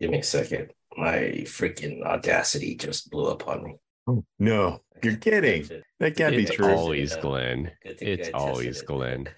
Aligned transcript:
Give 0.00 0.10
me 0.10 0.18
a 0.18 0.22
second. 0.22 0.72
My 0.96 1.42
freaking 1.44 2.02
audacity 2.04 2.74
just 2.76 3.10
blew 3.10 3.26
up 3.30 3.46
on 3.48 3.64
me. 3.64 3.76
Oh, 4.06 4.24
no, 4.38 4.80
you're 5.02 5.16
kidding. 5.16 5.68
That 6.00 6.16
can't 6.16 6.36
be 6.36 6.42
It's 6.44 6.52
true. 6.54 6.68
always 6.72 7.14
Yeah. 7.14 7.20
Glenn. 7.22 7.70
It's 7.82 8.28
always 8.34 8.80
it. 8.82 8.86
Glenn. 8.86 9.28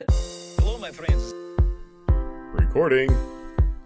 Hello, 0.58 0.78
my 0.78 0.90
friends. 0.90 1.32
Recording. 2.52 3.08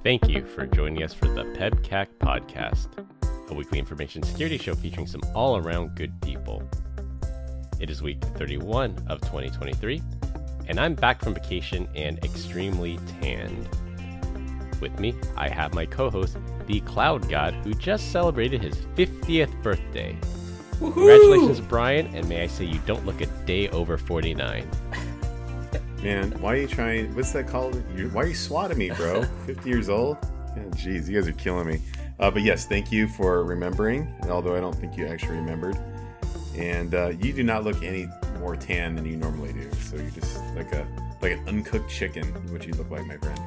Thank 0.02 0.28
you 0.28 0.44
for 0.46 0.66
joining 0.66 1.02
us 1.02 1.14
for 1.14 1.26
the 1.28 1.44
PEBCAK 1.44 2.08
podcast, 2.20 2.88
a 3.50 3.54
weekly 3.54 3.78
information 3.78 4.22
security 4.22 4.58
show 4.58 4.74
featuring 4.74 5.06
some 5.06 5.20
all 5.34 5.56
around 5.56 5.94
good 5.94 6.18
people. 6.22 6.62
It 7.80 7.90
is 7.90 8.02
week 8.02 8.22
31 8.36 8.96
of 9.08 9.20
2023, 9.20 10.02
and 10.68 10.80
I'm 10.80 10.94
back 10.94 11.22
from 11.22 11.34
vacation 11.34 11.86
and 11.94 12.18
extremely 12.24 12.98
tanned. 13.20 13.68
With 14.82 14.98
me, 14.98 15.14
I 15.36 15.48
have 15.48 15.74
my 15.74 15.86
co 15.86 16.10
host, 16.10 16.36
the 16.66 16.80
Cloud 16.80 17.30
God, 17.30 17.54
who 17.62 17.72
just 17.72 18.10
celebrated 18.10 18.60
his 18.60 18.74
50th 18.96 19.62
birthday. 19.62 20.18
Congratulations, 20.80 21.60
Brian, 21.60 22.12
and 22.16 22.28
may 22.28 22.42
I 22.42 22.48
say 22.48 22.64
you 22.64 22.80
don't 22.84 23.06
look 23.06 23.20
a 23.20 23.26
day 23.46 23.68
over 23.68 23.96
49. 23.96 24.68
Man, 26.02 26.32
why 26.40 26.54
are 26.54 26.56
you 26.56 26.66
trying? 26.66 27.14
What's 27.14 27.30
that 27.30 27.46
called? 27.46 27.76
Why 28.12 28.22
are 28.22 28.26
you 28.26 28.34
swatting 28.34 28.76
me, 28.76 28.90
bro? 28.90 29.22
50 29.46 29.70
years 29.70 29.88
old? 29.88 30.16
Yeah, 30.56 30.84
you 30.84 31.00
guys 31.00 31.28
are 31.28 31.32
killing 31.32 31.68
me. 31.68 31.80
Uh, 32.18 32.32
but 32.32 32.42
yes, 32.42 32.66
thank 32.66 32.90
you 32.90 33.06
for 33.06 33.44
remembering, 33.44 34.12
although 34.24 34.56
I 34.56 34.60
don't 34.60 34.74
think 34.74 34.96
you 34.96 35.06
actually 35.06 35.36
remembered. 35.36 35.78
And 36.56 36.92
uh, 36.96 37.12
you 37.20 37.32
do 37.32 37.44
not 37.44 37.62
look 37.62 37.84
any 37.84 38.08
more 38.40 38.56
tan 38.56 38.96
than 38.96 39.06
you 39.06 39.16
normally 39.16 39.52
do. 39.52 39.70
So 39.80 39.94
you're 39.94 40.10
just 40.10 40.42
like 40.56 40.72
a 40.72 40.84
like 41.22 41.32
an 41.32 41.48
uncooked 41.48 41.88
chicken, 41.88 42.24
which 42.52 42.66
you 42.66 42.72
look 42.72 42.90
like, 42.90 43.06
my 43.06 43.16
friend. 43.18 43.40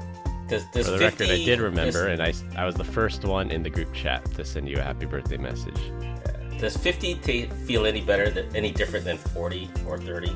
Does, 0.48 0.63
does 0.66 0.85
For 0.85 0.91
the 0.91 0.98
50, 0.99 1.23
record, 1.23 1.34
I 1.34 1.44
did 1.44 1.59
remember, 1.59 2.16
Does, 2.16 2.41
and 2.41 2.58
I, 2.58 2.62
I 2.62 2.66
was 2.66 2.76
the 2.76 2.84
first 2.84 3.26
one 3.26 3.49
in 3.49 3.63
the 3.63 3.70
group 3.70 3.91
chat 3.94 4.23
to 4.35 4.45
send 4.45 4.70
you 4.70 4.77
a 4.77 4.81
happy 4.81 5.05
birthday 5.05 5.38
message. 5.38 5.80
does 6.59 6.77
50 6.77 7.16
ta 7.16 7.55
feel 7.65 7.85
any 7.85 8.02
better 8.02 8.29
than 8.29 8.55
any 8.55 8.71
different 8.71 9.05
than 9.05 9.18
40 9.18 9.70
or 9.87 9.98
30? 9.98 10.35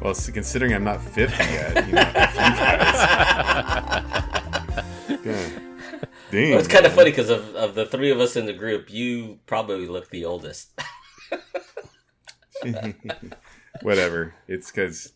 Well, 0.00 0.14
so 0.14 0.32
considering 0.32 0.72
I'm 0.72 0.84
not 0.84 1.02
50 1.02 1.42
yet, 1.42 1.86
you 1.86 1.92
know, 1.92 2.00
if 2.00 2.14
guys. 5.24 5.52
Dang. 6.30 6.50
Well, 6.50 6.58
it's 6.58 6.68
kind 6.68 6.84
of 6.84 6.92
funny 6.92 7.10
because 7.10 7.30
of, 7.30 7.56
of 7.56 7.74
the 7.74 7.86
three 7.86 8.10
of 8.10 8.20
us 8.20 8.36
in 8.36 8.44
the 8.46 8.52
group, 8.52 8.90
you 8.90 9.40
probably 9.46 9.88
look 9.88 10.10
the 10.10 10.26
oldest. 10.26 10.78
Whatever. 13.82 14.34
It's 14.46 14.70
because 14.70 15.12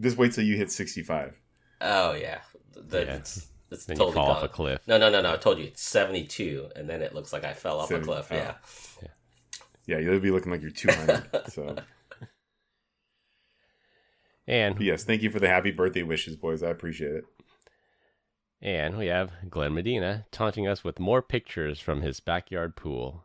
just 0.00 0.16
wait 0.16 0.32
till 0.32 0.44
you 0.44 0.56
hit 0.56 0.70
65. 0.72 1.34
Oh 1.80 2.14
yeah, 2.14 2.40
the, 2.88 3.04
Yeah. 3.04 3.14
it's, 3.16 3.48
it's 3.70 3.84
Then 3.86 3.96
you 3.96 3.98
totally 3.98 4.14
fall 4.14 4.30
off 4.30 4.36
gone. 4.38 4.44
a 4.44 4.48
cliff. 4.48 4.80
No, 4.86 4.98
no, 4.98 5.10
no, 5.10 5.20
no. 5.20 5.32
I 5.32 5.36
told 5.36 5.58
you 5.58 5.64
it's 5.64 5.82
72, 5.82 6.68
and 6.76 6.88
then 6.88 7.02
it 7.02 7.14
looks 7.14 7.32
like 7.32 7.44
I 7.44 7.52
fell 7.54 7.80
off 7.80 7.90
a 7.90 7.94
70 7.94 8.06
cliff. 8.06 8.28
oh. 8.30 8.34
Yeah. 8.36 8.54
Yeah, 9.86 9.98
you'll 9.98 10.20
be 10.20 10.30
looking 10.30 10.50
like 10.50 10.62
you're 10.62 10.70
200. 10.70 11.48
so, 11.52 11.76
And 14.46 14.76
but 14.76 14.84
yes, 14.84 15.04
thank 15.04 15.22
you 15.22 15.30
for 15.30 15.40
the 15.40 15.48
happy 15.48 15.70
birthday 15.70 16.02
wishes, 16.02 16.36
boys. 16.36 16.62
I 16.62 16.68
appreciate 16.70 17.14
it. 17.16 17.24
and 18.62 18.96
we 18.96 19.06
have 19.08 19.32
Glenn 19.50 19.74
Medina 19.74 20.26
taunting 20.30 20.66
us 20.68 20.84
with 20.84 20.98
more 20.98 21.20
pictures 21.22 21.80
from 21.80 22.00
his 22.02 22.20
backyard 22.20 22.76
pool. 22.76 23.23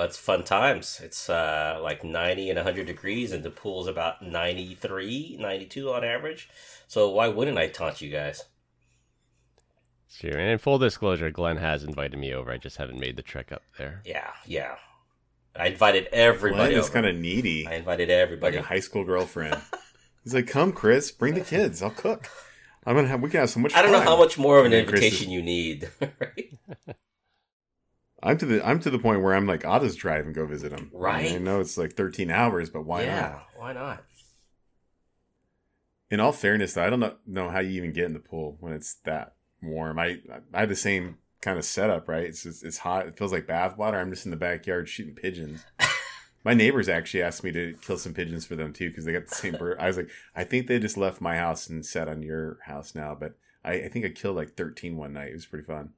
Well, 0.00 0.08
it's 0.08 0.16
fun 0.16 0.44
times. 0.44 0.98
It's 1.04 1.28
uh, 1.28 1.78
like 1.82 2.02
90 2.02 2.48
and 2.48 2.56
100 2.56 2.86
degrees, 2.86 3.32
and 3.32 3.44
the 3.44 3.50
pool's 3.50 3.86
about 3.86 4.22
93, 4.22 5.36
92 5.38 5.92
on 5.92 6.04
average. 6.04 6.48
So 6.88 7.10
why 7.10 7.28
wouldn't 7.28 7.58
I 7.58 7.68
taunt 7.68 8.00
you 8.00 8.10
guys? 8.10 8.46
Sure. 10.08 10.30
And 10.30 10.52
in 10.52 10.56
full 10.56 10.78
disclosure, 10.78 11.30
Glenn 11.30 11.58
has 11.58 11.84
invited 11.84 12.18
me 12.18 12.32
over. 12.32 12.50
I 12.50 12.56
just 12.56 12.78
haven't 12.78 12.98
made 12.98 13.16
the 13.16 13.22
trek 13.22 13.52
up 13.52 13.60
there. 13.76 14.00
Yeah, 14.06 14.30
yeah. 14.46 14.76
I 15.54 15.66
invited 15.66 16.06
everybody. 16.14 16.70
Glenn 16.70 16.80
is 16.80 16.88
kind 16.88 17.04
of 17.04 17.14
needy, 17.14 17.66
I 17.66 17.74
invited 17.74 18.08
everybody. 18.08 18.56
like 18.56 18.60
everybody. 18.60 18.74
a 18.74 18.76
high 18.76 18.80
school 18.80 19.04
girlfriend. 19.04 19.60
He's 20.24 20.32
like, 20.32 20.46
"Come, 20.46 20.72
Chris, 20.72 21.10
bring 21.12 21.34
the 21.34 21.42
kids. 21.42 21.82
I'll 21.82 21.90
cook. 21.90 22.26
I'm 22.86 22.96
gonna 22.96 23.08
have. 23.08 23.20
We 23.20 23.28
can 23.28 23.40
have 23.40 23.50
so 23.50 23.60
much. 23.60 23.74
I 23.74 23.82
don't 23.82 23.92
know 23.92 24.00
how 24.00 24.16
much 24.16 24.38
more 24.38 24.60
of 24.60 24.64
an 24.64 24.72
And 24.72 24.80
then 24.80 24.86
Chris 24.88 25.02
invitation 25.02 25.26
is- 25.26 25.32
you 25.34 25.42
need. 25.42 25.90
right? 26.00 26.58
I'm 28.22 28.38
to 28.38 28.46
the. 28.46 28.66
I'm 28.66 28.80
to 28.80 28.90
the 28.90 28.98
point 28.98 29.22
where 29.22 29.34
I'm 29.34 29.46
like, 29.46 29.64
I'll 29.64 29.80
just 29.80 29.98
drive 29.98 30.26
and 30.26 30.34
go 30.34 30.46
visit 30.46 30.72
him. 30.72 30.90
Right. 30.92 31.32
I 31.32 31.38
know 31.38 31.60
it's 31.60 31.78
like 31.78 31.94
13 31.94 32.30
hours, 32.30 32.70
but 32.70 32.84
why 32.84 33.02
yeah, 33.02 33.20
not? 33.20 33.46
why 33.56 33.72
not? 33.72 34.04
In 36.10 36.20
all 36.20 36.32
fairness, 36.32 36.74
though, 36.74 36.84
I 36.84 36.90
don't 36.90 37.00
know, 37.00 37.14
know 37.26 37.50
how 37.50 37.60
you 37.60 37.70
even 37.70 37.92
get 37.92 38.04
in 38.04 38.12
the 38.12 38.18
pool 38.18 38.56
when 38.60 38.72
it's 38.72 38.94
that 39.04 39.34
warm. 39.62 39.98
I 39.98 40.18
I 40.52 40.60
have 40.60 40.68
the 40.68 40.76
same 40.76 41.18
kind 41.40 41.58
of 41.58 41.64
setup, 41.64 42.08
right? 42.08 42.24
It's 42.24 42.42
just, 42.42 42.64
it's 42.64 42.78
hot. 42.78 43.06
It 43.06 43.16
feels 43.16 43.32
like 43.32 43.46
bath 43.46 43.76
water. 43.76 43.98
I'm 43.98 44.10
just 44.10 44.24
in 44.24 44.30
the 44.30 44.36
backyard 44.36 44.88
shooting 44.88 45.14
pigeons. 45.14 45.64
My 46.44 46.54
neighbors 46.54 46.88
actually 46.88 47.22
asked 47.22 47.44
me 47.44 47.52
to 47.52 47.76
kill 47.82 47.98
some 47.98 48.14
pigeons 48.14 48.46
for 48.46 48.56
them 48.56 48.72
too 48.72 48.88
because 48.88 49.04
they 49.04 49.12
got 49.12 49.26
the 49.26 49.34
same 49.34 49.56
bird. 49.56 49.78
I 49.78 49.86
was 49.86 49.98
like, 49.98 50.10
I 50.34 50.44
think 50.44 50.66
they 50.66 50.78
just 50.78 50.96
left 50.96 51.20
my 51.20 51.36
house 51.36 51.68
and 51.68 51.84
sat 51.84 52.08
on 52.08 52.22
your 52.22 52.58
house 52.64 52.94
now, 52.94 53.14
but 53.14 53.34
I, 53.62 53.72
I 53.74 53.88
think 53.88 54.06
I 54.06 54.08
killed 54.08 54.36
like 54.36 54.56
13 54.56 54.96
one 54.96 55.12
night. 55.12 55.28
It 55.28 55.34
was 55.34 55.44
pretty 55.46 55.66
fun. 55.66 55.90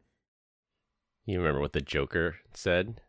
You 1.25 1.39
remember 1.39 1.61
what 1.61 1.73
the 1.73 1.81
Joker 1.81 2.37
said? 2.55 3.01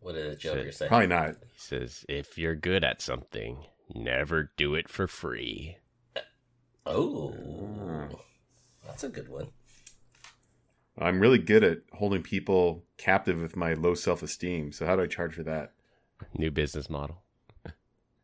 What 0.00 0.14
did 0.14 0.30
the 0.32 0.36
Joker 0.36 0.64
Shit. 0.64 0.74
say? 0.74 0.88
Probably 0.88 1.06
not. 1.08 1.36
He 1.52 1.58
says, 1.58 2.04
if 2.08 2.38
you're 2.38 2.54
good 2.54 2.84
at 2.84 3.02
something, 3.02 3.66
never 3.94 4.52
do 4.56 4.74
it 4.74 4.88
for 4.88 5.06
free. 5.06 5.76
Oh, 6.84 7.34
Oh. 7.34 8.20
that's 8.86 9.02
a 9.04 9.08
good 9.08 9.28
one. 9.28 9.48
I'm 10.98 11.20
really 11.20 11.38
good 11.38 11.62
at 11.64 11.78
holding 11.92 12.22
people 12.22 12.84
captive 12.96 13.40
with 13.42 13.56
my 13.56 13.74
low 13.74 13.94
self 13.94 14.22
esteem. 14.22 14.72
So 14.72 14.86
how 14.86 14.96
do 14.96 15.02
I 15.02 15.06
charge 15.06 15.34
for 15.34 15.42
that? 15.42 15.72
New 16.38 16.50
business 16.50 16.88
model. 16.88 17.22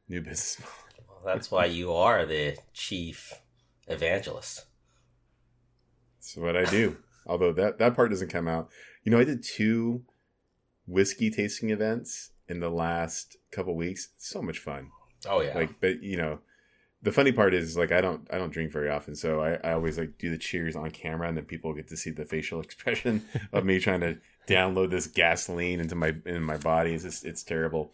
New 0.08 0.20
business 0.20 0.58
model. 0.60 0.74
Well, 1.24 1.34
that's 1.36 1.52
why 1.52 1.66
you 1.66 1.92
are 1.92 2.26
the 2.26 2.56
chief 2.72 3.32
evangelist. 3.86 4.64
That's 6.18 6.36
what 6.36 6.56
I 6.56 6.64
do. 6.64 6.96
Although 7.26 7.52
that 7.54 7.78
that 7.78 7.94
part 7.94 8.10
doesn't 8.10 8.30
come 8.30 8.48
out. 8.48 8.68
You 9.04 9.12
know, 9.12 9.18
I 9.18 9.24
did 9.24 9.42
two 9.42 10.02
whiskey 10.86 11.30
tasting 11.30 11.70
events 11.70 12.30
in 12.48 12.60
the 12.60 12.70
last 12.70 13.36
couple 13.50 13.74
weeks. 13.74 14.10
so 14.18 14.42
much 14.42 14.58
fun. 14.58 14.90
Oh 15.28 15.40
yeah. 15.40 15.54
Like, 15.54 15.80
but 15.80 16.02
you 16.02 16.16
know, 16.16 16.40
the 17.02 17.12
funny 17.12 17.32
part 17.32 17.54
is 17.54 17.76
like 17.76 17.92
I 17.92 18.00
don't 18.00 18.26
I 18.30 18.38
don't 18.38 18.52
drink 18.52 18.72
very 18.72 18.88
often, 18.88 19.14
so 19.14 19.40
I, 19.40 19.54
I 19.64 19.72
always 19.72 19.98
like 19.98 20.18
do 20.18 20.30
the 20.30 20.38
cheers 20.38 20.76
on 20.76 20.90
camera, 20.90 21.28
and 21.28 21.36
then 21.36 21.44
people 21.44 21.74
get 21.74 21.88
to 21.88 21.96
see 21.96 22.10
the 22.10 22.24
facial 22.24 22.60
expression 22.66 23.24
of 23.52 23.64
me 23.64 23.78
trying 23.80 24.00
to 24.00 24.18
download 24.46 24.90
this 24.90 25.06
gasoline 25.06 25.80
into 25.80 25.94
my 25.94 26.14
in 26.26 26.42
my 26.42 26.56
body. 26.56 26.94
It's 26.94 27.04
just 27.04 27.24
it's 27.24 27.42
terrible. 27.42 27.92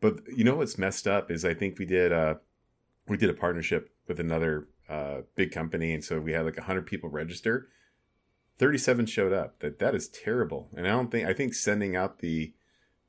But 0.00 0.20
you 0.34 0.44
know 0.44 0.56
what's 0.56 0.78
messed 0.78 1.06
up 1.06 1.30
is 1.30 1.44
I 1.44 1.54
think 1.54 1.78
we 1.78 1.86
did 1.86 2.12
uh 2.12 2.34
we 3.08 3.16
did 3.16 3.30
a 3.30 3.34
partnership 3.34 3.90
with 4.06 4.20
another 4.20 4.68
uh 4.88 5.22
big 5.34 5.52
company, 5.52 5.94
and 5.94 6.04
so 6.04 6.20
we 6.20 6.32
had 6.32 6.44
like 6.44 6.58
hundred 6.58 6.86
people 6.86 7.08
register. 7.08 7.68
37 8.58 9.06
showed 9.06 9.32
up. 9.32 9.58
That 9.60 9.78
that 9.78 9.94
is 9.94 10.08
terrible. 10.08 10.68
And 10.76 10.86
I 10.86 10.90
don't 10.90 11.10
think 11.10 11.26
I 11.28 11.32
think 11.32 11.54
sending 11.54 11.96
out 11.96 12.18
the 12.20 12.52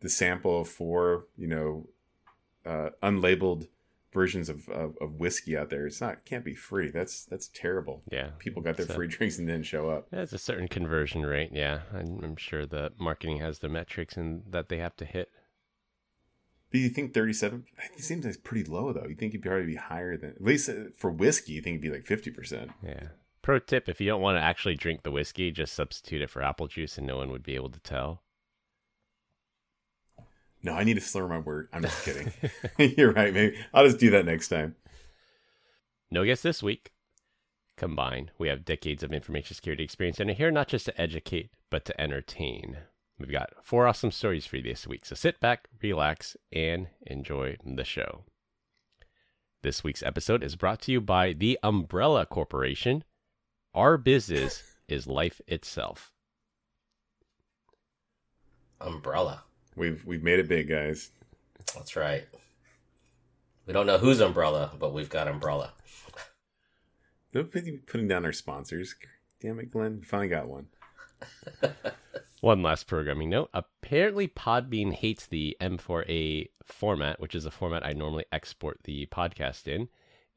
the 0.02 0.10
sample 0.10 0.62
of 0.62 0.68
four, 0.68 1.26
you 1.38 1.48
know, 1.48 1.88
uh, 2.66 2.90
unlabeled 3.02 3.68
versions 4.14 4.48
of, 4.50 4.70
of, 4.70 4.96
of 5.02 5.14
whiskey 5.16 5.58
out 5.58 5.70
there. 5.70 5.88
It's 5.88 6.02
not 6.02 6.24
can't 6.26 6.46
be 6.46 6.54
free. 6.56 6.90
That's 6.92 7.26
that's 7.26 7.48
terrible. 7.48 8.04
Yeah. 8.12 8.30
People 8.40 8.62
got 8.62 8.78
their 8.78 8.86
So- 8.88 8.94
free 8.96 9.08
drinks 9.16 9.38
and 9.38 9.48
didn't 9.48 9.66
show 9.66 9.90
up. 9.90 10.08
There's 10.12 10.34
a 10.34 10.38
certain 10.38 10.68
conversion 10.68 11.26
rate. 11.26 11.50
Yeah. 11.54 11.82
I'm, 11.94 12.20
I'm 12.24 12.36
sure 12.36 12.66
the 12.66 12.92
marketing 13.00 13.40
has 13.40 13.60
the 13.60 13.70
metrics 13.70 14.16
and 14.18 14.44
that 14.50 14.70
they 14.70 14.78
have 14.78 14.96
to 14.98 15.06
hit. 15.06 15.30
But 16.72 16.80
you 16.80 16.90
think 16.90 17.14
37? 17.14 17.66
It 17.96 18.04
seems 18.04 18.26
like 18.26 18.34
it's 18.34 18.42
pretty 18.44 18.70
low 18.70 18.92
though. 18.94 19.06
You 19.08 19.16
think 19.16 19.34
it'd 19.34 19.44
probably 19.46 19.66
be 19.68 19.76
higher 19.76 20.18
than 20.18 20.32
at 20.32 20.44
least 20.44 20.70
uh, 20.70 20.86
for 20.96 21.12
whiskey. 21.12 21.54
You 21.54 21.62
think 21.62 21.76
it'd 21.76 21.82
be 21.92 21.96
like 21.98 22.06
50 22.06 22.32
percent. 22.32 22.72
Yeah. 22.84 23.08
Pro 23.44 23.60
tip 23.60 23.90
if 23.90 24.00
you 24.02 24.08
don't 24.08 24.22
want 24.22 24.38
to 24.38 24.42
actually 24.42 24.76
drink 24.76 25.04
the 25.04 25.12
whiskey, 25.12 25.52
just 25.52 25.74
substitute 25.74 26.22
it 26.22 26.30
for 26.30 26.42
apple 26.42 26.68
juice 26.68 26.98
and 26.98 27.06
no 27.06 27.18
one 27.18 27.30
would 27.30 27.44
be 27.44 27.56
able 27.56 27.70
to 27.70 27.80
tell. 27.80 28.24
No, 30.64 30.74
I 30.74 30.86
need 30.86 30.94
to 30.94 31.02
slur 31.02 31.28
my 31.28 31.40
word. 31.40 31.68
I'm 31.74 31.82
just 31.82 32.06
kidding. 32.06 32.32
You're 32.98 33.12
right. 33.12 33.34
Maybe 33.34 33.58
I'll 33.74 33.86
just 33.86 34.00
do 34.00 34.10
that 34.12 34.26
next 34.26 34.48
time. 34.48 34.76
No 36.10 36.24
guess 36.24 36.42
this 36.42 36.64
week. 36.64 36.92
Combined, 37.76 38.32
we 38.38 38.48
have 38.48 38.64
decades 38.64 39.04
of 39.04 39.12
information 39.12 39.56
security 39.56 39.84
experience 39.84 40.20
and 40.20 40.30
are 40.30 40.34
here 40.34 40.52
not 40.52 40.70
just 40.70 40.86
to 40.86 41.02
educate, 41.02 41.50
but 41.70 41.84
to 41.86 42.00
entertain. 42.00 42.78
We've 43.20 43.32
got 43.32 43.52
four 43.62 43.88
awesome 43.88 44.12
stories 44.12 44.46
for 44.46 44.58
you 44.58 44.64
this 44.64 44.88
week, 44.88 45.06
so 45.06 45.16
sit 45.16 45.40
back, 45.40 45.68
relax, 45.82 46.38
and 46.52 46.88
enjoy 47.06 47.58
the 47.66 47.84
show. 47.84 48.24
This 49.64 49.84
week's 49.84 50.04
episode 50.04 50.44
is 50.44 50.56
brought 50.56 50.82
to 50.84 50.92
you 50.92 51.02
by 51.02 51.34
the 51.34 51.60
Umbrella 51.64 52.26
Corporation. 52.26 53.04
Our 53.74 53.98
business 53.98 54.64
is 54.88 55.08
life 55.08 55.42
itself. 55.48 56.12
Umbrella. 58.80 59.44
We've 59.76 60.06
we've 60.06 60.24
made 60.24 60.40
it 60.40 60.48
big, 60.48 60.70
guys. 60.70 61.12
That's 61.74 61.96
right. 61.96 62.26
We 63.66 63.74
don't 63.74 63.88
know 63.88 63.98
whose 63.98 64.20
umbrella, 64.20 64.72
but 64.78 64.94
we've 64.94 65.10
got 65.10 65.28
umbrella. 65.28 65.74
Don't 67.32 67.52
be 67.52 67.80
putting 67.88 68.08
down 68.08 68.26
our 68.26 68.34
sponsors. 68.34 68.94
Damn 69.42 69.60
it, 69.60 69.72
Glenn. 69.72 70.00
We 70.00 70.06
finally 70.06 70.28
got 70.28 70.48
one. 70.48 70.68
One 72.42 72.62
last 72.62 72.88
programming 72.88 73.30
note. 73.30 73.50
Apparently, 73.54 74.28
Podbean 74.28 74.92
hates 74.92 75.26
the 75.26 75.56
M4A 75.62 76.50
format, 76.66 77.18
which 77.22 77.36
is 77.36 77.46
a 77.46 77.52
format 77.52 77.86
I 77.86 77.94
normally 77.94 78.26
export 78.34 78.82
the 78.84 79.06
podcast 79.06 79.66
in. 79.66 79.88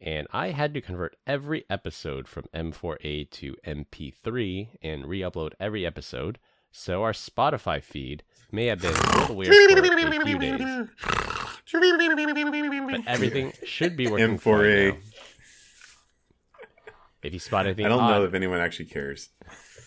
And 0.00 0.26
I 0.31 0.48
had 0.48 0.75
to 0.75 0.81
convert 0.81 1.16
every 1.26 1.64
episode 1.70 2.28
from 2.28 2.44
M4A 2.54 3.31
to 3.31 3.56
MP3 3.66 4.69
and 4.82 5.06
re 5.06 5.20
upload 5.20 5.52
every 5.58 5.87
episode. 5.87 6.38
So 6.70 7.02
our 7.02 7.12
Spotify 7.12 7.82
feed 7.82 8.22
may 8.52 8.66
have 8.66 8.82
been 8.82 8.94
a 8.94 9.19
little 9.19 9.37
weird 9.37 9.54
for 9.54 9.78
a 9.78 10.25
few 10.25 10.38
days. 10.38 10.88
But 11.72 13.06
everything 13.06 13.52
should 13.64 13.96
be 13.96 14.06
working 14.06 14.37
fine 14.38 14.54
M4A. 14.54 14.93
now. 14.93 14.98
If 17.22 17.32
you 17.32 17.38
spot 17.40 17.66
anything 17.66 17.87
I 17.87 17.88
don't 17.88 18.00
odd, 18.00 18.10
know 18.10 18.25
if 18.25 18.34
anyone 18.34 18.60
actually 18.60 18.84
cares. 18.84 19.31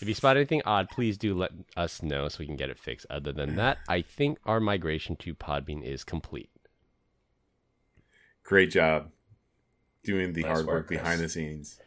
if 0.02 0.08
you 0.08 0.16
spot 0.16 0.36
anything 0.36 0.64
odd, 0.66 0.90
please 0.90 1.18
do 1.18 1.36
let 1.36 1.52
us 1.78 2.02
know 2.02 2.28
so 2.28 2.38
we 2.40 2.48
can 2.48 2.56
get 2.56 2.72
it 2.72 2.80
fixed. 2.80 3.06
Other 3.10 3.32
than 3.32 3.56
that, 3.58 3.78
I 3.88 4.02
think 4.02 4.40
our 4.46 4.60
migration 4.60 5.16
to 5.18 5.36
Podbean 5.36 5.84
is 5.84 6.04
complete. 6.04 6.50
Great 8.44 8.72
job 8.72 9.12
doing 10.04 10.34
the 10.34 10.42
Nice 10.42 10.52
hard 10.52 10.66
work, 10.66 10.76
work, 10.76 10.88
behind 10.90 11.22
the 11.22 11.30
scenes. 11.30 11.80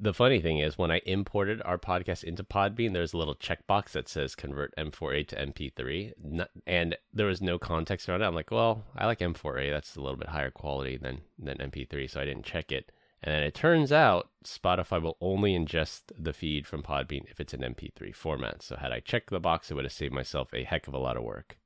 The 0.00 0.14
funny 0.14 0.40
thing 0.40 0.58
is, 0.58 0.78
when 0.78 0.90
I 0.90 1.00
imported 1.06 1.62
our 1.64 1.78
podcast 1.78 2.24
into 2.24 2.42
Podbean, 2.42 2.92
there's 2.92 3.12
a 3.12 3.18
little 3.18 3.34
checkbox 3.34 3.90
that 3.92 4.08
says 4.08 4.34
convert 4.34 4.74
M4A 4.76 5.28
to 5.28 5.36
MP3, 5.36 6.46
and 6.66 6.96
there 7.12 7.26
was 7.26 7.40
no 7.42 7.58
context 7.58 8.08
around 8.08 8.22
it. 8.22 8.26
I'm 8.26 8.34
like, 8.34 8.50
well, 8.50 8.84
I 8.96 9.06
like 9.06 9.20
M4A. 9.20 9.70
That's 9.70 9.94
a 9.94 10.00
little 10.00 10.16
bit 10.16 10.28
higher 10.28 10.50
quality 10.50 10.96
than 10.96 11.20
than 11.38 11.58
MP3, 11.58 12.10
so 12.10 12.20
I 12.20 12.24
didn't 12.24 12.44
check 12.44 12.72
it. 12.72 12.90
And 13.22 13.32
then 13.32 13.42
it 13.44 13.54
turns 13.54 13.92
out 13.92 14.30
Spotify 14.44 15.00
will 15.00 15.16
only 15.20 15.56
ingest 15.56 16.02
the 16.18 16.32
feed 16.32 16.66
from 16.66 16.82
Podbean 16.82 17.30
if 17.30 17.38
it's 17.38 17.54
an 17.54 17.60
MP3 17.60 18.12
format. 18.14 18.62
So 18.62 18.76
had 18.76 18.90
I 18.90 18.98
checked 18.98 19.30
the 19.30 19.38
box, 19.38 19.70
it 19.70 19.74
would 19.74 19.84
have 19.84 19.92
saved 19.92 20.12
myself 20.12 20.52
a 20.52 20.64
heck 20.64 20.88
of 20.88 20.94
a 20.94 20.98
lot 20.98 21.16
of 21.16 21.22
work. 21.22 21.56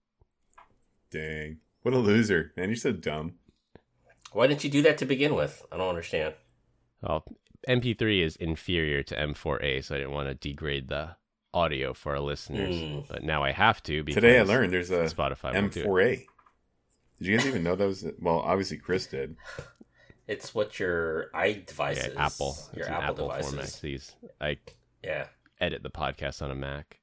Dang. 1.11 1.59
What 1.81 1.95
a 1.95 1.99
loser. 1.99 2.53
Man, 2.57 2.69
you're 2.69 2.77
so 2.77 2.93
dumb. 2.93 3.35
Why 4.33 4.47
didn't 4.47 4.65
you 4.65 4.71
do 4.71 4.83
that 4.83 4.99
to 4.99 5.07
begin 5.07 5.35
with? 5.35 5.65
I 5.73 5.77
don't 5.77 5.89
understand. 5.89 6.35
Well, 7.03 7.25
MP3 7.69 8.23
is 8.25 8.37
inferior 8.37 9.03
to 9.05 9.15
M4A, 9.17 9.85
so 9.85 9.95
I 9.95 9.99
didn't 9.99 10.13
want 10.13 10.29
to 10.29 10.35
degrade 10.35 10.89
the 10.89 11.17
audio 11.55 11.95
for 11.95 12.13
our 12.13 12.21
listeners. 12.21 12.79
Hmm. 12.79 13.01
But 13.09 13.23
now 13.23 13.43
I 13.43 13.53
have 13.53 13.83
to 13.85 14.03
because 14.05 14.21
Today 14.23 14.39
I 14.39 14.43
learned 14.43 14.73
there's 14.73 14.91
a 14.91 15.05
Spotify 15.05 15.55
won't 15.55 15.73
do 15.73 15.81
it. 15.81 15.87
M4A. 15.87 16.25
Did 17.19 17.27
you 17.29 17.37
guys 17.39 17.47
even 17.47 17.63
know 17.63 17.75
that 17.77 17.87
was? 17.87 18.05
Well, 18.21 18.41
obviously 18.41 18.77
Chris 18.79 19.07
did. 19.07 19.37
It's 20.29 20.55
what 20.55 20.79
your 20.79 21.31
iDevices, 21.35 22.15
Yeah, 22.15 22.25
Apple. 22.27 22.57
your 22.75 22.81
It's 22.87 22.89
Apple, 22.89 23.05
Apple 23.05 23.29
devices. 23.29 23.51
format. 23.51 23.79
These 23.81 24.17
I 24.41 24.57
Yeah, 25.03 25.27
edit 25.61 25.83
the 25.83 25.91
podcast 25.91 26.43
on 26.43 26.51
a 26.51 26.55
Mac. 26.55 26.99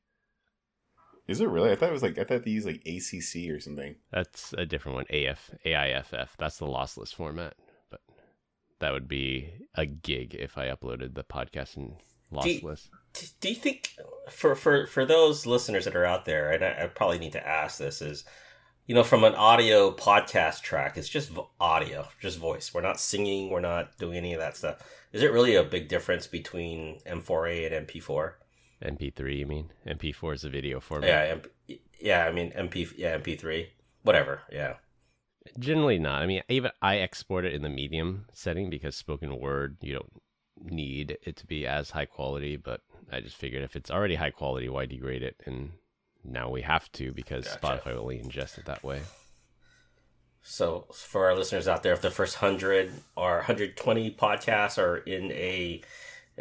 Is 1.27 1.39
it 1.39 1.47
really? 1.49 1.71
I 1.71 1.75
thought 1.75 1.89
it 1.89 1.93
was 1.93 2.03
like 2.03 2.17
I 2.17 2.23
thought 2.25 2.43
they 2.43 2.51
used 2.51 2.67
like 2.67 2.85
ACC 2.85 3.49
or 3.49 3.59
something. 3.59 3.95
That's 4.11 4.53
a 4.57 4.65
different 4.65 4.95
one. 4.95 5.05
AF 5.09 5.51
AIFF. 5.65 6.35
That's 6.37 6.57
the 6.57 6.65
lossless 6.65 7.13
format. 7.13 7.53
But 7.89 8.01
that 8.79 8.91
would 8.91 9.07
be 9.07 9.49
a 9.75 9.85
gig 9.85 10.35
if 10.35 10.57
I 10.57 10.67
uploaded 10.67 11.13
the 11.15 11.23
podcast 11.23 11.77
in 11.77 11.95
Do 12.41 12.49
you- 12.49 12.59
lossless. 12.61 12.89
D- 13.13 13.27
do 13.41 13.49
you 13.49 13.55
think 13.55 13.95
for 14.29 14.55
for 14.55 14.85
for 14.87 15.05
those 15.05 15.45
listeners 15.45 15.85
that 15.85 15.95
are 15.95 16.05
out 16.05 16.25
there, 16.25 16.51
and 16.51 16.63
I, 16.65 16.83
I 16.83 16.87
probably 16.87 17.19
need 17.19 17.33
to 17.33 17.47
ask 17.47 17.77
this 17.77 18.01
is, 18.01 18.25
you 18.87 18.95
know, 18.95 19.03
from 19.03 19.23
an 19.23 19.35
audio 19.35 19.91
podcast 19.95 20.61
track, 20.61 20.97
it's 20.97 21.07
just 21.07 21.29
vo- 21.29 21.51
audio, 21.59 22.07
just 22.19 22.39
voice. 22.39 22.73
We're 22.73 22.81
not 22.81 22.99
singing, 22.99 23.49
we're 23.51 23.59
not 23.61 23.97
doing 23.99 24.17
any 24.17 24.33
of 24.33 24.39
that 24.39 24.57
stuff. 24.57 24.79
Is 25.13 25.21
it 25.21 25.31
really 25.31 25.55
a 25.55 25.63
big 25.63 25.87
difference 25.89 26.25
between 26.25 26.99
M4A 27.05 27.71
and 27.71 27.87
MP4? 27.87 28.33
MP3, 28.83 29.37
you 29.37 29.45
mean? 29.45 29.71
MP4 29.87 30.35
is 30.35 30.43
a 30.43 30.49
video 30.49 30.79
format. 30.79 31.09
Yeah, 31.09 31.35
MP, 31.35 31.79
yeah. 31.99 32.25
I 32.25 32.31
mean 32.31 32.51
MP, 32.51 32.91
yeah, 32.97 33.17
MP3, 33.17 33.67
whatever. 34.03 34.41
Yeah, 34.51 34.75
Generally 35.59 35.99
not. 35.99 36.21
I 36.21 36.25
mean, 36.25 36.41
even 36.47 36.71
I 36.81 36.97
export 36.97 37.45
it 37.45 37.53
in 37.53 37.61
the 37.61 37.69
medium 37.69 38.25
setting 38.33 38.69
because 38.69 38.95
spoken 38.95 39.39
word, 39.39 39.77
you 39.81 39.93
don't 39.93 40.21
need 40.57 41.17
it 41.23 41.35
to 41.37 41.45
be 41.45 41.67
as 41.67 41.91
high 41.91 42.05
quality. 42.05 42.55
But 42.55 42.81
I 43.11 43.19
just 43.19 43.35
figured 43.35 43.63
if 43.63 43.75
it's 43.75 43.91
already 43.91 44.15
high 44.15 44.31
quality, 44.31 44.69
why 44.69 44.85
degrade 44.85 45.23
it? 45.23 45.35
And 45.45 45.73
now 46.23 46.49
we 46.49 46.61
have 46.61 46.91
to 46.93 47.11
because 47.11 47.45
Gotcha. 47.45 47.59
Spotify 47.59 47.95
only 47.95 48.19
ingest 48.19 48.57
it 48.57 48.65
that 48.65 48.83
way. 48.83 49.01
So 50.41 50.87
for 50.93 51.25
our 51.25 51.35
listeners 51.35 51.67
out 51.67 51.83
there, 51.83 51.93
if 51.93 52.01
the 52.01 52.11
first 52.11 52.35
hundred 52.35 52.91
or 53.15 53.37
120 53.37 54.11
podcasts 54.15 54.77
are 54.77 54.97
in 54.97 55.31
a, 55.31 55.81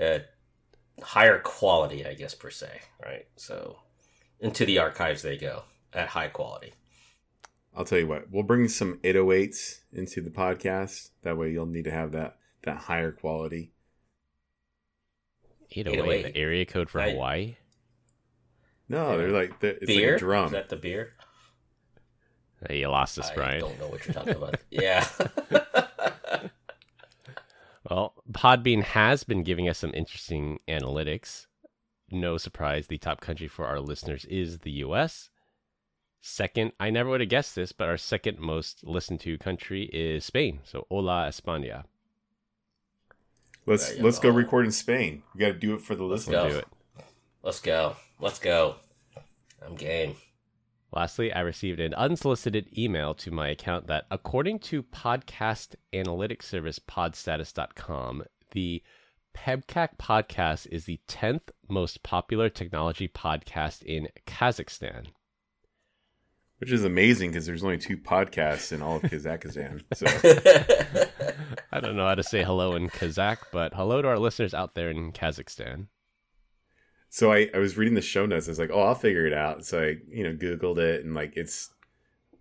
uh 0.01 0.21
higher 1.01 1.39
quality, 1.39 2.07
I 2.07 2.15
guess 2.15 2.35
per 2.35 2.51
se, 2.51 2.81
right? 3.05 3.27
So 3.37 3.79
into 4.41 4.65
the 4.65 4.79
archives 4.79 5.23
they 5.23 5.37
go 5.37 5.63
at 5.93 6.09
high 6.09 6.29
quality. 6.29 6.75
I'll 7.75 7.85
tell 7.85 7.99
you 7.99 8.07
what. 8.07 8.31
We'll 8.31 8.43
bring 8.43 8.69
some 8.69 8.99
808s 9.03 9.81
into 9.93 10.21
the 10.21 10.31
podcast. 10.31 11.11
That 11.23 11.39
way 11.39 11.51
you'll 11.51 11.67
need 11.67 11.85
to 11.85 11.91
have 11.91 12.13
that 12.13 12.37
that 12.65 12.77
higher 12.77 13.13
quality. 13.13 13.73
808, 15.71 16.03
808. 16.03 16.33
the 16.35 16.39
area 16.39 16.67
code 16.67 16.91
for 16.91 17.01
I- 17.01 17.13
Hawaii. 17.13 17.57
No, 18.89 19.17
they're 19.17 19.31
like 19.31 19.59
they're, 19.61 19.71
it's 19.73 19.87
beer 19.87 20.13
like 20.13 20.17
a 20.17 20.19
drum. 20.19 20.47
Is 20.47 20.53
that 20.53 20.69
the 20.69 20.77
beer? 20.77 21.15
Hey, 22.69 22.81
you 22.81 22.89
lost 22.89 23.19
us, 23.19 23.31
Brian. 23.31 23.57
I 23.57 23.61
don't 23.61 23.81
know 23.81 23.89
what 23.89 24.07
you're 24.07 24.15
talking 24.15 24.35
about. 24.37 24.57
yeah. 24.71 25.07
Well, 27.93 28.15
Podbean 28.33 28.83
has 28.85 29.23
been 29.23 29.43
giving 29.43 29.69
us 29.69 29.77
some 29.77 29.93
interesting 29.93 30.61
analytics. 30.67 31.47
No 32.11 32.39
surprise, 32.39 32.87
the 32.87 32.97
top 32.97 33.21
country 33.21 33.49
for 33.49 33.67
our 33.67 33.81
listeners 33.81 34.25
is 34.25 34.61
the 34.61 34.71
US. 34.87 35.29
Second, 36.23 36.73
I 36.81 36.89
never 36.89 37.11
would 37.11 37.21
have 37.21 37.29
guessed 37.29 37.55
this, 37.55 37.73
but 37.73 37.91
our 37.91 37.99
second 37.99 38.39
most 38.39 38.83
listened 38.83 39.21
to 39.21 39.37
country 39.37 39.91
is 39.93 40.25
Spain. 40.25 40.61
So, 40.65 40.87
hola 40.89 41.29
España. 41.29 41.85
Let's 43.67 43.99
let's 43.99 44.19
go 44.19 44.31
go. 44.31 44.39
record 44.39 44.65
in 44.65 44.73
Spain. 44.73 45.23
We 45.35 45.41
got 45.41 45.49
to 45.49 45.53
do 45.53 45.75
it 45.75 45.83
for 45.83 45.95
the 45.95 46.05
Let's 46.05 46.27
listeners. 46.27 46.45
go. 46.45 46.49
Do 46.49 46.59
it. 46.61 46.69
Let's 47.43 47.61
go. 47.61 47.97
Let's 48.19 48.39
go. 48.39 48.77
I'm 49.61 49.75
game. 49.75 50.17
Lastly, 50.95 51.33
I 51.33 51.41
received 51.41 51.81
an 51.81 51.95
unsolicited 51.95 52.69
email 52.77 53.15
to 53.15 53.31
my 53.31 53.49
account 53.49 53.87
that, 53.87 54.05
according 54.11 54.59
to 54.61 54.83
podcast 54.83 55.75
analytics 55.93 56.43
service 56.43 56.79
podstatus.com, 56.79 58.25
the 58.51 58.83
Pebcak 59.35 59.97
podcast 59.99 60.67
is 60.71 60.85
the 60.85 61.01
10th 61.09 61.49
most 61.67 62.03
popular 62.03 62.51
technology 62.51 63.09
podcast 63.09 63.83
in 63.83 64.09
Kazakhstan. 64.27 65.07
Which 66.59 66.71
is 66.71 66.85
amazing 66.85 67.31
because 67.31 67.47
there's 67.47 67.65
only 67.65 67.79
two 67.79 67.97
podcasts 67.97 68.71
in 68.71 68.83
all 68.83 68.97
of 68.97 69.03
Kazakhstan. 69.03 69.83
So 69.95 70.07
I 71.73 71.81
don't 71.81 71.97
know 71.97 72.07
how 72.07 72.15
to 72.15 72.23
say 72.23 72.45
hello 72.45 72.77
in 72.77 72.91
Kazakh, 72.91 73.39
but 73.51 73.73
hello 73.73 74.03
to 74.03 74.09
our 74.09 74.19
listeners 74.19 74.53
out 74.53 74.75
there 74.75 74.91
in 74.91 75.13
Kazakhstan. 75.13 75.87
So 77.15 77.31
I, 77.31 77.51
I 77.53 77.59
was 77.59 77.77
reading 77.77 77.93
the 77.93 78.01
show 78.01 78.25
notes. 78.25 78.49
I 78.49 78.53
was 78.53 78.59
like, 78.59 78.71
oh, 78.73 78.81
I'll 78.81 78.95
figure 78.95 79.27
it 79.27 79.35
out. 79.35 79.67
So 79.67 79.83
I 79.83 79.97
you 80.11 80.25
know 80.25 80.33
Googled 80.33 80.79
it 80.79 81.05
and 81.05 81.15
like 81.15 81.37
it's 81.37 81.69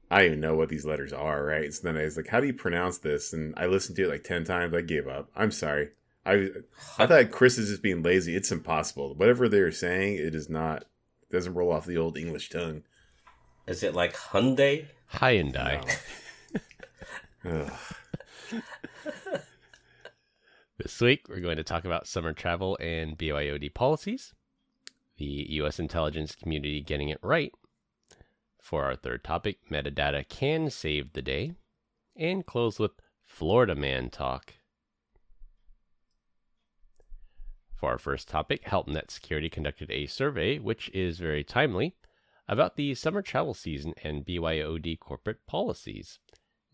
I 0.09 0.19
don't 0.19 0.27
even 0.27 0.39
know 0.39 0.55
what 0.55 0.69
these 0.69 0.85
letters 0.85 1.11
are, 1.11 1.43
right? 1.43 1.73
So 1.73 1.81
then 1.83 1.97
I 1.97 2.05
was 2.05 2.15
like, 2.15 2.27
how 2.27 2.39
do 2.39 2.47
you 2.47 2.53
pronounce 2.53 2.97
this? 2.97 3.33
And 3.33 3.53
I 3.57 3.65
listened 3.65 3.97
to 3.97 4.05
it 4.05 4.09
like 4.09 4.23
ten 4.23 4.45
times. 4.45 4.73
I 4.73 4.79
gave 4.79 5.09
up. 5.09 5.29
I'm 5.35 5.51
sorry. 5.51 5.89
I 6.25 6.51
I 6.97 7.05
thought 7.05 7.31
Chris 7.31 7.57
is 7.57 7.67
just 7.67 7.83
being 7.83 8.01
lazy. 8.01 8.33
It's 8.33 8.49
impossible. 8.49 9.13
Whatever 9.13 9.49
they're 9.49 9.73
saying, 9.73 10.15
it 10.15 10.33
is 10.33 10.49
not 10.49 10.85
doesn't 11.29 11.53
roll 11.53 11.73
off 11.73 11.85
the 11.85 11.97
old 11.97 12.17
English 12.17 12.49
tongue. 12.49 12.83
Is 13.67 13.83
it 13.83 13.93
like 13.93 14.15
Hyundai? 14.15 14.85
Hyundai. 15.13 15.97
Ugh. 17.45 17.71
This 20.77 21.01
week, 21.01 21.25
we're 21.27 21.41
going 21.41 21.57
to 21.57 21.63
talk 21.63 21.83
about 21.83 22.07
summer 22.07 22.31
travel 22.33 22.77
and 22.79 23.17
BYOD 23.17 23.73
policies, 23.73 24.33
the 25.21 25.45
U.S. 25.57 25.79
intelligence 25.79 26.33
community 26.33 26.81
getting 26.81 27.09
it 27.09 27.19
right. 27.21 27.53
For 28.59 28.85
our 28.85 28.95
third 28.95 29.23
topic, 29.23 29.59
metadata 29.69 30.27
can 30.27 30.71
save 30.71 31.13
the 31.13 31.21
day, 31.21 31.53
and 32.15 32.43
close 32.43 32.79
with 32.79 32.93
Florida 33.23 33.75
man 33.75 34.09
talk. 34.09 34.55
For 37.75 37.91
our 37.91 37.99
first 37.99 38.29
topic, 38.29 38.65
HelpNet 38.65 39.11
Security 39.11 39.47
conducted 39.47 39.91
a 39.91 40.07
survey, 40.07 40.57
which 40.57 40.89
is 40.89 41.19
very 41.19 41.43
timely, 41.43 41.95
about 42.47 42.75
the 42.75 42.95
summer 42.95 43.21
travel 43.21 43.53
season 43.53 43.93
and 44.03 44.25
BYOD 44.25 44.99
corporate 44.99 45.45
policies. 45.45 46.17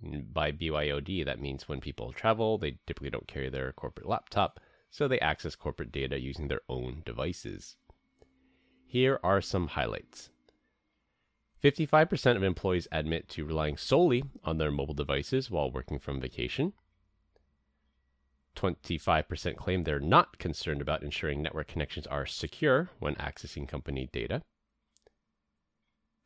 By 0.01 0.54
BYOD, 0.54 1.25
that 1.25 1.42
means 1.42 1.68
when 1.68 1.82
people 1.82 2.13
travel, 2.13 2.58
they 2.58 2.77
typically 2.88 3.10
don't 3.10 3.27
carry 3.27 3.50
their 3.50 3.74
corporate 3.74 4.08
laptop, 4.08 4.62
so 4.89 5.06
they 5.06 5.20
access 5.20 5.56
corporate 5.56 5.92
data 5.92 6.18
using 6.18 6.48
their 6.48 6.62
own 6.70 7.01
devices. 7.06 7.75
Here 8.89 9.20
are 9.22 9.41
some 9.41 9.67
highlights 9.67 10.29
55% 11.62 12.38
of 12.38 12.44
employees 12.44 12.88
admit 12.89 13.27
to 13.29 13.44
relying 13.44 13.75
solely 13.75 14.24
on 14.46 14.58
their 14.58 14.72
mobile 14.72 14.94
devices 14.94 15.51
while 15.51 15.70
working 15.70 16.00
from 16.00 16.22
vacation. 16.22 16.72
25% 18.56 19.58
claim 19.58 19.84
they're 19.84 20.00
not 20.00 20.38
concerned 20.39 20.82
about 20.82 21.03
ensuring 21.03 21.41
network 21.41 21.67
connections 21.67 22.08
are 22.08 22.25
secure 22.25 22.89
when 23.00 23.15
accessing 23.15 23.67
company 23.67 24.10
data. 24.13 24.41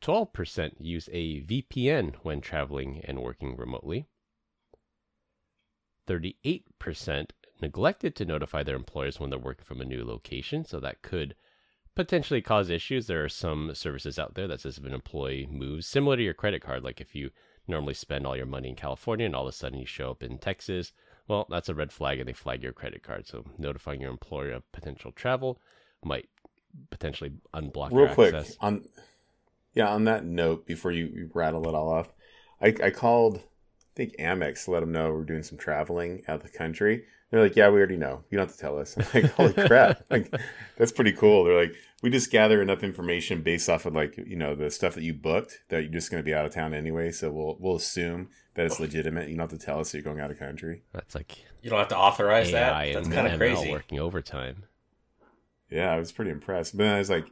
12% 0.00 0.72
use 0.78 1.08
a 1.12 1.42
VPN 1.42 2.14
when 2.22 2.40
traveling 2.40 3.02
and 3.04 3.20
working 3.20 3.56
remotely. 3.56 4.06
38% 6.06 7.30
neglected 7.60 8.14
to 8.14 8.24
notify 8.24 8.62
their 8.62 8.76
employers 8.76 9.18
when 9.18 9.30
they're 9.30 9.38
working 9.38 9.64
from 9.64 9.80
a 9.80 9.84
new 9.84 10.04
location, 10.04 10.64
so 10.64 10.78
that 10.78 11.02
could 11.02 11.34
potentially 11.94 12.40
cause 12.40 12.70
issues. 12.70 13.06
There 13.06 13.24
are 13.24 13.28
some 13.28 13.74
services 13.74 14.18
out 14.18 14.34
there 14.34 14.48
that 14.48 14.60
says 14.60 14.78
if 14.78 14.84
an 14.84 14.92
employee 14.92 15.48
moves, 15.50 15.86
similar 15.86 16.16
to 16.16 16.22
your 16.22 16.34
credit 16.34 16.62
card, 16.62 16.82
like 16.82 17.00
if 17.00 17.14
you 17.14 17.30
normally 17.68 17.94
spend 17.94 18.26
all 18.26 18.36
your 18.36 18.46
money 18.46 18.68
in 18.70 18.76
California 18.76 19.26
and 19.26 19.34
all 19.34 19.42
of 19.42 19.48
a 19.48 19.52
sudden 19.52 19.78
you 19.78 19.86
show 19.86 20.10
up 20.10 20.22
in 20.22 20.38
Texas, 20.38 20.92
well, 21.28 21.46
that's 21.48 21.68
a 21.68 21.74
red 21.74 21.92
flag 21.92 22.18
and 22.18 22.28
they 22.28 22.32
flag 22.32 22.62
your 22.62 22.72
credit 22.72 23.02
card. 23.02 23.26
So 23.26 23.44
notifying 23.58 24.00
your 24.00 24.10
employer 24.10 24.52
of 24.52 24.72
potential 24.72 25.12
travel 25.12 25.60
might 26.04 26.28
potentially 26.90 27.32
unblock 27.54 27.92
Real 27.92 28.14
quick 28.14 28.34
access. 28.34 28.56
on 28.60 28.84
yeah, 29.74 29.88
on 29.88 30.04
that 30.04 30.24
note, 30.24 30.66
before 30.66 30.92
you, 30.92 31.06
you 31.06 31.30
rattle 31.32 31.66
it 31.66 31.74
all 31.74 31.88
off, 31.90 32.12
I, 32.60 32.74
I 32.82 32.90
called 32.90 33.38
I 33.38 33.94
think 33.94 34.16
Amex 34.18 34.64
to 34.64 34.70
let 34.70 34.80
them 34.80 34.92
know 34.92 35.12
we're 35.12 35.24
doing 35.24 35.42
some 35.42 35.58
traveling 35.58 36.22
out 36.28 36.36
of 36.36 36.42
the 36.42 36.56
country. 36.56 37.04
They're 37.32 37.42
like, 37.42 37.56
yeah, 37.56 37.70
we 37.70 37.78
already 37.78 37.96
know. 37.96 38.22
You 38.28 38.36
don't 38.36 38.46
have 38.46 38.54
to 38.56 38.60
tell 38.60 38.78
us. 38.78 38.94
I'm 39.14 39.22
like, 39.22 39.32
holy 39.32 39.54
crap! 39.54 40.04
Like, 40.10 40.30
that's 40.76 40.92
pretty 40.92 41.12
cool. 41.12 41.44
They're 41.44 41.58
like, 41.58 41.74
we 42.02 42.10
just 42.10 42.30
gather 42.30 42.60
enough 42.60 42.84
information 42.84 43.40
based 43.40 43.70
off 43.70 43.86
of 43.86 43.94
like 43.94 44.18
you 44.18 44.36
know 44.36 44.54
the 44.54 44.70
stuff 44.70 44.94
that 44.96 45.02
you 45.02 45.14
booked 45.14 45.62
that 45.70 45.82
you're 45.82 45.92
just 45.92 46.10
going 46.10 46.22
to 46.22 46.24
be 46.24 46.34
out 46.34 46.44
of 46.44 46.52
town 46.52 46.74
anyway. 46.74 47.10
So 47.10 47.30
we'll 47.30 47.56
we'll 47.58 47.76
assume 47.76 48.28
that 48.54 48.66
it's 48.66 48.78
legitimate. 48.78 49.30
You 49.30 49.36
don't 49.36 49.50
have 49.50 49.58
to 49.58 49.64
tell 49.64 49.80
us 49.80 49.90
that 49.90 49.98
you're 49.98 50.04
going 50.04 50.20
out 50.20 50.30
of 50.30 50.38
country. 50.38 50.82
That's 50.92 51.14
like 51.14 51.38
You 51.62 51.70
don't 51.70 51.78
have 51.78 51.88
to 51.88 51.96
authorize 51.96 52.52
AI 52.52 52.92
that. 52.92 52.94
That's 52.94 53.08
kind 53.08 53.26
of 53.26 53.32
ML 53.32 53.38
crazy. 53.38 53.70
working 53.70 53.98
overtime. 53.98 54.64
Yeah, 55.70 55.90
I 55.90 55.98
was 55.98 56.12
pretty 56.12 56.32
impressed. 56.32 56.76
But 56.76 56.84
then 56.84 56.94
I 56.94 56.98
was 56.98 57.08
like, 57.08 57.30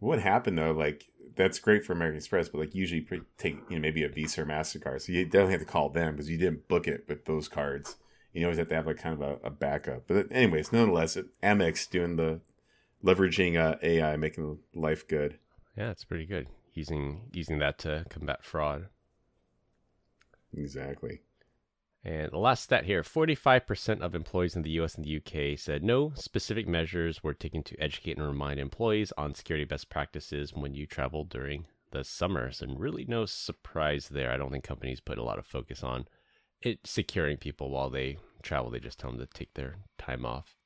what 0.00 0.20
happened 0.20 0.58
though? 0.58 0.72
Like, 0.72 1.06
that's 1.34 1.58
great 1.58 1.82
for 1.82 1.94
American 1.94 2.18
Express, 2.18 2.50
but 2.50 2.58
like 2.58 2.74
usually 2.74 3.00
pre- 3.00 3.22
take 3.38 3.56
you 3.70 3.76
know 3.76 3.80
maybe 3.80 4.04
a 4.04 4.08
Visa 4.10 4.42
or 4.42 4.44
Mastercard, 4.44 5.00
so 5.00 5.12
you 5.12 5.24
definitely 5.24 5.52
have 5.52 5.60
to 5.60 5.66
call 5.66 5.88
them 5.88 6.12
because 6.12 6.28
you 6.28 6.36
didn't 6.36 6.68
book 6.68 6.86
it 6.86 7.06
with 7.08 7.24
those 7.24 7.48
cards. 7.48 7.96
You 8.32 8.44
always 8.44 8.58
have 8.58 8.68
to 8.68 8.74
have 8.74 8.86
like 8.86 8.98
kind 8.98 9.20
of 9.20 9.20
a, 9.20 9.46
a 9.46 9.50
backup. 9.50 10.06
But 10.06 10.26
anyways, 10.30 10.72
nonetheless, 10.72 11.16
it, 11.16 11.26
Amex 11.42 11.88
doing 11.88 12.16
the 12.16 12.40
leveraging 13.02 13.56
uh, 13.56 13.76
AI, 13.82 14.16
making 14.16 14.58
life 14.74 15.06
good. 15.08 15.38
Yeah, 15.76 15.90
it's 15.90 16.04
pretty 16.04 16.26
good 16.26 16.46
using 16.74 17.22
using 17.32 17.58
that 17.58 17.78
to 17.78 18.04
combat 18.08 18.44
fraud. 18.44 18.86
Exactly. 20.56 21.20
And 22.04 22.30
the 22.30 22.38
last 22.38 22.62
stat 22.62 22.84
here 22.84 23.02
45% 23.02 24.00
of 24.00 24.14
employees 24.14 24.56
in 24.56 24.62
the 24.62 24.70
US 24.80 24.94
and 24.94 25.04
the 25.04 25.16
UK 25.16 25.58
said 25.58 25.82
no 25.82 26.12
specific 26.14 26.66
measures 26.66 27.22
were 27.22 27.34
taken 27.34 27.62
to 27.64 27.82
educate 27.82 28.16
and 28.16 28.26
remind 28.26 28.60
employees 28.60 29.12
on 29.18 29.34
security 29.34 29.64
best 29.64 29.90
practices 29.90 30.54
when 30.54 30.74
you 30.74 30.86
travel 30.86 31.24
during 31.24 31.66
the 31.90 32.04
summers. 32.04 32.62
And 32.62 32.78
really, 32.78 33.04
no 33.04 33.26
surprise 33.26 34.08
there. 34.08 34.30
I 34.30 34.36
don't 34.36 34.52
think 34.52 34.64
companies 34.64 35.00
put 35.00 35.18
a 35.18 35.24
lot 35.24 35.38
of 35.38 35.46
focus 35.46 35.82
on 35.82 36.06
it 36.62 36.80
securing 36.84 37.36
people 37.36 37.70
while 37.70 37.90
they 37.90 38.18
travel. 38.42 38.70
They 38.70 38.80
just 38.80 38.98
tell 38.98 39.10
them 39.10 39.20
to 39.20 39.26
take 39.26 39.54
their 39.54 39.76
time 39.98 40.24
off. 40.24 40.56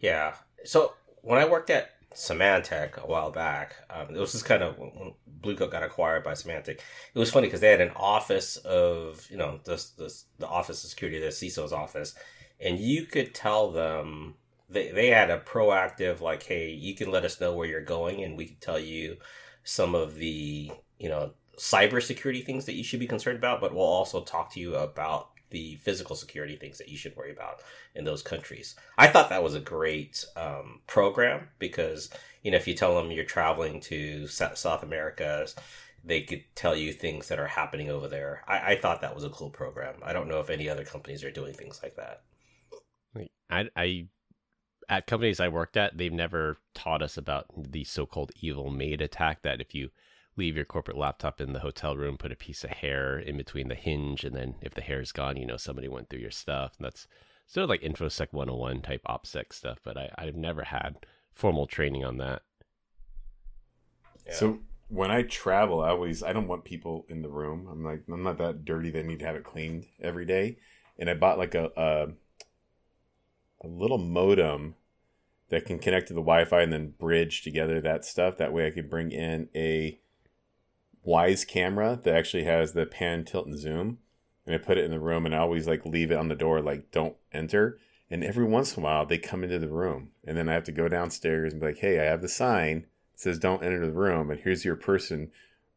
Yeah. 0.00 0.34
So 0.64 0.94
when 1.22 1.38
I 1.38 1.48
worked 1.48 1.70
at 1.70 1.90
Symantec 2.14 3.02
a 3.02 3.06
while 3.06 3.30
back, 3.30 3.76
um, 3.90 4.14
it 4.14 4.18
was 4.18 4.32
just 4.32 4.44
kind 4.44 4.62
of 4.62 4.78
when 4.78 5.14
Blue 5.26 5.56
Coat 5.56 5.72
got 5.72 5.82
acquired 5.82 6.22
by 6.22 6.32
Symantec. 6.32 6.78
It 7.14 7.18
was 7.18 7.30
funny 7.30 7.46
because 7.46 7.60
they 7.60 7.70
had 7.70 7.80
an 7.80 7.92
office 7.96 8.56
of 8.56 9.26
you 9.30 9.36
know 9.36 9.60
this 9.64 9.90
this 9.90 10.26
the 10.38 10.46
office 10.46 10.84
of 10.84 10.90
security, 10.90 11.18
the 11.18 11.26
CISO's 11.28 11.72
office, 11.72 12.14
and 12.60 12.78
you 12.78 13.06
could 13.06 13.34
tell 13.34 13.70
them 13.70 14.34
they 14.68 14.90
they 14.90 15.08
had 15.08 15.30
a 15.30 15.40
proactive 15.40 16.20
like, 16.20 16.42
hey, 16.44 16.70
you 16.70 16.94
can 16.94 17.10
let 17.10 17.24
us 17.24 17.40
know 17.40 17.54
where 17.54 17.66
you're 17.66 17.80
going, 17.80 18.22
and 18.22 18.36
we 18.36 18.46
can 18.46 18.56
tell 18.60 18.78
you 18.78 19.16
some 19.64 19.94
of 19.94 20.16
the 20.16 20.70
you 20.98 21.08
know 21.08 21.32
cybersecurity 21.58 22.44
things 22.44 22.66
that 22.66 22.74
you 22.74 22.84
should 22.84 23.00
be 23.00 23.06
concerned 23.06 23.38
about, 23.38 23.60
but 23.60 23.74
we'll 23.74 23.84
also 23.84 24.22
talk 24.22 24.52
to 24.52 24.60
you 24.60 24.74
about 24.74 25.30
the 25.50 25.76
physical 25.76 26.16
security 26.16 26.56
things 26.56 26.78
that 26.78 26.88
you 26.88 26.96
should 26.96 27.16
worry 27.16 27.30
about 27.30 27.62
in 27.94 28.04
those 28.04 28.22
countries. 28.22 28.74
I 28.98 29.06
thought 29.06 29.28
that 29.28 29.42
was 29.42 29.54
a 29.54 29.60
great 29.60 30.24
um, 30.36 30.80
program 30.86 31.48
because 31.58 32.10
you 32.42 32.50
know 32.50 32.56
if 32.56 32.66
you 32.66 32.74
tell 32.74 32.96
them 32.96 33.12
you're 33.12 33.24
traveling 33.24 33.80
to 33.82 34.26
South 34.26 34.82
America, 34.82 35.46
they 36.04 36.22
could 36.22 36.44
tell 36.54 36.76
you 36.76 36.92
things 36.92 37.28
that 37.28 37.38
are 37.38 37.46
happening 37.46 37.88
over 37.88 38.08
there. 38.08 38.42
I, 38.46 38.72
I 38.72 38.76
thought 38.76 39.00
that 39.00 39.14
was 39.14 39.24
a 39.24 39.30
cool 39.30 39.50
program. 39.50 39.94
I 40.02 40.12
don't 40.12 40.28
know 40.28 40.40
if 40.40 40.50
any 40.50 40.68
other 40.68 40.84
companies 40.84 41.24
are 41.24 41.30
doing 41.30 41.54
things 41.54 41.80
like 41.82 41.96
that. 41.96 42.22
I, 43.50 43.68
I, 43.76 44.06
at 44.88 45.06
companies 45.06 45.40
I 45.40 45.48
worked 45.48 45.76
at, 45.76 45.96
they've 45.96 46.12
never 46.12 46.56
taught 46.74 47.02
us 47.02 47.16
about 47.16 47.46
the 47.56 47.84
so-called 47.84 48.32
evil 48.40 48.70
maid 48.70 49.00
attack. 49.00 49.42
That 49.42 49.60
if 49.60 49.74
you 49.74 49.90
leave 50.36 50.56
your 50.56 50.64
corporate 50.64 50.96
laptop 50.96 51.40
in 51.40 51.52
the 51.52 51.60
hotel 51.60 51.96
room, 51.96 52.16
put 52.16 52.32
a 52.32 52.36
piece 52.36 52.64
of 52.64 52.70
hair 52.70 53.18
in 53.18 53.36
between 53.36 53.68
the 53.68 53.74
hinge, 53.74 54.24
and 54.24 54.34
then 54.34 54.56
if 54.60 54.74
the 54.74 54.80
hair 54.80 55.00
is 55.00 55.12
gone, 55.12 55.36
you 55.36 55.46
know 55.46 55.56
somebody 55.56 55.88
went 55.88 56.08
through 56.08 56.20
your 56.20 56.30
stuff. 56.30 56.74
And 56.78 56.86
that's 56.86 57.06
sort 57.46 57.64
of 57.64 57.70
like 57.70 57.82
infosec 57.82 58.32
101 58.32 58.82
type 58.82 59.02
opsec 59.08 59.52
stuff. 59.52 59.78
But 59.84 59.96
I, 59.96 60.10
I've 60.18 60.36
never 60.36 60.64
had 60.64 61.06
formal 61.32 61.66
training 61.66 62.04
on 62.04 62.18
that. 62.18 62.42
Yeah. 64.26 64.34
So 64.34 64.58
when 64.88 65.10
I 65.10 65.22
travel, 65.22 65.80
I 65.80 65.90
always 65.90 66.22
I 66.22 66.32
don't 66.32 66.48
want 66.48 66.64
people 66.64 67.06
in 67.08 67.22
the 67.22 67.28
room. 67.28 67.68
I'm 67.70 67.84
like 67.84 68.02
I'm 68.10 68.22
not 68.22 68.38
that 68.38 68.64
dirty 68.64 68.90
that 68.90 69.00
I 69.00 69.06
need 69.06 69.20
to 69.20 69.26
have 69.26 69.36
it 69.36 69.44
cleaned 69.44 69.86
every 70.00 70.24
day. 70.24 70.58
And 70.98 71.08
I 71.10 71.14
bought 71.14 71.38
like 71.38 71.54
a 71.54 71.70
a, 71.76 72.06
a 73.64 73.68
little 73.68 73.98
modem 73.98 74.74
that 75.50 75.66
can 75.66 75.78
connect 75.78 76.08
to 76.08 76.14
the 76.14 76.20
Wi-Fi 76.20 76.62
and 76.62 76.72
then 76.72 76.94
bridge 76.98 77.42
together 77.42 77.80
that 77.80 78.04
stuff. 78.04 78.38
That 78.38 78.52
way, 78.52 78.66
I 78.66 78.70
could 78.70 78.90
bring 78.90 79.12
in 79.12 79.48
a 79.54 79.98
Wyze 81.06 81.46
camera 81.46 81.98
that 82.02 82.14
actually 82.14 82.44
has 82.44 82.72
the 82.72 82.86
pan, 82.86 83.24
tilt, 83.24 83.46
and 83.46 83.58
zoom, 83.58 83.98
and 84.46 84.54
I 84.54 84.58
put 84.58 84.78
it 84.78 84.84
in 84.84 84.90
the 84.90 85.00
room. 85.00 85.26
And 85.26 85.34
I 85.34 85.38
always 85.38 85.66
like 85.66 85.84
leave 85.84 86.10
it 86.10 86.16
on 86.18 86.28
the 86.28 86.34
door, 86.34 86.60
like 86.60 86.90
don't 86.90 87.16
enter. 87.32 87.78
And 88.10 88.22
every 88.22 88.44
once 88.44 88.76
in 88.76 88.82
a 88.82 88.84
while, 88.84 89.06
they 89.06 89.18
come 89.18 89.42
into 89.44 89.58
the 89.58 89.68
room, 89.68 90.10
and 90.26 90.36
then 90.36 90.48
I 90.48 90.52
have 90.52 90.64
to 90.64 90.72
go 90.72 90.88
downstairs 90.88 91.52
and 91.52 91.60
be 91.60 91.68
like, 91.68 91.78
"Hey, 91.78 91.98
I 92.00 92.04
have 92.04 92.22
the 92.22 92.28
sign." 92.28 92.86
It 93.14 93.20
says 93.20 93.38
don't 93.38 93.62
enter 93.62 93.86
the 93.86 93.92
room 93.92 94.28
and 94.30 94.40
here's 94.40 94.64
your 94.64 94.74
person 94.74 95.30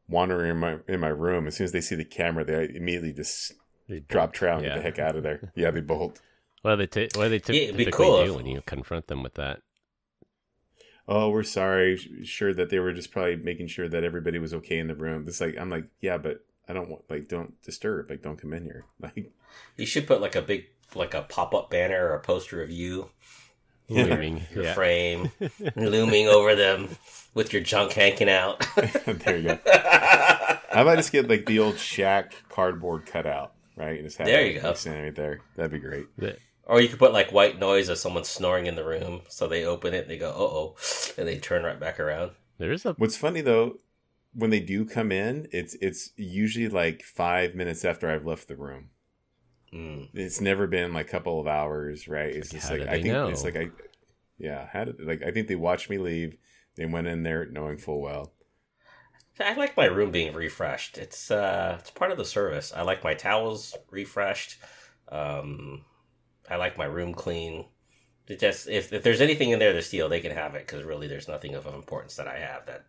wandering 0.10 0.50
in 0.50 0.58
my 0.58 0.78
in 0.88 1.00
my 1.00 1.08
room 1.10 1.46
as 1.46 1.56
soon 1.58 1.66
as 1.66 1.72
they 1.72 1.82
see 1.82 1.94
the 1.96 2.04
camera 2.04 2.44
they 2.44 2.68
immediately 2.74 3.14
just 3.14 3.52
They 3.88 4.00
drop 4.00 4.34
trout 4.34 4.58
and 4.58 4.66
Yeah. 4.66 4.70
get 4.74 4.76
the 4.78 4.82
heck 4.82 5.00
out 5.00 5.16
of 5.16 5.22
there 5.24 5.52
yeah 5.56 5.70
they 5.70 5.82
bolt 5.82 6.20
Well, 6.64 6.78
they, 6.78 6.88
t- 6.88 7.10
what 7.14 7.30
do 7.30 7.38
they 7.40 7.54
Yeah, 7.54 7.64
it'd 7.66 7.78
be 7.78 7.86
typically 7.86 8.06
cool 8.08 8.24
do 8.26 8.32
if- 8.32 8.36
when 8.38 8.48
you 8.48 8.62
confront 8.66 9.06
them 9.06 9.22
with 9.22 9.36
that? 9.36 9.62
Oh 11.08 11.30
we're 11.30 11.44
sorry 11.44 11.98
sure 12.24 12.54
that 12.54 12.70
they 12.70 12.80
were 12.80 12.94
just 12.94 13.12
probably 13.12 13.36
making 13.36 13.68
sure 13.68 13.88
that 13.88 14.04
everybody 14.04 14.40
was 14.40 14.54
okay 14.54 14.78
in 14.78 14.88
the 14.88 14.96
room 14.96 15.24
it's 15.28 15.40
like 15.42 15.58
i'm 15.58 15.70
like 15.70 15.86
yeah 16.02 16.18
but 16.18 16.44
i 16.68 16.74
don't 16.74 16.90
want 16.90 17.02
like 17.10 17.28
don't 17.28 17.62
disturb 17.62 18.10
like 18.10 18.22
don't 18.22 18.42
come 18.42 18.54
in 18.54 18.64
here 18.64 18.86
like 19.02 19.32
You 19.78 19.86
should 19.86 20.06
put 20.08 20.22
like 20.22 20.36
a 20.36 20.42
big 20.42 20.66
like 20.96 21.14
a 21.14 21.22
pop 21.24 21.54
up 21.54 21.70
banner 21.70 22.08
or 22.08 22.16
a 22.16 22.20
poster 22.22 22.62
of 22.62 22.70
you, 22.72 23.10
Looming, 23.90 24.42
your 24.54 24.66
yeah. 24.66 24.74
frame, 24.74 25.32
looming 25.78 26.28
over 26.28 26.56
them 26.56 26.90
with 27.34 27.54
your 27.54 27.62
junk 27.62 27.94
hanging 27.94 28.30
out. 28.30 28.66
there 29.06 29.38
you 29.38 29.44
go 29.50 29.60
how 30.70 30.82
about 30.82 30.98
just 30.98 31.12
get 31.14 31.30
like 31.30 31.46
the 31.46 31.60
old 31.60 31.76
Shaq 31.76 32.32
cardboard 32.50 33.06
cutout 33.06 33.54
right 33.78 33.96
and 34.00 34.04
just 34.04 34.18
have 34.18 34.28
There 34.28 34.46
you 34.46 34.60
go. 34.60 34.68
like, 34.70 34.78
standing 34.78 35.04
right 35.06 35.16
there 35.16 35.40
that'd 35.56 35.72
be 35.72 35.80
great 35.80 36.08
The- 36.18 36.38
Or 36.68 36.80
you 36.80 36.88
could 36.88 37.00
put 37.00 37.14
like 37.14 37.32
white 37.32 37.58
noise 37.58 37.90
of 37.90 37.98
someone 37.98 38.24
snoring 38.26 38.68
in 38.68 38.76
the 38.76 38.86
room, 38.86 39.24
so 39.28 39.48
they 39.48 39.66
open 39.66 39.96
it, 39.96 40.08
they 40.08 40.20
go, 40.20 40.30
"Uh 40.30 40.34
oh," 40.36 40.76
and 41.18 41.28
they 41.28 41.40
turn 41.40 41.64
right 41.64 41.80
back 41.80 42.00
around. 42.00 42.34
There 42.60 42.72
is 42.72 42.86
a 42.86 42.94
What's 42.94 43.18
funny 43.18 43.42
though, 43.42 43.78
when 44.34 44.50
they 44.52 44.60
do 44.60 44.86
come 44.86 45.12
in, 45.12 45.48
it's 45.52 45.76
it's 45.82 46.12
usually 46.18 46.70
like 46.70 47.02
five 47.04 47.56
minutes 47.56 47.86
after 47.86 48.10
I've 48.10 48.26
left 48.28 48.48
the 48.48 48.56
room. 48.56 48.92
Mm. 49.74 50.08
It's 50.14 50.42
never 50.42 50.68
been 50.68 50.94
like 50.94 51.08
a 51.08 51.10
couple 51.12 51.40
of 51.40 51.48
hours, 51.48 52.08
right? 52.08 52.34
It's 52.36 52.50
Like, 52.52 52.52
just 52.52 52.70
how 52.70 52.70
like 52.70 52.86
did 52.86 52.90
I 52.90 52.98
they 52.98 53.02
think 53.02 53.04
know? 53.04 53.28
it's 53.28 53.44
like 53.44 53.56
I, 53.56 53.72
yeah, 54.38 54.68
how 54.72 54.86
did 54.86 55.00
like 55.02 55.24
I 55.24 55.32
think 55.32 55.48
they 55.48 55.56
watched 55.56 55.90
me 55.90 55.98
leave. 55.98 56.38
They 56.76 56.86
went 56.86 57.08
in 57.08 57.24
there 57.24 57.46
knowing 57.48 57.78
full 57.78 58.02
well. 58.02 58.34
I 59.40 59.54
like 59.54 59.78
my 59.78 59.86
room 59.86 60.12
being 60.12 60.34
refreshed. 60.34 60.98
It's 60.98 61.30
uh, 61.30 61.78
it's 61.80 61.92
part 61.92 62.12
of 62.12 62.18
the 62.18 62.26
service. 62.26 62.74
I 62.74 62.82
like 62.82 63.04
my 63.04 63.14
towels 63.14 63.76
refreshed. 63.92 64.58
Um, 65.10 65.86
I 66.50 66.56
like 66.56 66.78
my 66.78 66.86
room 66.86 67.14
clean. 67.14 67.66
It 68.28 68.40
just 68.40 68.68
if, 68.68 68.92
if 68.92 69.04
there's 69.04 69.22
anything 69.22 69.52
in 69.52 69.60
there 69.60 69.74
to 69.74 69.82
steal, 69.82 70.10
they 70.10 70.20
can 70.20 70.32
have 70.32 70.56
it 70.56 70.68
because 70.68 70.84
really 70.84 71.08
there's 71.08 71.28
nothing 71.28 71.56
of 71.56 71.66
importance 71.66 72.16
that 72.16 72.28
I 72.28 72.40
have 72.40 72.66
that 72.66 72.86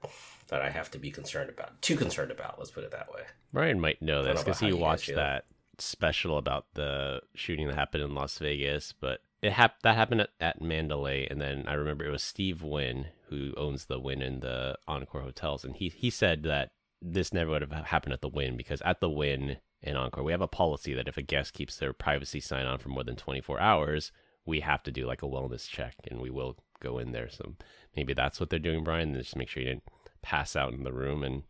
that 0.49 0.63
I 0.63 0.71
have 0.71 0.91
to 0.93 0.99
be 0.99 1.11
concerned 1.11 1.51
about. 1.51 1.81
Too 1.83 1.97
concerned 1.97 2.31
about. 2.31 2.59
Let's 2.59 2.71
put 2.71 2.85
it 2.85 2.91
that 2.91 3.13
way. 3.13 3.23
Ryan 3.53 3.81
might 3.81 4.03
know 4.03 4.23
this 4.23 4.43
because 4.43 4.61
he 4.61 4.73
watched 4.73 5.15
that 5.15 5.45
special 5.79 6.39
about 6.39 6.67
the 6.75 7.21
shooting 7.35 7.69
that 7.69 7.77
happened 7.77 8.03
in 8.03 8.15
Las 8.15 8.39
Vegas. 8.39 8.93
But 8.99 9.21
it 9.43 9.53
hap- 9.53 9.83
that 9.83 9.97
happened 9.97 10.23
at, 10.23 10.31
at 10.41 10.61
Mandalay, 10.61 11.27
and 11.31 11.41
then 11.41 11.65
I 11.67 11.75
remember 11.75 12.05
it 12.05 12.11
was 12.11 12.23
Steve 12.23 12.63
Wynn 12.63 13.07
who 13.29 13.53
owns 13.57 13.87
the 13.87 14.01
Wynn 14.01 14.23
and 14.23 14.43
the 14.43 14.77
Encore 14.89 15.23
hotels, 15.23 15.65
and 15.65 15.77
he 15.77 15.89
he 15.89 16.11
said 16.11 16.43
that 16.45 16.71
this 17.01 17.33
never 17.33 17.53
would 17.53 17.63
have 17.63 17.87
happened 17.87 18.13
at 18.13 18.21
the 18.21 18.29
Wynn 18.29 18.57
because 18.57 18.83
at 18.83 19.01
the 19.01 19.11
Wynn 19.11 19.59
in 19.83 19.97
Encore. 19.97 20.25
We 20.25 20.33
have 20.33 20.41
a 20.41 20.49
policy 20.49 20.95
that 20.95 21.09
if 21.09 21.17
a 21.17 21.23
guest 21.23 21.53
keeps 21.53 21.77
their 21.77 21.93
privacy 21.93 22.41
sign 22.41 22.67
on 22.67 22.79
for 22.79 22.89
more 22.89 23.05
than 23.05 23.17
24 23.17 23.61
hours, 23.61 24.13
we 24.45 24.61
have 24.61 24.83
to 24.85 24.93
do 24.93 25.07
like 25.07 25.23
a 25.23 25.27
wellness 25.27 25.69
check 25.69 25.95
and 26.11 26.21
we 26.21 26.31
will 26.31 26.57
go 26.81 26.99
in 26.99 27.13
there. 27.13 27.29
So 27.29 27.55
maybe 27.97 28.15
that's 28.15 28.41
what 28.41 28.51
they're 28.51 28.59
doing, 28.59 28.85
Brian. 28.85 29.15
Just 29.15 29.37
make 29.37 29.49
sure 29.49 29.63
you 29.63 29.69
didn't 29.69 29.89
pass 30.23 30.57
out 30.57 30.73
in 30.73 30.85
the 30.85 30.93
room 30.93 31.23
and 31.23 31.43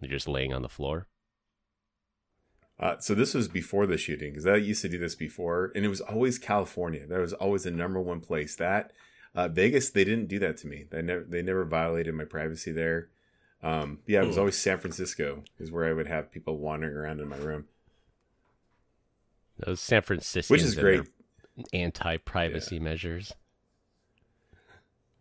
you're 0.00 0.10
just 0.10 0.28
laying 0.28 0.52
on 0.52 0.62
the 0.62 0.68
floor. 0.68 1.06
Uh, 2.78 2.98
so 2.98 3.14
this 3.14 3.34
was 3.34 3.46
before 3.46 3.86
the 3.86 3.98
shooting 3.98 4.30
because 4.30 4.46
I 4.46 4.56
used 4.56 4.80
to 4.82 4.88
do 4.88 4.98
this 4.98 5.14
before, 5.14 5.70
and 5.74 5.84
it 5.84 5.88
was 5.88 6.00
always 6.00 6.38
California. 6.38 7.06
That 7.06 7.20
was 7.20 7.34
always 7.34 7.64
the 7.64 7.70
number 7.70 8.00
one 8.00 8.20
place. 8.20 8.56
That 8.56 8.92
uh, 9.34 9.48
Vegas, 9.48 9.90
they 9.90 10.04
didn't 10.04 10.28
do 10.28 10.38
that 10.38 10.56
to 10.58 10.66
me. 10.66 10.86
They 10.90 11.02
never 11.02 11.24
they 11.28 11.42
never 11.42 11.66
violated 11.66 12.14
my 12.14 12.24
privacy 12.24 12.72
there. 12.72 13.10
Um, 13.62 13.98
yeah, 14.06 14.22
it 14.22 14.26
was 14.26 14.38
always 14.38 14.56
San 14.56 14.78
Francisco 14.78 15.44
is 15.58 15.70
where 15.70 15.84
I 15.84 15.92
would 15.92 16.06
have 16.06 16.32
people 16.32 16.56
wandering 16.56 16.96
around 16.96 17.20
in 17.20 17.28
my 17.28 17.36
room. 17.36 17.66
Those 19.58 19.80
San 19.80 20.02
Franciscans, 20.02 20.50
which 20.50 20.62
is 20.62 20.74
great, 20.74 21.02
anti-privacy 21.72 22.76
yeah. 22.76 22.82
measures. 22.82 23.34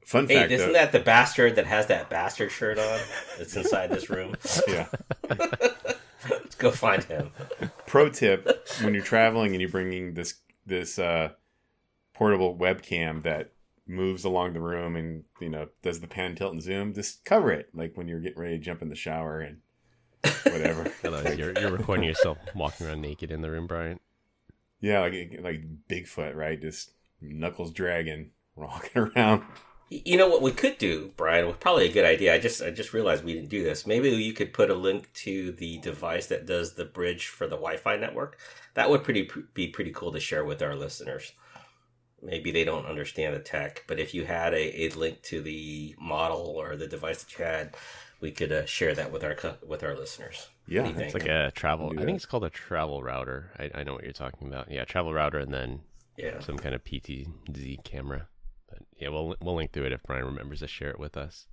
Fun 0.05 0.27
hey, 0.27 0.35
fact, 0.35 0.51
isn't 0.51 0.67
though, 0.67 0.73
that 0.73 0.91
the 0.91 0.99
bastard 0.99 1.55
that 1.55 1.67
has 1.67 1.87
that 1.87 2.09
bastard 2.09 2.51
shirt 2.51 2.79
on? 2.79 2.99
That's 3.37 3.55
inside 3.55 3.91
this 3.91 4.09
room. 4.09 4.35
Yeah. 4.67 4.87
Let's 6.29 6.55
go 6.55 6.71
find 6.71 7.03
him. 7.03 7.31
Pro 7.85 8.09
tip: 8.09 8.67
When 8.81 8.93
you're 8.93 9.03
traveling 9.03 9.51
and 9.51 9.61
you're 9.61 9.69
bringing 9.69 10.15
this 10.15 10.35
this 10.65 10.99
uh, 10.99 11.29
portable 12.13 12.57
webcam 12.57 13.23
that 13.23 13.51
moves 13.89 14.23
along 14.23 14.53
the 14.53 14.61
room 14.61 14.95
and 14.95 15.23
you 15.41 15.49
know 15.49 15.67
does 15.81 15.99
the 15.99 16.07
pan, 16.07 16.35
tilt, 16.35 16.53
and 16.53 16.61
zoom, 16.61 16.93
just 16.93 17.25
cover 17.25 17.51
it. 17.51 17.69
Like 17.73 17.97
when 17.97 18.07
you're 18.07 18.19
getting 18.19 18.39
ready 18.39 18.57
to 18.57 18.63
jump 18.63 18.81
in 18.81 18.89
the 18.89 18.95
shower 18.95 19.39
and 19.41 19.57
whatever. 20.43 20.91
you're, 21.35 21.59
you're 21.59 21.71
recording 21.71 22.05
yourself 22.07 22.37
walking 22.55 22.87
around 22.87 23.01
naked 23.01 23.31
in 23.31 23.41
the 23.41 23.49
room, 23.49 23.67
Brian. 23.67 23.99
Yeah, 24.79 25.01
like 25.01 25.39
like 25.41 25.63
Bigfoot, 25.89 26.35
right? 26.35 26.61
Just 26.61 26.91
knuckles 27.19 27.71
dragging, 27.71 28.31
walking 28.55 29.01
around. 29.15 29.43
You 29.89 30.17
know 30.17 30.29
what 30.29 30.43
we 30.43 30.51
could 30.51 30.77
do, 30.77 31.11
Brian? 31.17 31.47
Was 31.47 31.55
Probably 31.59 31.89
a 31.89 31.91
good 31.91 32.05
idea. 32.05 32.35
I 32.35 32.37
just 32.37 32.61
I 32.61 32.69
just 32.69 32.93
realized 32.93 33.23
we 33.23 33.33
didn't 33.33 33.49
do 33.49 33.63
this. 33.63 33.87
Maybe 33.87 34.09
you 34.09 34.33
could 34.33 34.53
put 34.53 34.69
a 34.69 34.75
link 34.75 35.11
to 35.13 35.51
the 35.53 35.79
device 35.79 36.27
that 36.27 36.45
does 36.45 36.75
the 36.75 36.85
bridge 36.85 37.27
for 37.27 37.47
the 37.47 37.55
Wi-Fi 37.55 37.97
network. 37.97 38.37
That 38.75 38.89
would 38.89 39.03
pretty 39.03 39.29
be 39.55 39.67
pretty 39.67 39.91
cool 39.91 40.11
to 40.11 40.19
share 40.19 40.45
with 40.45 40.61
our 40.61 40.75
listeners. 40.75 41.33
Maybe 42.21 42.51
they 42.51 42.63
don't 42.63 42.85
understand 42.85 43.35
the 43.35 43.39
tech, 43.39 43.83
but 43.87 43.99
if 43.99 44.13
you 44.13 44.25
had 44.25 44.53
a, 44.53 44.83
a 44.83 44.89
link 44.89 45.21
to 45.23 45.41
the 45.41 45.95
model 45.99 46.55
or 46.57 46.75
the 46.75 46.87
device 46.87 47.23
that 47.23 47.37
you 47.37 47.45
had, 47.45 47.75
we 48.21 48.31
could 48.31 48.51
uh, 48.51 48.65
share 48.65 48.93
that 48.95 49.11
with 49.11 49.23
our 49.23 49.35
with 49.65 49.83
our 49.83 49.95
listeners. 49.95 50.47
Yeah, 50.67 50.87
it's 50.87 51.13
like 51.13 51.27
a 51.27 51.51
travel. 51.51 51.93
I 51.97 52.03
think 52.03 52.15
it's 52.15 52.25
called 52.25 52.43
a 52.43 52.49
travel 52.49 53.01
router. 53.01 53.51
I, 53.57 53.79
I 53.79 53.83
know 53.83 53.93
what 53.93 54.03
you're 54.03 54.13
talking 54.13 54.47
about. 54.47 54.69
Yeah, 54.71 54.83
travel 54.85 55.13
router, 55.13 55.39
and 55.39 55.53
then 55.53 55.81
yeah, 56.17 56.39
some 56.39 56.57
kind 56.57 56.75
of 56.75 56.83
PTZ 56.83 57.83
camera. 57.83 58.27
But 58.69 58.79
yeah, 58.97 59.09
we'll 59.09 59.35
we'll 59.41 59.55
link 59.55 59.71
through 59.71 59.85
it 59.85 59.93
if 59.93 60.03
Brian 60.03 60.25
remembers 60.25 60.59
to 60.59 60.67
share 60.67 60.89
it 60.89 60.99
with 60.99 61.17
us. 61.17 61.47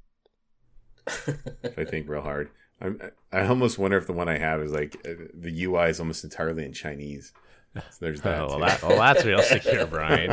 I 1.07 1.85
think 1.85 2.09
real 2.09 2.23
hard. 2.23 2.51
I'm, 2.81 3.01
I 3.33 3.47
almost 3.47 3.79
wonder 3.79 3.97
if 3.97 4.07
the 4.07 4.13
one 4.13 4.29
I 4.29 4.39
have 4.39 4.61
is 4.61 4.73
like 4.73 4.97
uh, 5.07 5.25
the 5.33 5.65
UI 5.65 5.89
is 5.89 6.01
almost 6.01 6.25
entirely 6.25 6.65
in 6.65 6.73
Chinese. 6.73 7.33
So 7.91 7.99
there's 8.01 8.21
oh, 8.21 8.23
that. 8.25 8.41
oh, 8.41 8.47
well, 8.49 8.59
that, 8.61 8.83
well, 8.83 8.99
that's 8.99 9.25
real 9.25 9.43
secure, 9.43 9.87
Brian. 9.91 10.33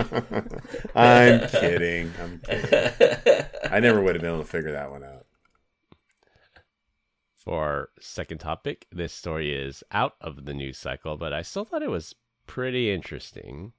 I'm 0.95 1.47
kidding. 1.49 2.11
I'm 2.21 2.39
kidding. 2.39 3.45
I 3.69 3.79
never 3.79 4.01
would 4.01 4.15
have 4.15 4.21
been 4.21 4.31
able 4.31 4.43
to 4.43 4.49
figure 4.49 4.71
that 4.71 4.91
one 4.91 5.03
out. 5.03 5.25
For 7.35 7.63
our 7.63 7.89
second 7.99 8.37
topic, 8.37 8.87
this 8.91 9.13
story 9.13 9.53
is 9.53 9.83
out 9.91 10.15
of 10.21 10.45
the 10.45 10.53
news 10.53 10.77
cycle, 10.77 11.17
but 11.17 11.33
I 11.33 11.41
still 11.41 11.65
thought 11.65 11.83
it 11.83 11.89
was 11.89 12.15
pretty 12.47 12.91
interesting. 12.91 13.73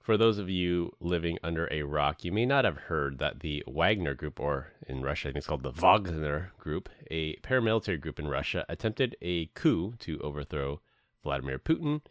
For 0.00 0.16
those 0.16 0.38
of 0.38 0.50
you 0.50 0.92
living 1.00 1.38
under 1.42 1.66
a 1.70 1.82
rock, 1.82 2.24
you 2.24 2.32
may 2.32 2.44
not 2.44 2.64
have 2.64 2.76
heard 2.76 3.18
that 3.18 3.40
the 3.40 3.62
Wagner 3.66 4.14
Group, 4.14 4.38
or 4.38 4.72
in 4.86 5.02
Russia, 5.02 5.28
I 5.28 5.32
think 5.32 5.38
it's 5.38 5.46
called 5.46 5.62
the 5.62 5.72
Wagner 5.72 6.52
Group, 6.58 6.88
a 7.10 7.36
paramilitary 7.36 8.00
group 8.00 8.18
in 8.18 8.28
Russia, 8.28 8.66
attempted 8.68 9.16
a 9.22 9.46
coup 9.54 9.94
to 10.00 10.18
overthrow 10.20 10.80
Vladimir 11.22 11.58
Putin 11.58 12.02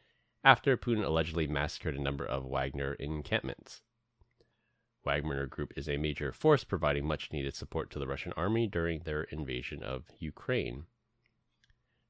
after 0.44 0.76
Putin 0.76 1.06
allegedly 1.06 1.48
massacred 1.48 1.96
a 1.96 2.02
number 2.02 2.26
of 2.26 2.46
Wagner 2.46 2.94
encampments. 2.96 3.82
Wagner 5.06 5.46
Group 5.46 5.74
is 5.76 5.88
a 5.88 5.98
major 5.98 6.32
force 6.32 6.64
providing 6.64 7.06
much 7.06 7.32
needed 7.32 7.56
support 7.56 7.90
to 7.92 8.00
the 8.00 8.08
Russian 8.08 8.34
army 8.34 8.68
during 8.68 9.00
their 9.00 9.24
invasion 9.24 9.82
of 9.84 10.06
Ukraine. 10.20 10.86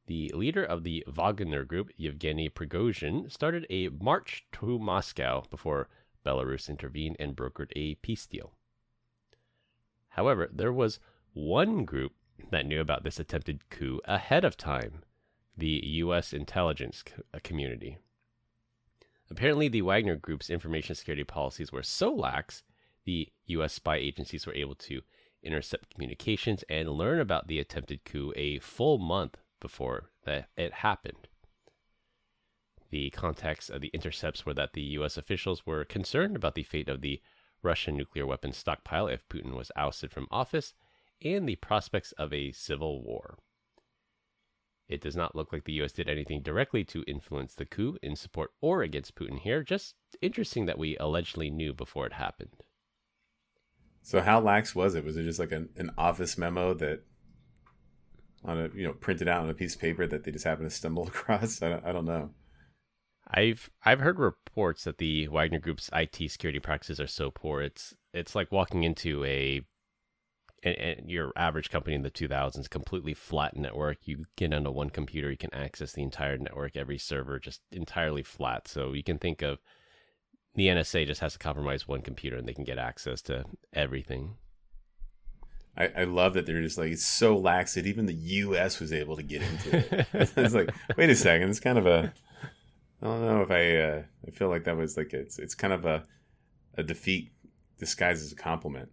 The 0.07 0.31
leader 0.33 0.63
of 0.63 0.83
the 0.83 1.03
Wagner 1.07 1.63
Group, 1.63 1.89
Yevgeny 1.95 2.49
Prigozhin, 2.49 3.31
started 3.31 3.65
a 3.69 3.89
march 3.89 4.45
to 4.53 4.77
Moscow 4.79 5.43
before 5.49 5.87
Belarus 6.25 6.69
intervened 6.69 7.17
and 7.19 7.35
brokered 7.35 7.71
a 7.75 7.95
peace 7.95 8.25
deal. 8.25 8.53
However, 10.09 10.49
there 10.51 10.73
was 10.73 10.99
one 11.33 11.85
group 11.85 12.13
that 12.51 12.65
knew 12.65 12.81
about 12.81 13.03
this 13.03 13.19
attempted 13.19 13.69
coup 13.69 14.01
ahead 14.05 14.43
of 14.43 14.57
time 14.57 15.03
the 15.55 15.81
U.S. 15.83 16.33
intelligence 16.33 17.03
community. 17.43 17.97
Apparently, 19.33 19.67
the 19.67 19.81
Wagner 19.81 20.15
Group's 20.15 20.51
information 20.51 20.93
security 20.93 21.23
policies 21.23 21.71
were 21.71 21.81
so 21.81 22.13
lax, 22.13 22.61
the 23.03 23.29
U.S. 23.47 23.73
spy 23.73 23.95
agencies 23.95 24.45
were 24.45 24.53
able 24.53 24.75
to 24.75 25.01
intercept 25.41 25.89
communications 25.89 26.63
and 26.69 26.87
learn 26.87 27.19
about 27.19 27.47
the 27.47 27.57
attempted 27.57 28.05
coup 28.05 28.31
a 28.35 28.59
full 28.59 28.99
month 28.99 29.37
before 29.59 30.11
that 30.25 30.49
it 30.55 30.71
happened. 30.71 31.27
The 32.91 33.09
context 33.09 33.71
of 33.71 33.81
the 33.81 33.87
intercepts 33.87 34.45
were 34.45 34.53
that 34.53 34.73
the 34.73 34.83
U.S. 34.97 35.17
officials 35.17 35.65
were 35.65 35.83
concerned 35.83 36.35
about 36.35 36.53
the 36.53 36.61
fate 36.61 36.87
of 36.87 37.01
the 37.01 37.19
Russian 37.63 37.97
nuclear 37.97 38.27
weapons 38.27 38.57
stockpile 38.57 39.07
if 39.07 39.27
Putin 39.29 39.55
was 39.55 39.71
ousted 39.75 40.11
from 40.11 40.27
office 40.29 40.75
and 41.23 41.49
the 41.49 41.55
prospects 41.55 42.11
of 42.19 42.31
a 42.33 42.51
civil 42.51 43.01
war. 43.01 43.39
It 44.89 45.01
does 45.01 45.15
not 45.15 45.35
look 45.35 45.53
like 45.53 45.63
the 45.63 45.73
U.S. 45.73 45.93
did 45.93 46.09
anything 46.09 46.41
directly 46.41 46.83
to 46.85 47.03
influence 47.07 47.55
the 47.55 47.65
coup 47.65 47.97
in 48.03 48.15
support 48.15 48.51
or 48.61 48.83
against 48.83 49.15
Putin 49.15 49.39
here. 49.39 49.63
Just 49.63 49.95
interesting 50.21 50.65
that 50.65 50.77
we 50.77 50.97
allegedly 50.97 51.49
knew 51.49 51.73
before 51.73 52.05
it 52.05 52.13
happened. 52.13 52.51
So, 54.01 54.21
how 54.21 54.41
lax 54.41 54.75
was 54.75 54.95
it? 54.95 55.05
Was 55.05 55.15
it 55.15 55.23
just 55.23 55.39
like 55.39 55.53
an, 55.53 55.69
an 55.77 55.91
office 55.97 56.37
memo 56.37 56.73
that 56.73 57.03
on 58.45 58.59
a 58.59 58.69
you 58.75 58.85
know 58.85 58.93
printed 58.93 59.27
out 59.27 59.43
on 59.43 59.49
a 59.49 59.53
piece 59.53 59.75
of 59.75 59.81
paper 59.81 60.05
that 60.05 60.23
they 60.23 60.31
just 60.31 60.45
happen 60.45 60.65
to 60.65 60.69
stumble 60.69 61.07
across. 61.07 61.61
I 61.61 61.69
don't, 61.69 61.85
I 61.85 61.91
don't 61.91 62.05
know. 62.05 62.31
I've 63.27 63.69
I've 63.83 63.99
heard 63.99 64.19
reports 64.19 64.83
that 64.83 64.97
the 64.97 65.27
Wagner 65.27 65.59
Group's 65.59 65.89
IT 65.93 66.15
security 66.29 66.59
practices 66.59 66.99
are 66.99 67.07
so 67.07 67.31
poor. 67.31 67.61
It's 67.61 67.93
it's 68.13 68.35
like 68.35 68.51
walking 68.51 68.83
into 68.83 69.23
a, 69.25 69.61
a, 70.65 70.69
a 70.69 71.03
your 71.05 71.31
average 71.35 71.69
company 71.69 71.95
in 71.95 72.03
the 72.03 72.11
2000s, 72.11 72.69
completely 72.69 73.13
flat 73.13 73.55
network. 73.55 73.97
You 74.03 74.25
get 74.35 74.53
onto 74.53 74.71
one 74.71 74.89
computer, 74.89 75.29
you 75.31 75.37
can 75.37 75.53
access 75.53 75.93
the 75.93 76.03
entire 76.03 76.37
network, 76.37 76.75
every 76.75 76.97
server 76.97 77.39
just 77.39 77.61
entirely 77.71 78.23
flat. 78.23 78.67
So 78.67 78.93
you 78.93 79.03
can 79.03 79.19
think 79.19 79.41
of 79.41 79.59
the 80.55 80.67
NSA 80.67 81.07
just 81.07 81.21
has 81.21 81.33
to 81.33 81.39
compromise 81.39 81.87
one 81.87 82.01
computer 82.01 82.37
and 82.37 82.47
they 82.47 82.53
can 82.53 82.63
get 82.63 82.77
access 82.77 83.21
to 83.23 83.45
everything. 83.73 84.35
I, 85.75 85.91
I 85.97 86.03
love 86.03 86.35
that 86.35 86.45
they're 86.45 86.61
just 86.61 86.77
like 86.77 86.91
it's 86.91 87.05
so 87.05 87.35
lax 87.35 87.73
that 87.73 87.87
even 87.87 88.05
the 88.05 88.13
U.S. 88.13 88.79
was 88.79 88.93
able 88.93 89.15
to 89.15 89.23
get 89.23 89.41
into 89.41 89.77
it. 89.77 90.07
it's 90.37 90.53
like, 90.53 90.69
wait 90.97 91.09
a 91.09 91.15
second, 91.15 91.49
it's 91.49 91.59
kind 91.59 91.77
of 91.77 91.87
a. 91.87 92.13
I 93.01 93.05
don't 93.05 93.25
know 93.25 93.41
if 93.41 93.51
I. 93.51 93.77
Uh, 93.77 94.03
I 94.27 94.31
feel 94.31 94.49
like 94.49 94.65
that 94.65 94.77
was 94.77 94.95
like 94.95 95.13
it's 95.13 95.39
it's 95.39 95.55
kind 95.55 95.73
of 95.73 95.85
a 95.85 96.03
a 96.77 96.83
defeat 96.83 97.31
disguised 97.79 98.23
as 98.23 98.31
a 98.31 98.35
compliment. 98.35 98.91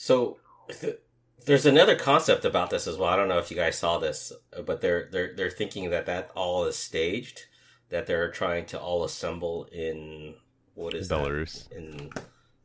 So 0.00 0.38
th- 0.80 0.96
there's 1.44 1.66
another 1.66 1.94
concept 1.94 2.46
about 2.46 2.70
this 2.70 2.86
as 2.86 2.96
well. 2.96 3.10
I 3.10 3.16
don't 3.16 3.28
know 3.28 3.38
if 3.38 3.50
you 3.50 3.56
guys 3.56 3.76
saw 3.76 3.98
this, 3.98 4.32
but 4.64 4.80
they're 4.80 5.10
they're 5.12 5.34
they're 5.36 5.50
thinking 5.50 5.90
that 5.90 6.06
that 6.06 6.30
all 6.34 6.64
is 6.64 6.76
staged, 6.76 7.42
that 7.90 8.06
they're 8.06 8.30
trying 8.30 8.64
to 8.66 8.80
all 8.80 9.04
assemble 9.04 9.68
in 9.70 10.36
what 10.72 10.94
is 10.94 11.10
Belarus 11.10 11.68
that? 11.68 11.76
in 11.76 12.10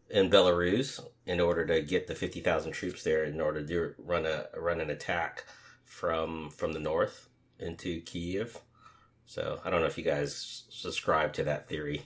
in 0.09 0.29
Belarus 0.29 1.05
in 1.25 1.41
order 1.41 1.65
to 1.65 1.81
get 1.81 2.07
the 2.07 2.15
fifty 2.15 2.39
thousand 2.39 2.71
troops 2.71 3.03
there 3.03 3.25
in 3.25 3.41
order 3.41 3.61
to 3.67 3.93
run 3.97 4.25
a 4.25 4.45
run 4.55 4.79
an 4.79 4.89
attack 4.89 5.43
from 5.83 6.49
from 6.51 6.71
the 6.71 6.79
north 6.79 7.27
into 7.59 7.99
Kiev. 8.03 8.61
So 9.25 9.59
I 9.65 9.69
don't 9.69 9.81
know 9.81 9.87
if 9.87 9.97
you 9.97 10.05
guys 10.05 10.63
subscribe 10.69 11.33
to 11.33 11.43
that 11.43 11.67
theory. 11.67 12.03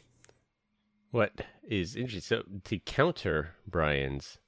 What 1.11 1.41
is 1.67 1.95
interesting? 1.95 2.21
So 2.43 2.59
to 2.63 2.79
counter 2.79 3.51
Brian's 3.67 4.39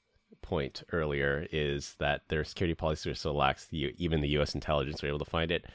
point 0.41 0.83
earlier 0.91 1.47
is 1.51 1.95
that 1.99 2.21
their 2.29 2.43
security 2.43 2.75
policies 2.75 3.11
are 3.11 3.15
so 3.15 3.33
lax, 3.33 3.67
even 3.71 4.21
the 4.21 4.29
U.S. 4.29 4.55
intelligence 4.55 5.01
were 5.01 5.09
able 5.09 5.19
to 5.19 5.25
find 5.25 5.51
it. 5.51 5.65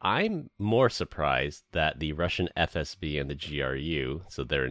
I'm 0.00 0.50
more 0.58 0.90
surprised 0.90 1.64
that 1.72 1.98
the 2.00 2.12
Russian 2.12 2.48
FSB 2.56 3.20
and 3.20 3.30
the 3.30 3.34
GRU, 3.34 4.22
so 4.28 4.44
their 4.44 4.70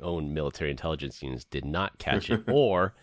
own 0.00 0.32
military 0.32 0.70
intelligence 0.70 1.22
units 1.22 1.44
did 1.44 1.64
not 1.64 1.98
catch 1.98 2.30
it, 2.30 2.44
or 2.48 2.94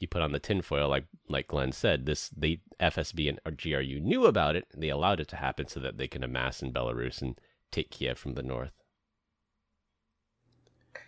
you 0.00 0.06
put 0.06 0.22
on 0.22 0.32
the 0.32 0.38
tinfoil, 0.38 0.88
like 0.88 1.06
like 1.28 1.48
Glenn 1.48 1.72
said, 1.72 2.06
this 2.06 2.28
they 2.30 2.60
FSB 2.80 3.28
and 3.28 3.58
GRU 3.58 4.00
knew 4.00 4.26
about 4.26 4.56
it, 4.56 4.66
and 4.72 4.82
they 4.82 4.88
allowed 4.88 5.20
it 5.20 5.28
to 5.28 5.36
happen 5.36 5.66
so 5.66 5.80
that 5.80 5.98
they 5.98 6.06
can 6.06 6.22
amass 6.22 6.62
in 6.62 6.72
Belarus 6.72 7.20
and 7.20 7.38
take 7.70 7.90
Kiev 7.90 8.18
from 8.18 8.34
the 8.34 8.42
north. 8.42 8.72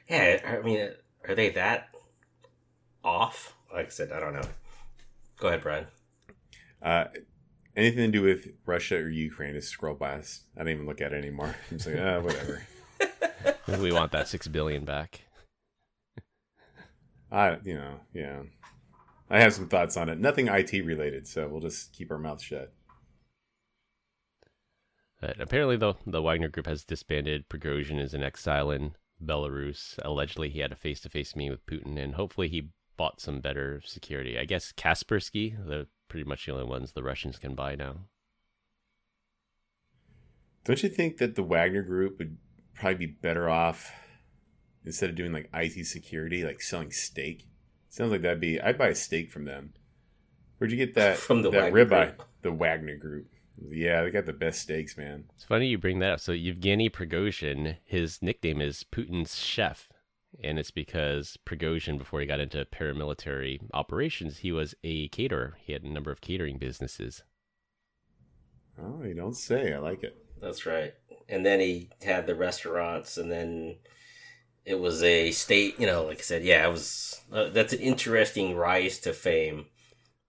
Yeah, 0.08 0.40
I 0.44 0.62
mean, 0.62 0.90
are 1.28 1.34
they 1.34 1.50
that 1.50 1.88
off? 3.04 3.54
Like 3.72 3.86
I 3.86 3.90
said, 3.90 4.12
I 4.12 4.20
don't 4.20 4.34
know. 4.34 4.48
Go 5.38 5.48
ahead, 5.48 5.62
Brian. 5.62 5.86
Uh, 6.82 7.04
anything 7.76 8.12
to 8.12 8.18
do 8.18 8.22
with 8.22 8.48
Russia 8.66 8.96
or 8.96 9.08
Ukraine 9.08 9.56
is 9.56 9.68
scroll 9.68 9.94
blast. 9.94 10.44
I 10.56 10.60
don't 10.60 10.70
even 10.70 10.86
look 10.86 11.00
at 11.00 11.12
it 11.12 11.16
anymore. 11.16 11.54
I'm 11.70 11.78
just 11.78 11.88
like, 11.88 11.98
ah, 12.00 12.20
whatever. 12.20 12.66
we 13.80 13.92
want 13.92 14.12
that 14.12 14.28
six 14.28 14.46
billion 14.48 14.84
back. 14.84 15.22
I, 17.32 17.58
you 17.64 17.74
know, 17.74 18.00
yeah. 18.12 18.42
I 19.30 19.40
have 19.40 19.54
some 19.54 19.68
thoughts 19.68 19.96
on 19.96 20.10
it. 20.10 20.20
Nothing 20.20 20.48
IT 20.48 20.72
related, 20.84 21.26
so 21.26 21.48
we'll 21.48 21.60
just 21.60 21.94
keep 21.94 22.10
our 22.10 22.18
mouth 22.18 22.42
shut. 22.42 22.72
But 25.20 25.40
apparently, 25.40 25.76
the 25.76 25.94
the 26.06 26.20
Wagner 26.20 26.48
Group 26.48 26.66
has 26.66 26.84
disbanded. 26.84 27.48
Prigozhin 27.48 27.98
is 27.98 28.12
in 28.12 28.22
exile 28.22 28.70
in 28.70 28.96
Belarus. 29.24 29.98
Allegedly, 30.04 30.50
he 30.50 30.58
had 30.58 30.72
a 30.72 30.76
face 30.76 31.00
to 31.00 31.08
face 31.08 31.34
meeting 31.34 31.52
with 31.52 31.64
Putin, 31.64 31.96
and 31.96 32.16
hopefully, 32.16 32.48
he 32.48 32.68
bought 32.96 33.20
some 33.20 33.40
better 33.40 33.80
security. 33.84 34.38
I 34.38 34.44
guess 34.44 34.72
Kaspersky, 34.72 35.56
the 35.66 35.86
pretty 36.08 36.24
much 36.24 36.46
the 36.46 36.52
only 36.52 36.64
ones 36.64 36.92
the 36.92 37.02
Russians 37.02 37.38
can 37.38 37.54
buy 37.54 37.74
now. 37.74 38.06
Don't 40.64 40.82
you 40.82 40.88
think 40.88 41.18
that 41.18 41.34
the 41.34 41.42
Wagner 41.42 41.82
Group 41.82 42.18
would 42.18 42.36
probably 42.74 43.06
be 43.06 43.12
better 43.20 43.48
off 43.48 43.90
instead 44.84 45.10
of 45.10 45.16
doing 45.16 45.32
like 45.32 45.50
IT 45.52 45.86
security, 45.86 46.44
like 46.44 46.60
selling 46.60 46.92
steak? 46.92 47.48
Sounds 47.88 48.12
like 48.12 48.22
that'd 48.22 48.40
be. 48.40 48.60
I'd 48.60 48.78
buy 48.78 48.88
a 48.88 48.94
steak 48.94 49.30
from 49.30 49.44
them. 49.44 49.72
Where'd 50.58 50.70
you 50.70 50.78
get 50.78 50.94
that 50.96 51.16
from 51.16 51.42
the 51.42 51.50
that 51.50 51.72
Wagner 51.72 51.84
ribeye? 51.86 52.16
Group. 52.16 52.28
The 52.42 52.52
Wagner 52.52 52.96
Group. 52.96 53.26
Yeah, 53.70 54.02
they 54.02 54.10
got 54.10 54.26
the 54.26 54.32
best 54.32 54.60
steaks, 54.62 54.96
man. 54.96 55.24
It's 55.34 55.44
funny 55.44 55.66
you 55.68 55.78
bring 55.78 55.98
that 55.98 56.12
up. 56.12 56.20
So 56.20 56.32
Yevgeny 56.32 56.88
Prigozhin, 56.88 57.76
his 57.84 58.22
nickname 58.22 58.60
is 58.60 58.84
Putin's 58.90 59.36
chef, 59.38 59.88
and 60.42 60.58
it's 60.58 60.70
because 60.70 61.36
Prigozhin, 61.46 61.98
before 61.98 62.20
he 62.20 62.26
got 62.26 62.40
into 62.40 62.64
paramilitary 62.64 63.60
operations, 63.74 64.38
he 64.38 64.52
was 64.52 64.74
a 64.82 65.08
caterer. 65.08 65.58
He 65.60 65.72
had 65.72 65.82
a 65.82 65.90
number 65.90 66.10
of 66.10 66.20
catering 66.20 66.58
businesses. 66.58 67.22
Oh, 68.80 69.02
you 69.02 69.14
don't 69.14 69.36
say. 69.36 69.74
I 69.74 69.78
like 69.78 70.02
it. 70.02 70.16
That's 70.40 70.64
right. 70.64 70.94
And 71.28 71.44
then 71.44 71.60
he 71.60 71.90
had 72.02 72.26
the 72.26 72.34
restaurants, 72.34 73.16
and 73.18 73.30
then 73.30 73.76
it 74.64 74.78
was 74.78 75.02
a 75.02 75.30
state. 75.32 75.78
You 75.78 75.86
know, 75.86 76.04
like 76.04 76.18
I 76.18 76.22
said, 76.22 76.44
yeah, 76.44 76.66
it 76.66 76.70
was. 76.70 77.20
Uh, 77.30 77.48
that's 77.50 77.72
an 77.72 77.80
interesting 77.80 78.56
rise 78.56 78.98
to 79.00 79.12
fame. 79.12 79.66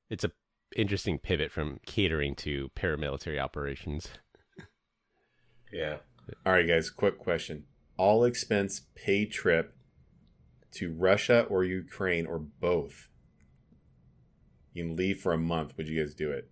It's 0.10 0.24
a 0.24 0.32
interesting 0.76 1.20
pivot 1.20 1.52
from 1.52 1.80
catering 1.86 2.36
to 2.36 2.70
paramilitary 2.76 3.40
operations. 3.40 4.10
Yeah. 5.72 5.98
All 6.46 6.54
right, 6.54 6.68
guys. 6.68 6.90
Quick 6.90 7.18
question: 7.18 7.66
All 7.98 8.26
expense 8.26 8.82
paid 8.96 9.32
trip 9.32 9.74
to 10.74 10.94
Russia 10.94 11.46
or 11.50 11.64
Ukraine 11.64 12.26
or 12.26 12.40
both. 12.40 13.10
You 14.74 14.84
can 14.84 14.96
leave 14.96 15.20
for 15.20 15.34
a 15.34 15.38
month. 15.38 15.78
Would 15.78 15.88
you 15.88 16.04
guys 16.04 16.14
do 16.14 16.32
it? 16.32 16.50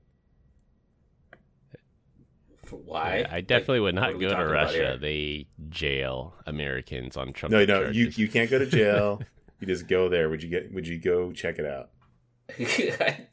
For 2.66 2.76
why? 2.78 3.26
I 3.30 3.42
definitely 3.42 3.82
would 3.82 3.96
not 3.96 4.20
go 4.20 4.30
to 4.30 4.46
Russia. 4.46 4.98
They 5.00 5.48
jail 5.70 6.36
Americans 6.46 7.18
on 7.18 7.34
Trump. 7.34 7.52
No, 7.52 7.66
no. 7.66 7.82
charges. 7.82 7.98
You 7.98 8.26
you 8.26 8.32
can't 8.32 8.50
go 8.50 8.60
to 8.60 8.68
jail. 8.68 9.22
you 9.60 9.68
just 9.68 9.88
go 9.88 10.08
there. 10.08 10.30
Would 10.30 10.44
you 10.44 10.50
get? 10.50 10.72
Would 10.74 10.88
you 10.88 11.00
go 11.00 11.32
check 11.32 11.58
it 11.58 11.66
out? 11.66 11.90
I, 12.60 13.28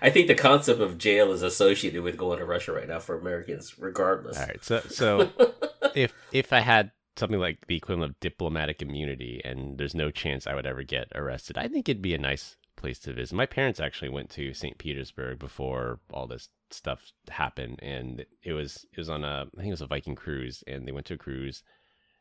I 0.00 0.10
think 0.10 0.26
the 0.26 0.34
concept 0.34 0.80
of 0.80 0.98
jail 0.98 1.32
is 1.32 1.42
associated 1.42 2.02
with 2.02 2.16
going 2.16 2.38
to 2.38 2.44
Russia 2.44 2.72
right 2.72 2.88
now 2.88 2.98
for 2.98 3.18
Americans, 3.18 3.78
regardless. 3.78 4.38
All 4.38 4.46
right, 4.46 4.64
so 4.64 4.80
so 4.80 5.30
if 5.94 6.12
if 6.32 6.52
I 6.52 6.60
had 6.60 6.90
something 7.16 7.40
like 7.40 7.66
the 7.66 7.76
equivalent 7.76 8.10
of 8.10 8.20
diplomatic 8.20 8.82
immunity, 8.82 9.40
and 9.44 9.78
there's 9.78 9.94
no 9.94 10.10
chance 10.10 10.46
I 10.46 10.54
would 10.54 10.66
ever 10.66 10.82
get 10.82 11.08
arrested, 11.14 11.58
I 11.58 11.68
think 11.68 11.88
it'd 11.88 12.02
be 12.02 12.14
a 12.14 12.18
nice 12.18 12.56
place 12.76 12.98
to 13.00 13.12
visit. 13.12 13.34
My 13.34 13.46
parents 13.46 13.80
actually 13.80 14.08
went 14.08 14.30
to 14.30 14.54
St. 14.54 14.78
Petersburg 14.78 15.38
before 15.38 16.00
all 16.12 16.26
this 16.26 16.48
stuff 16.70 17.12
happened, 17.28 17.78
and 17.82 18.24
it 18.42 18.52
was 18.52 18.86
it 18.92 18.98
was 18.98 19.08
on 19.08 19.24
a 19.24 19.46
I 19.54 19.56
think 19.56 19.68
it 19.68 19.72
was 19.72 19.82
a 19.82 19.86
Viking 19.86 20.14
cruise, 20.14 20.64
and 20.66 20.86
they 20.86 20.92
went 20.92 21.06
to 21.06 21.14
a 21.14 21.18
cruise 21.18 21.62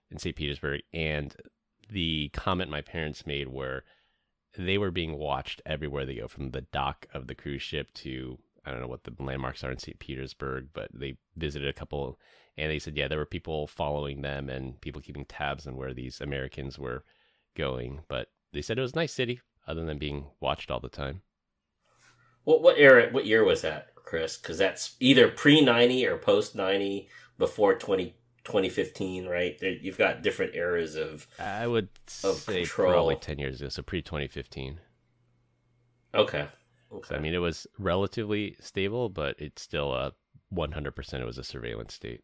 in 0.09 0.17
St. 0.17 0.35
Petersburg, 0.35 0.81
and 0.93 1.35
the 1.89 2.29
comment 2.33 2.69
my 2.69 2.81
parents 2.81 3.25
made 3.25 3.47
were 3.47 3.83
they 4.57 4.77
were 4.77 4.91
being 4.91 5.17
watched 5.17 5.61
everywhere 5.65 6.05
they 6.05 6.15
go, 6.15 6.27
from 6.27 6.51
the 6.51 6.61
dock 6.61 7.07
of 7.13 7.27
the 7.27 7.35
cruise 7.35 7.61
ship 7.61 7.93
to 7.93 8.37
I 8.65 8.71
don't 8.71 8.81
know 8.81 8.87
what 8.87 9.03
the 9.03 9.13
landmarks 9.19 9.63
are 9.63 9.71
in 9.71 9.79
St. 9.79 9.99
Petersburg, 9.99 10.69
but 10.73 10.89
they 10.93 11.17
visited 11.35 11.67
a 11.67 11.73
couple, 11.73 12.19
and 12.57 12.69
they 12.71 12.79
said 12.79 12.95
yeah, 12.97 13.07
there 13.07 13.17
were 13.17 13.25
people 13.25 13.67
following 13.67 14.21
them 14.21 14.49
and 14.49 14.79
people 14.81 15.01
keeping 15.01 15.25
tabs 15.25 15.67
on 15.67 15.75
where 15.75 15.93
these 15.93 16.21
Americans 16.21 16.77
were 16.79 17.03
going. 17.55 18.01
But 18.07 18.29
they 18.53 18.61
said 18.61 18.77
it 18.77 18.81
was 18.81 18.93
a 18.93 18.97
nice 18.97 19.13
city, 19.13 19.41
other 19.67 19.85
than 19.85 19.97
being 19.97 20.25
watched 20.39 20.69
all 20.71 20.79
the 20.79 20.89
time. 20.89 21.21
What 22.43 22.61
what 22.61 22.77
era? 22.77 23.09
What 23.11 23.25
year 23.25 23.43
was 23.43 23.61
that, 23.61 23.93
Chris? 23.95 24.37
Because 24.37 24.57
that's 24.57 24.95
either 24.99 25.27
pre 25.29 25.61
ninety 25.61 26.05
or 26.05 26.17
post 26.17 26.55
ninety, 26.55 27.09
before 27.37 27.75
20, 27.77 28.15
2015, 28.43 29.25
right? 29.27 29.57
There, 29.59 29.71
you've 29.71 29.97
got 29.97 30.21
different 30.23 30.55
eras 30.55 30.95
of. 30.95 31.27
I 31.37 31.67
would 31.67 31.89
Of 32.23 32.37
say 32.39 32.65
control. 32.65 32.91
probably 32.93 33.15
ten 33.17 33.37
years 33.37 33.59
ago, 33.59 33.69
so 33.69 33.81
pre 33.83 34.01
twenty 34.01 34.27
fifteen. 34.27 34.79
Okay. 36.13 36.47
So 37.03 37.15
I 37.15 37.19
mean, 37.19 37.33
it 37.33 37.39
was 37.39 37.67
relatively 37.77 38.57
stable, 38.59 39.09
but 39.09 39.35
it's 39.39 39.61
still 39.61 39.93
a 39.93 40.11
one 40.49 40.73
hundred 40.73 40.95
percent. 40.95 41.23
It 41.23 41.25
was 41.25 41.37
a 41.37 41.43
surveillance 41.43 41.93
state. 41.93 42.21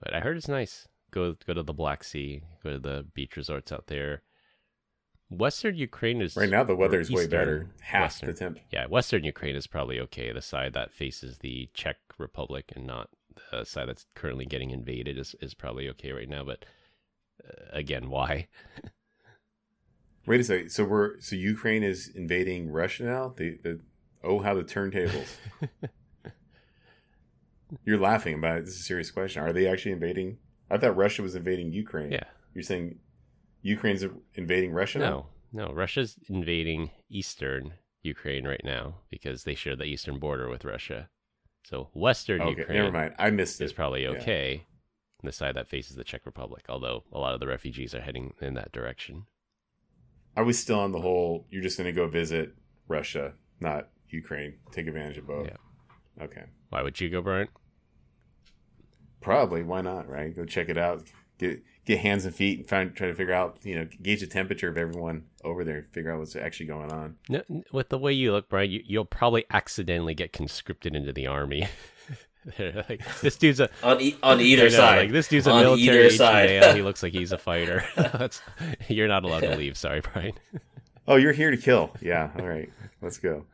But 0.00 0.14
I 0.14 0.20
heard 0.20 0.36
it's 0.36 0.48
nice. 0.48 0.86
Go 1.10 1.34
go 1.46 1.54
to 1.54 1.62
the 1.62 1.72
Black 1.72 2.04
Sea. 2.04 2.42
Go 2.62 2.70
to 2.72 2.78
the 2.78 3.06
beach 3.14 3.36
resorts 3.36 3.72
out 3.72 3.88
there. 3.88 4.22
Western 5.30 5.74
Ukraine 5.74 6.20
is 6.20 6.36
Right 6.36 6.50
now, 6.50 6.62
the 6.64 6.76
weather 6.76 7.00
is 7.00 7.10
way 7.10 7.26
better. 7.26 7.70
Half 7.80 8.02
Western, 8.02 8.28
the 8.28 8.34
temp. 8.34 8.58
Yeah, 8.70 8.86
Western 8.86 9.24
Ukraine 9.24 9.56
is 9.56 9.66
probably 9.66 9.98
okay. 10.00 10.32
The 10.32 10.42
side 10.42 10.74
that 10.74 10.92
faces 10.92 11.38
the 11.38 11.70
Czech 11.74 11.96
Republic 12.18 12.72
and 12.76 12.86
not 12.86 13.08
the 13.50 13.64
side 13.64 13.88
that's 13.88 14.06
currently 14.14 14.46
getting 14.46 14.70
invaded 14.70 15.18
is, 15.18 15.34
is 15.40 15.54
probably 15.54 15.88
okay 15.90 16.12
right 16.12 16.28
now. 16.28 16.44
But 16.44 16.64
uh, 17.44 17.64
again, 17.72 18.10
why? 18.10 18.48
Wait 20.26 20.40
a 20.40 20.44
second. 20.44 20.70
So 20.70 20.84
we're 20.84 21.20
so 21.20 21.36
Ukraine 21.36 21.82
is 21.82 22.10
invading 22.14 22.70
Russia 22.70 23.04
now. 23.04 23.34
The 23.36 23.58
the 23.62 23.80
oh 24.22 24.40
how 24.40 24.54
the 24.54 24.64
turntables. 24.64 25.36
You're 27.84 27.98
laughing 27.98 28.34
about 28.34 28.58
it. 28.58 28.64
This 28.66 28.74
is 28.74 28.80
a 28.80 28.84
serious 28.84 29.10
question. 29.10 29.42
Are 29.42 29.52
they 29.52 29.66
actually 29.66 29.92
invading? 29.92 30.38
I 30.70 30.78
thought 30.78 30.96
Russia 30.96 31.22
was 31.22 31.34
invading 31.34 31.72
Ukraine. 31.72 32.12
Yeah. 32.12 32.24
You're 32.54 32.62
saying 32.62 32.98
Ukraine's 33.62 34.04
invading 34.34 34.72
Russia 34.72 34.98
now? 34.98 35.26
No, 35.52 35.66
no. 35.66 35.72
Russia's 35.72 36.16
invading 36.28 36.90
eastern 37.10 37.74
Ukraine 38.02 38.46
right 38.46 38.60
now 38.64 38.96
because 39.10 39.44
they 39.44 39.54
share 39.54 39.74
the 39.76 39.84
eastern 39.84 40.18
border 40.18 40.48
with 40.48 40.64
Russia. 40.64 41.08
So 41.64 41.88
Western 41.94 42.42
Okay, 42.42 42.60
Ukraine 42.60 42.78
never 42.78 42.92
mind. 42.92 43.14
I 43.18 43.30
missed 43.30 43.60
is 43.60 43.72
it. 43.72 43.74
probably 43.74 44.02
Yeah. 44.04 44.10
okay. 44.10 44.66
The 45.22 45.32
side 45.32 45.56
that 45.56 45.68
faces 45.68 45.96
the 45.96 46.04
Czech 46.04 46.26
Republic, 46.26 46.66
although 46.68 47.04
a 47.10 47.18
lot 47.18 47.32
of 47.32 47.40
the 47.40 47.46
refugees 47.46 47.94
are 47.94 48.02
heading 48.02 48.34
in 48.42 48.54
that 48.54 48.72
direction. 48.72 49.24
I 50.36 50.42
was 50.42 50.58
still 50.58 50.80
on 50.80 50.92
the 50.92 51.00
whole. 51.00 51.46
You're 51.50 51.62
just 51.62 51.76
going 51.78 51.86
to 51.86 51.92
go 51.92 52.08
visit 52.08 52.54
Russia, 52.88 53.34
not 53.60 53.88
Ukraine. 54.08 54.54
Take 54.72 54.86
advantage 54.86 55.18
of 55.18 55.26
both. 55.26 55.46
Yeah. 55.46 56.24
Okay. 56.24 56.44
Why 56.70 56.82
would 56.82 57.00
you 57.00 57.08
go, 57.10 57.22
Brian? 57.22 57.48
Probably. 59.20 59.62
Why 59.62 59.80
not? 59.80 60.08
Right. 60.08 60.34
Go 60.34 60.44
check 60.44 60.68
it 60.68 60.78
out. 60.78 61.04
Get 61.38 61.62
get 61.84 61.98
hands 61.98 62.24
and 62.24 62.34
feet 62.34 62.58
and 62.58 62.68
find 62.68 62.94
try 62.94 63.08
to 63.08 63.14
figure 63.14 63.34
out. 63.34 63.58
You 63.62 63.76
know, 63.76 63.88
gauge 64.02 64.20
the 64.20 64.26
temperature 64.26 64.68
of 64.68 64.76
everyone 64.76 65.24
over 65.44 65.64
there. 65.64 65.86
Figure 65.92 66.12
out 66.12 66.18
what's 66.18 66.36
actually 66.36 66.66
going 66.66 66.92
on. 66.92 67.16
No, 67.28 67.42
with 67.72 67.88
the 67.88 67.98
way 67.98 68.12
you 68.12 68.32
look, 68.32 68.48
Brian, 68.48 68.70
you, 68.70 68.82
you'll 68.84 69.04
probably 69.04 69.44
accidentally 69.50 70.14
get 70.14 70.32
conscripted 70.32 70.94
into 70.94 71.12
the 71.12 71.26
army. 71.26 71.68
They're 72.58 72.84
like, 72.88 73.02
this 73.20 73.36
dude's 73.36 73.60
a 73.60 73.68
on 73.82 74.00
e- 74.00 74.16
on 74.22 74.40
either 74.42 74.62
I 74.66 74.68
know, 74.68 74.76
side. 74.76 74.98
Like 74.98 75.12
this 75.12 75.28
dude's 75.28 75.46
a 75.46 75.50
On 75.50 75.60
military 75.62 76.10
side. 76.10 76.48
male. 76.48 76.74
He 76.74 76.82
looks 76.82 77.02
like 77.02 77.12
he's 77.12 77.32
a 77.32 77.38
fighter. 77.38 77.84
That's, 77.96 78.40
you're 78.88 79.08
not 79.08 79.24
allowed 79.24 79.40
to 79.40 79.56
leave. 79.56 79.76
Sorry, 79.76 80.00
Brian. 80.00 80.32
Oh, 81.08 81.16
you're 81.16 81.32
here 81.32 81.50
to 81.50 81.56
kill. 81.56 81.90
Yeah. 82.00 82.30
All 82.38 82.46
right. 82.46 82.70
Let's 83.02 83.18
go. 83.18 83.44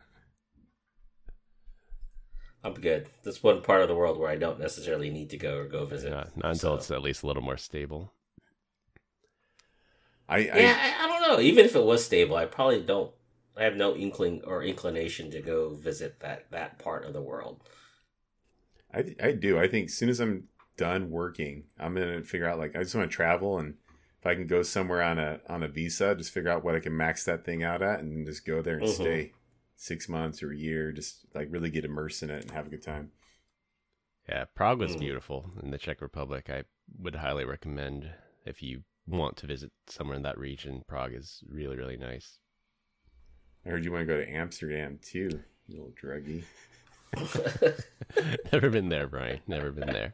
I'm 2.62 2.74
good. 2.74 3.08
That's 3.24 3.42
one 3.42 3.62
part 3.62 3.82
of 3.82 3.88
the 3.88 3.94
world 3.94 4.18
where 4.18 4.28
I 4.30 4.36
don't 4.36 4.60
necessarily 4.60 5.08
need 5.10 5.30
to 5.30 5.38
go 5.38 5.56
or 5.56 5.64
go 5.64 5.86
visit. 5.86 6.10
Not, 6.10 6.36
not 6.36 6.52
until 6.52 6.70
So- 6.72 6.74
it's 6.74 6.90
at 6.90 7.02
least 7.02 7.22
a 7.22 7.26
little 7.26 7.42
more 7.42 7.56
stable. 7.56 8.12
I, 10.28 10.38
Yeah, 10.38 10.54
I 10.54 11.02
I, 11.02 11.04
I 11.04 11.08
don't 11.08 11.28
know. 11.28 11.40
Even 11.40 11.64
if 11.64 11.74
it 11.74 11.84
was 11.84 12.04
stable, 12.04 12.36
I 12.36 12.44
probably 12.44 12.82
don't. 12.82 13.10
I 13.56 13.64
have 13.64 13.76
no 13.76 13.96
inkling 13.96 14.42
or 14.46 14.62
inclination 14.62 15.30
to 15.32 15.40
go 15.40 15.70
visit 15.70 16.20
that 16.20 16.50
that 16.52 16.78
part 16.78 17.04
of 17.04 17.12
the 17.12 17.20
world. 17.20 17.60
I, 18.92 19.14
I 19.22 19.32
do. 19.32 19.58
I 19.58 19.68
think 19.68 19.86
as 19.88 19.94
soon 19.94 20.08
as 20.08 20.20
I'm 20.20 20.44
done 20.76 21.10
working, 21.10 21.64
I'm 21.78 21.94
gonna 21.94 22.22
figure 22.22 22.48
out 22.48 22.58
like 22.58 22.74
I 22.76 22.82
just 22.82 22.94
want 22.94 23.10
to 23.10 23.14
travel 23.14 23.58
and 23.58 23.74
if 24.20 24.26
I 24.26 24.34
can 24.34 24.46
go 24.46 24.62
somewhere 24.62 25.02
on 25.02 25.18
a 25.18 25.40
on 25.48 25.62
a 25.62 25.68
visa, 25.68 26.14
just 26.14 26.32
figure 26.32 26.50
out 26.50 26.64
what 26.64 26.74
I 26.74 26.80
can 26.80 26.96
max 26.96 27.24
that 27.24 27.44
thing 27.44 27.62
out 27.62 27.82
at 27.82 28.00
and 28.00 28.26
just 28.26 28.44
go 28.44 28.60
there 28.62 28.76
and 28.76 28.86
Mhm. 28.86 28.94
stay 28.94 29.32
six 29.76 30.08
months 30.08 30.42
or 30.42 30.52
a 30.52 30.56
year, 30.56 30.92
just 30.92 31.24
like 31.34 31.48
really 31.50 31.70
get 31.70 31.84
immersed 31.86 32.22
in 32.22 32.30
it 32.30 32.42
and 32.42 32.50
have 32.50 32.66
a 32.66 32.70
good 32.70 32.82
time. 32.82 33.12
Yeah, 34.28 34.44
Prague 34.44 34.78
was 34.78 34.94
Mm. 34.96 35.00
beautiful 35.00 35.50
in 35.62 35.70
the 35.70 35.78
Czech 35.78 36.00
Republic. 36.02 36.50
I 36.50 36.64
would 36.98 37.16
highly 37.16 37.44
recommend 37.44 38.12
if 38.44 38.62
you 38.62 38.84
want 39.06 39.36
to 39.38 39.46
visit 39.46 39.72
somewhere 39.86 40.16
in 40.16 40.22
that 40.22 40.38
region. 40.38 40.82
Prague 40.86 41.14
is 41.14 41.42
really, 41.48 41.76
really 41.76 41.96
nice. 41.96 42.38
I 43.64 43.70
heard 43.70 43.84
you 43.84 43.92
want 43.92 44.02
to 44.02 44.06
go 44.06 44.18
to 44.20 44.30
Amsterdam 44.30 44.98
too, 45.02 45.42
you 45.66 45.76
little 45.78 45.92
druggie. 45.92 46.44
Never 48.52 48.70
been 48.70 48.88
there, 48.88 49.06
Brian. 49.06 49.40
Never 49.46 49.70
been 49.72 49.88
there. 49.88 50.12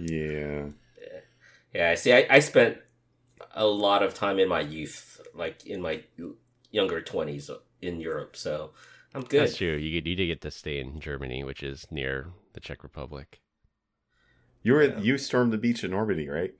yeah. 0.00 0.66
Yeah, 1.74 1.90
I 1.90 1.94
see. 1.94 2.12
I, 2.12 2.26
I 2.28 2.38
spent 2.40 2.78
a 3.54 3.66
lot 3.66 4.02
of 4.02 4.14
time 4.14 4.38
in 4.38 4.48
my 4.48 4.60
youth, 4.60 5.20
like 5.34 5.66
in 5.66 5.80
my 5.80 6.02
younger 6.70 7.00
twenties, 7.00 7.50
in 7.80 8.00
Europe. 8.00 8.36
So 8.36 8.72
I'm 9.14 9.22
good. 9.22 9.42
That's 9.42 9.56
true. 9.56 9.76
You 9.76 10.00
you 10.00 10.00
did 10.00 10.26
get 10.26 10.40
to 10.42 10.50
stay 10.50 10.78
in 10.80 11.00
Germany, 11.00 11.44
which 11.44 11.62
is 11.62 11.86
near 11.90 12.28
the 12.52 12.60
Czech 12.60 12.82
Republic. 12.82 13.40
You 14.62 14.74
were 14.74 14.82
Yeah. 14.84 14.98
you 14.98 15.18
stormed 15.18 15.52
the 15.52 15.58
beach 15.58 15.82
in 15.84 15.90
Normandy, 15.90 16.28
right? 16.28 16.54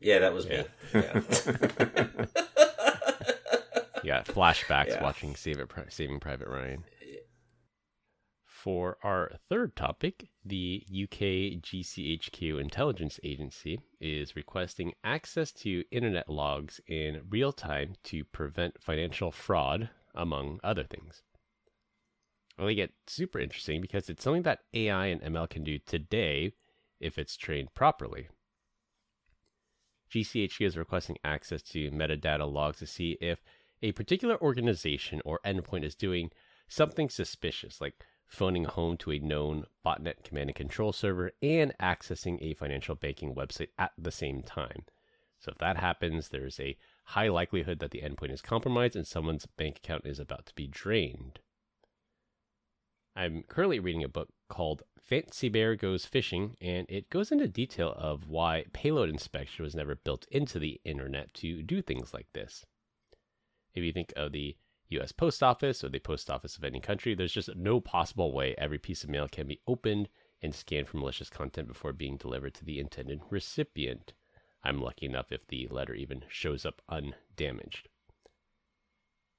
Yeah, 0.00 0.20
that 0.20 0.32
was 0.32 0.46
Yeah. 0.46 0.62
me. 0.62 0.64
Yeah. 0.94 1.20
Yeah, 4.02 4.22
flashbacks 4.24 4.88
Yeah. 4.88 5.02
watching 5.02 5.34
Save 5.36 5.58
it, 5.60 5.70
Saving 5.88 6.20
Private 6.20 6.48
Ryan. 6.48 6.84
For 8.62 8.98
our 9.04 9.38
third 9.48 9.76
topic, 9.76 10.30
the 10.44 10.84
UK 10.90 11.62
GCHQ 11.62 12.60
intelligence 12.60 13.20
agency 13.22 13.78
is 14.00 14.34
requesting 14.34 14.94
access 15.04 15.52
to 15.62 15.84
internet 15.92 16.28
logs 16.28 16.80
in 16.88 17.22
real 17.30 17.52
time 17.52 17.94
to 18.02 18.24
prevent 18.24 18.82
financial 18.82 19.30
fraud, 19.30 19.90
among 20.12 20.58
other 20.64 20.82
things. 20.82 21.22
Well, 22.58 22.66
they 22.66 22.74
get 22.74 22.90
super 23.06 23.38
interesting 23.38 23.80
because 23.80 24.10
it's 24.10 24.24
something 24.24 24.42
that 24.42 24.64
AI 24.74 25.06
and 25.06 25.22
ML 25.22 25.48
can 25.48 25.62
do 25.62 25.78
today 25.78 26.50
if 26.98 27.16
it's 27.16 27.36
trained 27.36 27.74
properly. 27.74 28.26
GCHQ 30.12 30.66
is 30.66 30.76
requesting 30.76 31.18
access 31.22 31.62
to 31.62 31.92
metadata 31.92 32.52
logs 32.52 32.78
to 32.78 32.86
see 32.86 33.18
if 33.20 33.40
a 33.82 33.92
particular 33.92 34.36
organization 34.42 35.22
or 35.24 35.38
endpoint 35.46 35.84
is 35.84 35.94
doing 35.94 36.32
something 36.66 37.08
suspicious, 37.08 37.80
like 37.80 37.94
phoning 38.28 38.64
home 38.64 38.96
to 38.98 39.10
a 39.10 39.18
known 39.18 39.64
botnet 39.84 40.22
command 40.22 40.50
and 40.50 40.56
control 40.56 40.92
server 40.92 41.32
and 41.42 41.74
accessing 41.80 42.38
a 42.40 42.54
financial 42.54 42.94
banking 42.94 43.34
website 43.34 43.70
at 43.78 43.92
the 43.98 44.12
same 44.12 44.42
time. 44.42 44.84
So, 45.40 45.52
if 45.52 45.58
that 45.58 45.78
happens, 45.78 46.28
there's 46.28 46.60
a 46.60 46.76
high 47.04 47.28
likelihood 47.28 47.78
that 47.78 47.90
the 47.90 48.02
endpoint 48.02 48.32
is 48.32 48.42
compromised 48.42 48.96
and 48.96 49.06
someone's 49.06 49.46
bank 49.46 49.78
account 49.78 50.04
is 50.04 50.18
about 50.18 50.46
to 50.46 50.54
be 50.54 50.66
drained. 50.66 51.40
I'm 53.16 53.42
currently 53.44 53.80
reading 53.80 54.04
a 54.04 54.08
book 54.08 54.28
called 54.48 54.82
Fancy 55.00 55.48
Bear 55.48 55.74
Goes 55.74 56.06
Phishing, 56.06 56.54
and 56.60 56.86
it 56.88 57.10
goes 57.10 57.32
into 57.32 57.48
detail 57.48 57.94
of 57.96 58.28
why 58.28 58.66
payload 58.72 59.08
inspection 59.08 59.64
was 59.64 59.74
never 59.74 59.96
built 59.96 60.26
into 60.30 60.58
the 60.58 60.80
internet 60.84 61.32
to 61.34 61.62
do 61.62 61.82
things 61.82 62.12
like 62.12 62.32
this. 62.32 62.64
If 63.74 63.82
you 63.82 63.92
think 63.92 64.12
of 64.16 64.32
the 64.32 64.56
US 64.90 65.12
Post 65.12 65.42
Office 65.42 65.84
or 65.84 65.88
the 65.88 65.98
Post 65.98 66.30
Office 66.30 66.56
of 66.56 66.64
any 66.64 66.80
country, 66.80 67.14
there's 67.14 67.32
just 67.32 67.54
no 67.56 67.80
possible 67.80 68.32
way 68.32 68.54
every 68.56 68.78
piece 68.78 69.04
of 69.04 69.10
mail 69.10 69.28
can 69.28 69.46
be 69.46 69.60
opened 69.66 70.08
and 70.40 70.54
scanned 70.54 70.88
for 70.88 70.96
malicious 70.96 71.28
content 71.28 71.68
before 71.68 71.92
being 71.92 72.16
delivered 72.16 72.54
to 72.54 72.64
the 72.64 72.78
intended 72.78 73.20
recipient. 73.30 74.14
I'm 74.64 74.80
lucky 74.80 75.06
enough 75.06 75.30
if 75.30 75.46
the 75.46 75.68
letter 75.68 75.94
even 75.94 76.24
shows 76.28 76.64
up 76.64 76.82
undamaged. 76.88 77.88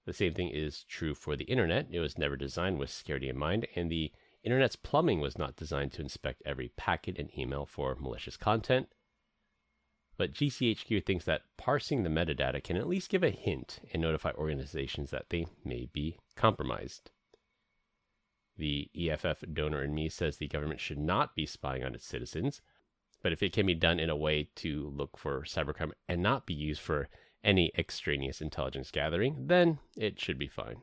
The 0.05 0.13
same 0.13 0.33
thing 0.33 0.49
is 0.49 0.83
true 0.83 1.13
for 1.13 1.35
the 1.35 1.45
internet. 1.45 1.87
It 1.91 1.99
was 1.99 2.17
never 2.17 2.35
designed 2.35 2.79
with 2.79 2.89
security 2.89 3.29
in 3.29 3.37
mind, 3.37 3.67
and 3.75 3.91
the 3.91 4.11
internet's 4.43 4.75
plumbing 4.75 5.19
was 5.19 5.37
not 5.37 5.55
designed 5.55 5.91
to 5.93 6.01
inspect 6.01 6.41
every 6.45 6.69
packet 6.69 7.17
and 7.17 7.29
email 7.37 7.65
for 7.65 7.95
malicious 7.95 8.37
content. 8.37 8.89
But 10.19 10.33
GCHQ 10.33 11.05
thinks 11.05 11.23
that 11.23 11.43
parsing 11.55 12.03
the 12.03 12.09
metadata 12.09 12.61
can 12.61 12.75
at 12.75 12.89
least 12.89 13.09
give 13.09 13.23
a 13.23 13.29
hint 13.29 13.79
and 13.93 14.01
notify 14.01 14.31
organizations 14.31 15.11
that 15.11 15.29
they 15.29 15.47
may 15.63 15.87
be 15.93 16.17
compromised. 16.35 17.11
The 18.57 18.89
EFF 18.93 19.45
donor 19.53 19.81
in 19.81 19.95
me 19.95 20.09
says 20.09 20.35
the 20.35 20.49
government 20.49 20.81
should 20.81 20.97
not 20.97 21.35
be 21.35 21.45
spying 21.45 21.85
on 21.85 21.95
its 21.95 22.05
citizens, 22.05 22.59
but 23.23 23.31
if 23.31 23.41
it 23.41 23.53
can 23.53 23.65
be 23.65 23.75
done 23.75 23.97
in 23.97 24.09
a 24.09 24.15
way 24.17 24.49
to 24.55 24.89
look 24.93 25.17
for 25.17 25.43
cybercrime 25.43 25.93
and 26.09 26.21
not 26.21 26.45
be 26.45 26.53
used 26.53 26.81
for 26.81 27.07
any 27.41 27.71
extraneous 27.77 28.41
intelligence 28.41 28.91
gathering, 28.91 29.47
then 29.47 29.79
it 29.95 30.19
should 30.19 30.37
be 30.37 30.49
fine. 30.49 30.81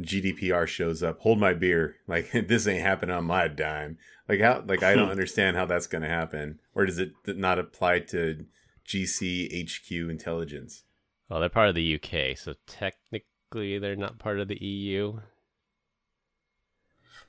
GDPR 0.00 0.66
shows 0.66 1.02
up. 1.02 1.20
Hold 1.20 1.40
my 1.40 1.54
beer. 1.54 1.96
Like 2.06 2.30
this 2.48 2.66
ain't 2.66 2.82
happening 2.82 3.14
on 3.14 3.24
my 3.24 3.48
dime. 3.48 3.98
Like 4.28 4.40
how? 4.40 4.62
Like 4.66 4.82
I 4.82 4.94
don't 4.94 5.10
understand 5.16 5.56
how 5.56 5.66
that's 5.66 5.86
going 5.86 6.02
to 6.02 6.08
happen. 6.08 6.60
Or 6.74 6.86
does 6.86 6.98
it 6.98 7.12
not 7.26 7.58
apply 7.58 8.00
to 8.00 8.44
GCHQ 8.86 10.10
intelligence? 10.10 10.84
Well, 11.28 11.40
they're 11.40 11.48
part 11.48 11.68
of 11.68 11.74
the 11.74 11.94
UK, 11.96 12.36
so 12.38 12.54
technically 12.66 13.78
they're 13.78 13.96
not 13.96 14.18
part 14.18 14.38
of 14.38 14.48
the 14.48 14.62
EU. 14.62 15.18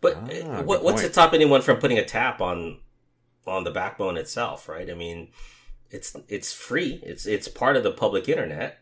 But 0.02 0.18
Ah, 0.18 0.58
uh, 0.60 0.64
what, 0.64 0.84
what's 0.84 1.02
point. 1.02 1.08
to 1.08 1.12
stop 1.14 1.34
anyone 1.34 1.62
from 1.62 1.78
putting 1.78 1.98
a 1.98 2.06
tap 2.06 2.40
on 2.42 2.80
on 3.48 3.64
the 3.64 3.72
backbone 3.72 4.18
itself, 4.18 4.68
right? 4.70 4.90
I 4.90 4.94
mean, 4.94 5.30
it's 5.90 6.16
it's 6.28 6.54
free. 6.54 7.00
It's 7.04 7.26
it's 7.26 7.48
part 7.48 7.76
of 7.76 7.84
the 7.84 7.92
public 7.92 8.30
internet, 8.30 8.80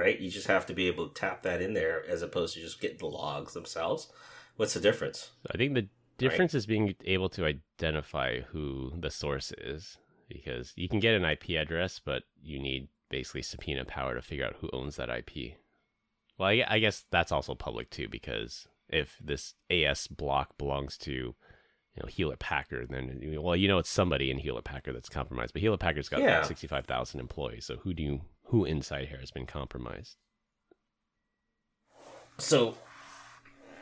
right? 0.00 0.18
You 0.18 0.30
just 0.30 0.46
have 0.46 0.66
to 0.66 0.74
be 0.74 0.86
able 0.88 1.08
to 1.08 1.14
tap 1.14 1.42
that 1.42 1.60
in 1.62 1.74
there 1.74 2.04
as 2.08 2.22
opposed 2.22 2.54
to 2.54 2.60
just 2.60 2.80
getting 2.80 2.98
the 2.98 3.06
logs 3.06 3.52
themselves. 3.52 4.10
What's 4.56 4.74
the 4.74 4.80
difference? 4.80 5.30
I 5.52 5.56
think 5.56 5.74
the 5.74 5.88
difference 6.18 6.54
is 6.54 6.66
being 6.66 6.94
able 7.04 7.28
to 7.30 7.44
identify 7.46 8.40
who 8.40 8.92
the 8.98 9.10
source 9.10 9.52
is, 9.58 9.98
because 10.28 10.72
you 10.76 10.88
can 10.88 11.00
get 11.00 11.14
an 11.14 11.24
IP 11.24 11.50
address, 11.50 12.00
but 12.04 12.22
you 12.42 12.58
need 12.58 12.88
basically 13.10 13.42
subpoena 13.42 13.84
power 13.84 14.14
to 14.14 14.22
figure 14.22 14.46
out 14.46 14.56
who 14.60 14.70
owns 14.72 14.96
that 14.96 15.10
IP. 15.10 15.54
Well, 16.38 16.48
I, 16.66 16.78
guess 16.78 17.04
that's 17.10 17.32
also 17.32 17.54
public 17.54 17.90
too, 17.90 18.08
because 18.08 18.66
if 18.88 19.16
this 19.22 19.54
AS 19.70 20.06
block 20.06 20.56
belongs 20.56 20.96
to 20.98 21.12
you 21.12 22.02
know 22.02 22.06
Hewlett 22.08 22.38
Packard, 22.38 22.88
then 22.90 23.20
well, 23.42 23.56
you 23.56 23.68
know 23.68 23.78
it's 23.78 23.90
somebody 23.90 24.30
in 24.30 24.38
Hewlett 24.38 24.64
Packard 24.64 24.94
that's 24.94 25.08
compromised. 25.08 25.52
But 25.52 25.60
Hewlett 25.60 25.80
Packard's 25.80 26.08
got 26.08 26.20
Yeah. 26.20 26.38
like 26.38 26.46
sixty 26.46 26.66
five 26.66 26.86
thousand 26.86 27.20
employees, 27.20 27.66
so 27.66 27.76
who 27.76 27.92
do 27.92 28.02
you 28.02 28.20
who 28.50 28.64
inside 28.64 29.08
here 29.08 29.20
has 29.20 29.30
been 29.30 29.46
compromised? 29.46 30.16
So, 32.38 32.74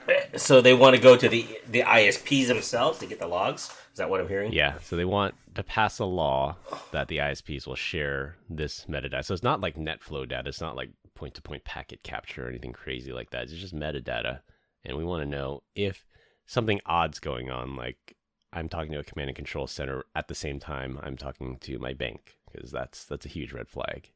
eh, 0.09 0.37
so 0.37 0.61
they 0.61 0.75
want 0.75 0.95
to 0.95 1.01
go 1.01 1.17
to 1.17 1.29
the 1.29 1.47
the 1.71 1.81
ISPs 1.81 2.49
themselves 2.49 2.99
to 2.99 3.07
get 3.07 3.19
the 3.19 3.27
logs. 3.27 3.71
Is 3.93 3.99
that 3.99 4.11
what 4.11 4.21
I'm 4.21 4.29
hearing? 4.29 4.53
Yeah, 4.53 4.79
so 4.83 4.97
they 4.97 5.07
want 5.07 5.35
to 5.55 5.63
pass 5.63 5.99
a 5.99 6.05
law 6.05 6.57
that 6.93 7.09
the 7.09 7.19
ISPs 7.19 7.67
will 7.67 7.77
share 7.77 8.37
this 8.49 8.85
metadata. 8.85 9.25
So 9.25 9.33
it's 9.33 9.43
not 9.43 9.61
like 9.61 9.77
NetFlow 9.77 10.29
data. 10.29 10.51
It's 10.51 10.61
not 10.61 10.77
like 10.77 10.91
point 11.15 11.35
to 11.35 11.43
point 11.43 11.65
packet 11.65 12.03
capture 12.03 12.47
or 12.47 12.51
anything 12.51 12.73
crazy 12.73 13.13
like 13.13 13.31
that. 13.31 13.45
It's 13.45 13.53
just 13.55 13.75
metadata. 13.75 14.41
And 14.85 14.99
we 14.99 15.05
want 15.05 15.23
to 15.23 15.29
know 15.29 15.63
if 15.75 16.07
something 16.47 16.81
odd's 16.85 17.21
going 17.21 17.51
on, 17.51 17.75
like 17.75 18.17
I'm 18.53 18.69
talking 18.69 18.93
to 18.93 18.99
a 18.99 19.05
command 19.05 19.31
and 19.31 19.37
control 19.37 19.67
center 19.67 20.05
at 20.15 20.29
the 20.29 20.35
same 20.35 20.61
time 20.61 21.01
I'm 21.03 21.17
talking 21.17 21.57
to 21.63 21.79
my 21.79 21.95
bank, 21.95 22.37
because 22.53 22.71
that's 22.71 23.07
that's 23.07 23.25
a 23.25 23.31
huge 23.31 23.53
red 23.53 23.69
flag. 23.69 24.11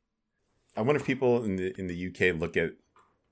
I 0.76 0.80
wonder 0.80 1.00
if 1.00 1.06
people 1.06 1.44
in 1.44 1.56
the 1.56 1.78
in 1.78 1.86
the 1.86 2.08
UK 2.08 2.38
look 2.38 2.56
at 2.56 2.72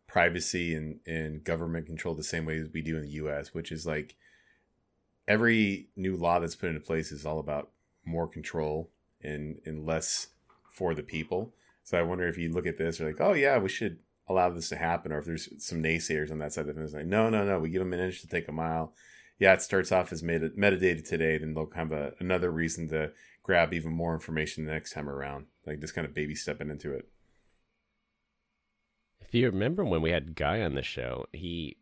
privacy 0.07 0.75
and, 0.75 0.99
and 1.07 1.45
government 1.45 1.87
control 1.87 2.15
the 2.15 2.23
same 2.23 2.45
way 2.45 2.59
as 2.59 2.69
we 2.73 2.83
do 2.83 2.97
in 2.97 3.03
the 3.03 3.11
US, 3.11 3.55
which 3.55 3.71
is 3.71 3.87
like 3.87 4.17
every 5.29 5.89
new 5.97 6.17
law 6.17 6.41
that's 6.41 6.57
put 6.57 6.69
into 6.69 6.81
place 6.81 7.13
is 7.13 7.25
all 7.25 7.39
about 7.39 7.71
more 8.05 8.27
control 8.27 8.91
and, 9.23 9.61
and 9.65 9.87
less 9.87 10.29
for 10.69 10.95
the 10.95 11.03
people. 11.03 11.55
So 11.85 11.99
I 11.99 12.03
wonder 12.03 12.27
if 12.27 12.37
you 12.37 12.53
look 12.53 12.67
at 12.67 12.77
this, 12.77 12.99
you're 12.99 13.09
like, 13.09 13.21
oh 13.21 13.35
yeah, 13.35 13.59
we 13.59 13.69
should 13.69 13.99
allow 14.29 14.51
this 14.51 14.69
to 14.71 14.77
happen, 14.77 15.13
or 15.13 15.19
if 15.19 15.27
there's 15.27 15.49
some 15.65 15.83
naysayers 15.83 16.31
on 16.31 16.39
that 16.39 16.53
side 16.53 16.69
of 16.69 16.77
things, 16.77 16.95
like, 16.95 17.07
no, 17.07 17.31
no, 17.31 17.45
no, 17.45 17.59
we 17.59 17.71
give 17.71 17.81
them 17.81 17.93
an 17.93 18.01
inch 18.01 18.21
to 18.21 18.29
take 18.29 18.49
a 18.49 18.53
mile. 18.53 18.93
Yeah, 19.39 19.55
it 19.55 19.63
starts 19.63 19.91
off 19.91 20.13
as 20.13 20.23
meta- 20.23 20.51
metadata 20.51 21.07
today, 21.07 21.39
then 21.39 21.55
they'll 21.55 21.71
have 21.75 21.93
a, 21.93 22.13
another 22.21 22.51
reason 22.51 22.89
to 22.89 23.13
grab 23.43 23.73
even 23.73 23.93
more 23.93 24.15
information 24.15 24.65
the 24.65 24.73
next 24.73 24.93
time 24.93 25.09
around, 25.09 25.47
like 25.67 25.81
just 25.81 25.95
kind 25.95 26.07
of 26.07 26.15
baby 26.15 26.35
stepping 26.35 26.71
into 26.71 26.93
it. 26.93 27.09
You 29.31 29.47
remember 29.47 29.85
when 29.85 30.03
we 30.03 30.11
had 30.11 30.35
Guy 30.35 30.63
on 30.63 30.75
the 30.75 30.83
show, 30.83 31.27
he 31.33 31.77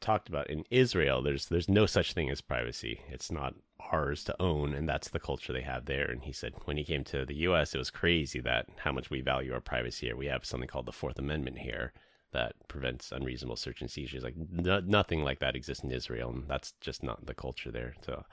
talked 0.00 0.28
about 0.28 0.50
in 0.50 0.64
Israel 0.70 1.22
there's 1.22 1.46
there's 1.46 1.68
no 1.68 1.86
such 1.86 2.12
thing 2.12 2.30
as 2.30 2.40
privacy. 2.40 3.00
It's 3.08 3.30
not 3.30 3.54
ours 3.92 4.24
to 4.24 4.42
own 4.42 4.74
and 4.74 4.88
that's 4.88 5.08
the 5.08 5.20
culture 5.20 5.52
they 5.52 5.62
have 5.62 5.86
there 5.86 6.10
and 6.10 6.22
he 6.22 6.32
said 6.32 6.52
when 6.64 6.76
he 6.76 6.84
came 6.84 7.04
to 7.04 7.24
the 7.24 7.36
US 7.48 7.74
it 7.74 7.78
was 7.78 7.90
crazy 7.90 8.40
that 8.40 8.66
how 8.78 8.92
much 8.92 9.10
we 9.10 9.20
value 9.20 9.52
our 9.52 9.60
privacy 9.60 10.06
here. 10.06 10.16
We 10.16 10.26
have 10.26 10.44
something 10.44 10.68
called 10.68 10.86
the 10.86 10.92
4th 10.92 11.18
amendment 11.18 11.58
here 11.58 11.92
that 12.32 12.54
prevents 12.68 13.12
unreasonable 13.12 13.56
search 13.56 13.80
and 13.80 13.90
seizures 13.90 14.24
like 14.24 14.34
no, 14.50 14.80
nothing 14.80 15.22
like 15.24 15.40
that 15.40 15.56
exists 15.56 15.84
in 15.84 15.92
Israel 15.92 16.30
and 16.30 16.48
that's 16.48 16.72
just 16.80 17.02
not 17.02 17.26
the 17.26 17.34
culture 17.34 17.70
there. 17.70 17.94
So 18.04 18.24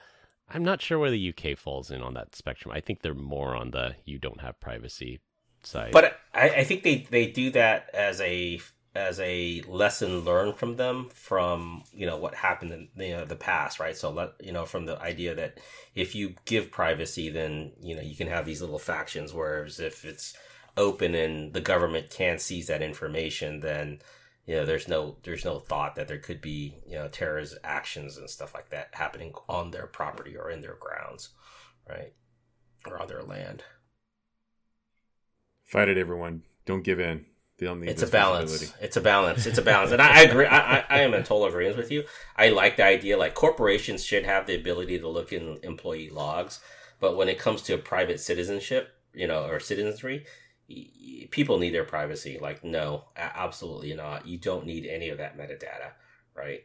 I'm 0.49 0.63
not 0.63 0.81
sure 0.81 0.99
where 0.99 1.12
the 1.12 1.34
UK 1.34 1.57
falls 1.57 1.91
in 1.91 2.01
on 2.01 2.13
that 2.15 2.36
spectrum. 2.36 2.73
I 2.73 2.81
think 2.81 3.01
they're 3.01 3.13
more 3.13 3.55
on 3.55 3.71
the 3.71 3.95
you 4.05 4.19
don't 4.19 4.41
have 4.41 4.60
privacy 4.60 5.19
side. 5.63 5.91
But 5.91 6.19
I, 6.34 6.50
I 6.50 6.63
think 6.63 6.84
they, 6.84 7.08
they 7.10 7.28
do 7.28 7.52
that 7.52 7.89
as 7.93 8.21
a 8.21 8.60
as 8.93 9.21
a 9.21 9.62
lesson 9.67 10.19
learned 10.19 10.56
from 10.58 10.76
them 10.76 11.10
from 11.13 11.84
you 11.93 12.06
know 12.06 12.17
what 12.17 12.36
happened 12.36 12.71
in 12.74 12.89
you 12.97 13.13
know 13.13 13.26
the 13.26 13.36
past 13.36 13.80
right? 13.80 13.95
So 13.95 14.12
let 14.12 14.34
you 14.41 14.52
know 14.52 14.65
from 14.65 14.86
the 14.86 15.00
idea 15.02 15.34
that 15.36 15.60
if 15.95 16.13
you 16.13 16.36
give 16.45 16.71
privacy 16.71 17.30
then 17.30 17.71
you 17.82 17.95
know 17.95 18.02
you 18.02 18.15
can 18.15 18.28
have 18.28 18.45
these 18.45 18.62
little 18.62 18.80
factions 18.80 19.34
whereas 19.34 19.80
if 19.80 20.04
it's 20.04 20.36
open 20.78 21.15
and 21.15 21.54
the 21.54 21.62
government 21.62 22.10
can't 22.10 22.41
seize 22.41 22.67
that 22.67 22.82
information 22.82 23.60
then 23.62 24.00
you 24.45 24.56
know 24.56 24.65
there's 24.65 24.88
no 24.88 25.17
there's 25.24 25.45
no 25.45 25.60
thought 25.60 25.95
that 25.95 26.08
there 26.08 26.17
could 26.17 26.41
be 26.41 26.76
you 26.86 26.95
know 26.95 27.08
terrorist 27.08 27.58
actions 27.63 28.17
and 28.17 28.30
stuff 28.30 28.54
like 28.54 28.69
that 28.69 28.89
happening 28.91 29.34
on 29.47 29.71
their 29.71 29.88
property 29.88 30.36
or 30.36 30.50
in 30.50 30.62
their 30.62 30.76
grounds 30.80 31.30
right? 31.88 32.13
Or 32.88 33.02
on 33.02 33.08
their 33.08 33.24
land 33.24 33.63
fight 35.71 35.89
it 35.89 35.97
everyone 35.97 36.43
don't 36.65 36.84
give 36.84 36.99
in 36.99 37.25
They'll 37.62 37.75
need 37.75 37.89
it's 37.89 38.01
a 38.01 38.07
balance. 38.07 38.73
It's 38.81 38.97
a 38.97 39.01
balance. 39.01 39.45
It's 39.45 39.60
a 39.60 39.62
balance, 39.62 39.91
and 39.91 40.01
I, 40.01 40.17
I 40.17 40.21
agree. 40.23 40.47
I, 40.47 40.77
I, 40.77 40.86
I, 40.89 40.99
am 41.01 41.13
in 41.13 41.21
total 41.21 41.45
agreement 41.45 41.77
with 41.77 41.91
you. 41.91 42.05
I 42.36 42.49
like 42.49 42.75
the 42.75 42.86
idea. 42.86 43.19
Like 43.19 43.36
corporations 43.36 44.03
should 44.03 44.25
have 44.25 44.47
the 44.47 44.55
ability 44.55 44.97
to 44.97 45.07
look 45.07 45.31
in 45.31 45.60
employee 45.62 46.10
logs, 46.10 46.60
but 46.99 47.15
when 47.15 47.29
it 47.29 47.38
comes 47.38 47.62
to 47.63 47.77
private 47.77 48.19
citizenship, 48.19 48.89
you 49.13 49.27
know, 49.27 49.45
or 49.45 49.60
citizenry, 49.60 50.25
people 51.29 51.60
need 51.60 51.75
their 51.75 51.84
privacy. 51.84 52.39
Like, 52.41 52.63
no, 52.63 53.03
absolutely 53.15 53.93
not. 53.93 54.25
You 54.25 54.39
don't 54.39 54.65
need 54.65 54.88
any 54.88 55.10
of 55.10 55.19
that 55.19 55.38
metadata, 55.38 55.91
right? 56.36 56.62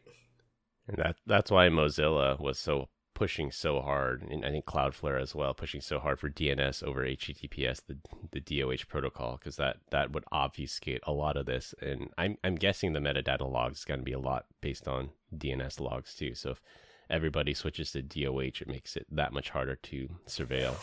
And 0.87 0.97
that 0.97 1.17
that's 1.27 1.51
why 1.51 1.67
Mozilla 1.67 2.39
was 2.39 2.57
so 2.57 2.89
pushing 3.17 3.51
so 3.51 3.81
hard, 3.81 4.21
and 4.21 4.45
I 4.45 4.51
think 4.51 4.65
Cloudflare 4.65 5.19
as 5.19 5.33
well, 5.33 5.55
pushing 5.55 5.81
so 5.81 5.97
hard 5.97 6.19
for 6.19 6.29
DNS 6.29 6.83
over 6.83 7.03
HTTPS, 7.03 7.81
the 7.87 7.97
the 8.31 8.39
DOH 8.39 8.85
protocol, 8.87 9.37
because 9.37 9.55
that 9.55 9.77
that 9.89 10.11
would 10.11 10.23
obfuscate 10.31 11.01
a 11.01 11.11
lot 11.11 11.35
of 11.35 11.47
this. 11.47 11.73
And 11.81 12.11
I'm 12.19 12.37
I'm 12.43 12.53
guessing 12.53 12.93
the 12.93 12.99
metadata 12.99 13.51
logs 13.51 13.79
is 13.79 13.85
going 13.85 14.01
to 14.01 14.03
be 14.03 14.11
a 14.11 14.19
lot 14.19 14.45
based 14.61 14.87
on 14.87 15.09
DNS 15.35 15.79
logs 15.79 16.13
too. 16.13 16.35
So 16.35 16.51
if 16.51 16.61
everybody 17.09 17.55
switches 17.55 17.91
to 17.93 18.03
DOH, 18.03 18.61
it 18.61 18.67
makes 18.67 18.95
it 18.95 19.07
that 19.11 19.33
much 19.33 19.49
harder 19.49 19.75
to 19.75 20.09
surveil. 20.27 20.75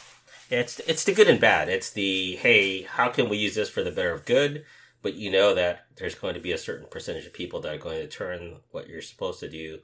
It's 0.50 0.80
it's 0.80 1.04
the 1.04 1.14
good 1.14 1.28
and 1.28 1.38
bad. 1.38 1.68
It's 1.68 1.92
the 1.92 2.34
hey, 2.34 2.82
how 2.82 3.10
can 3.10 3.28
we 3.28 3.36
use 3.36 3.54
this 3.54 3.70
for 3.70 3.84
the 3.84 3.92
better 3.92 4.12
of 4.12 4.24
good? 4.24 4.64
But 5.02 5.14
you 5.14 5.30
know 5.30 5.54
that 5.54 5.86
there's 5.98 6.16
going 6.16 6.34
to 6.34 6.40
be 6.40 6.50
a 6.50 6.58
certain 6.58 6.88
percentage 6.90 7.26
of 7.26 7.32
people 7.32 7.60
that 7.60 7.72
are 7.72 7.78
going 7.78 8.00
to 8.00 8.08
turn 8.08 8.56
what 8.72 8.88
you're 8.88 9.02
supposed 9.02 9.38
to 9.38 9.48
do 9.48 9.78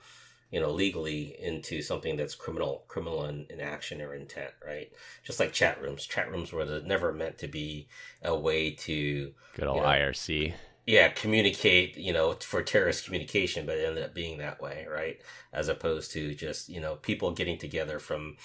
you 0.50 0.60
know, 0.60 0.70
legally 0.70 1.36
into 1.40 1.80
something 1.80 2.16
that's 2.16 2.34
criminal, 2.34 2.84
criminal 2.88 3.24
in, 3.26 3.46
in 3.50 3.60
action 3.60 4.00
or 4.00 4.14
intent, 4.14 4.50
right? 4.66 4.90
Just 5.22 5.38
like 5.38 5.52
chat 5.52 5.80
rooms. 5.80 6.06
Chat 6.06 6.30
rooms 6.30 6.52
were 6.52 6.80
never 6.84 7.12
meant 7.12 7.38
to 7.38 7.48
be 7.48 7.88
a 8.22 8.36
way 8.36 8.70
to 8.72 9.32
good 9.54 9.68
old 9.68 9.76
you 9.76 9.82
know, 9.82 9.88
IRC. 9.88 10.54
Yeah, 10.86 11.08
communicate, 11.08 11.96
you 11.96 12.12
know, 12.12 12.32
for 12.32 12.62
terrorist 12.62 13.04
communication, 13.04 13.64
but 13.64 13.78
it 13.78 13.86
ended 13.86 14.02
up 14.02 14.14
being 14.14 14.38
that 14.38 14.60
way, 14.60 14.86
right? 14.90 15.20
As 15.52 15.68
opposed 15.68 16.10
to 16.12 16.34
just, 16.34 16.68
you 16.68 16.80
know, 16.80 16.96
people 16.96 17.30
getting 17.30 17.58
together 17.58 17.98
from 17.98 18.36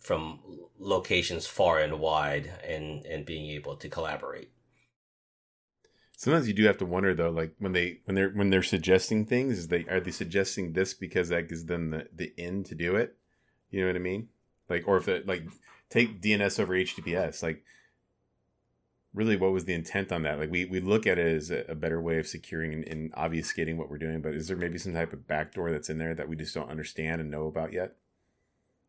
from 0.00 0.38
locations 0.78 1.46
far 1.46 1.80
and 1.80 1.98
wide 1.98 2.50
and 2.66 3.04
and 3.04 3.26
being 3.26 3.50
able 3.50 3.74
to 3.74 3.88
collaborate 3.88 4.50
sometimes 6.18 6.48
you 6.48 6.52
do 6.52 6.66
have 6.66 6.76
to 6.76 6.84
wonder 6.84 7.14
though 7.14 7.30
like 7.30 7.54
when 7.60 7.72
they 7.72 8.00
when 8.04 8.16
they're 8.16 8.30
when 8.30 8.50
they're 8.50 8.62
suggesting 8.62 9.24
things 9.24 9.56
is 9.56 9.68
they 9.68 9.86
are 9.88 10.00
they 10.00 10.10
suggesting 10.10 10.72
this 10.72 10.92
because 10.92 11.28
that 11.28 11.48
gives 11.48 11.66
them 11.66 11.90
the 11.90 12.08
the 12.12 12.34
end 12.36 12.66
to 12.66 12.74
do 12.74 12.96
it? 12.96 13.16
You 13.70 13.80
know 13.80 13.86
what 13.86 13.96
i 13.96 14.00
mean? 14.00 14.28
Like 14.68 14.86
or 14.88 14.96
if 14.96 15.06
it 15.06 15.28
like 15.28 15.44
take 15.88 16.20
dns 16.20 16.58
over 16.58 16.74
https 16.74 17.42
like 17.42 17.62
really 19.14 19.36
what 19.36 19.52
was 19.52 19.64
the 19.64 19.74
intent 19.74 20.10
on 20.10 20.22
that? 20.22 20.40
Like 20.40 20.50
we 20.50 20.64
we 20.64 20.80
look 20.80 21.06
at 21.06 21.18
it 21.18 21.36
as 21.36 21.52
a, 21.52 21.64
a 21.68 21.76
better 21.76 22.00
way 22.02 22.18
of 22.18 22.26
securing 22.26 22.72
and, 22.72 22.88
and 22.88 23.12
obfuscating 23.12 23.76
what 23.76 23.88
we're 23.88 23.96
doing 23.96 24.20
but 24.20 24.34
is 24.34 24.48
there 24.48 24.56
maybe 24.56 24.76
some 24.76 24.94
type 24.94 25.12
of 25.12 25.28
backdoor 25.28 25.70
that's 25.70 25.88
in 25.88 25.98
there 25.98 26.14
that 26.16 26.28
we 26.28 26.34
just 26.34 26.54
don't 26.54 26.70
understand 26.70 27.20
and 27.20 27.30
know 27.30 27.46
about 27.46 27.72
yet? 27.72 27.94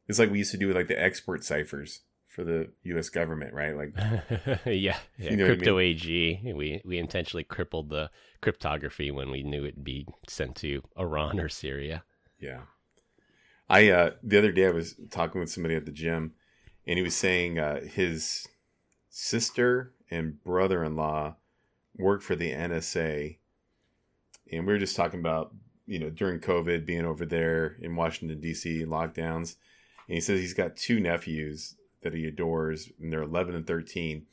It's 0.08 0.18
like 0.18 0.32
we 0.32 0.40
used 0.40 0.52
to 0.52 0.58
do 0.58 0.66
with 0.66 0.76
like 0.76 0.88
the 0.88 1.00
export 1.00 1.44
ciphers 1.44 2.02
for 2.30 2.44
the 2.44 2.70
U.S. 2.84 3.10
government, 3.10 3.54
right? 3.54 3.76
Like, 3.76 3.94
yeah, 3.98 4.62
yeah. 4.66 4.98
You 5.18 5.36
know 5.36 5.46
crypto 5.46 5.80
I 5.80 5.82
mean? 5.82 5.92
AG. 5.92 6.54
We 6.56 6.82
we 6.86 6.98
intentionally 6.98 7.44
crippled 7.44 7.90
the 7.90 8.10
cryptography 8.42 9.12
when 9.12 9.32
we 9.32 9.44
knew 9.44 9.66
it'd 9.66 9.84
be 9.84 10.08
sent 10.28 10.56
to 10.58 10.84
Iran 10.98 11.40
or 11.40 11.50
Syria. 11.50 12.04
Yeah, 12.40 12.62
I 13.68 13.90
uh, 13.90 14.12
the 14.24 14.38
other 14.38 14.52
day 14.52 14.68
I 14.68 14.72
was 14.72 14.96
talking 15.10 15.42
with 15.42 15.52
somebody 15.52 15.76
at 15.76 15.86
the 15.86 15.92
gym, 15.92 16.34
and 16.86 16.98
he 16.98 17.04
was 17.04 17.16
saying 17.16 17.58
uh, 17.58 17.82
his 17.82 18.48
sister 19.10 19.94
and 20.12 20.42
brother-in-law 20.44 21.36
work 21.98 22.22
for 22.22 22.36
the 22.36 22.52
NSA, 22.52 23.38
and 24.52 24.68
we 24.68 24.74
were 24.74 24.80
just 24.80 24.96
talking 24.96 25.20
about 25.20 25.54
you 25.88 25.98
know 25.98 26.12
during 26.12 26.40
COVID 26.40 26.86
being 26.86 27.06
over 27.06 27.26
there 27.26 27.76
in 27.82 27.96
Washington 27.96 28.40
D.C. 28.40 28.86
lockdowns. 28.86 29.56
And 30.08 30.16
he 30.16 30.22
says 30.22 30.40
he's 30.40 30.56
got 30.56 30.76
two 30.76 31.00
nephews 31.00 31.76
that 32.02 32.14
he 32.14 32.26
adores, 32.26 32.92
and 33.00 33.12
they're 33.12 33.24
11 33.24 33.56
and 33.56 33.68
13. 33.68 34.26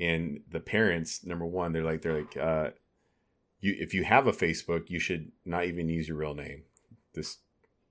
And 0.00 0.40
the 0.50 0.60
parents, 0.60 1.24
number 1.24 1.46
one, 1.46 1.72
they're 1.72 1.84
like, 1.84 2.02
they're 2.02 2.18
like, 2.18 2.36
uh, 2.36 2.70
you 3.62 3.76
if 3.78 3.94
you 3.94 4.04
have 4.04 4.26
a 4.26 4.32
Facebook, 4.32 4.90
you 4.90 4.98
should 4.98 5.32
not 5.46 5.64
even 5.64 5.88
use 5.88 6.08
your 6.08 6.18
real 6.18 6.34
name. 6.34 6.64
This 7.14 7.38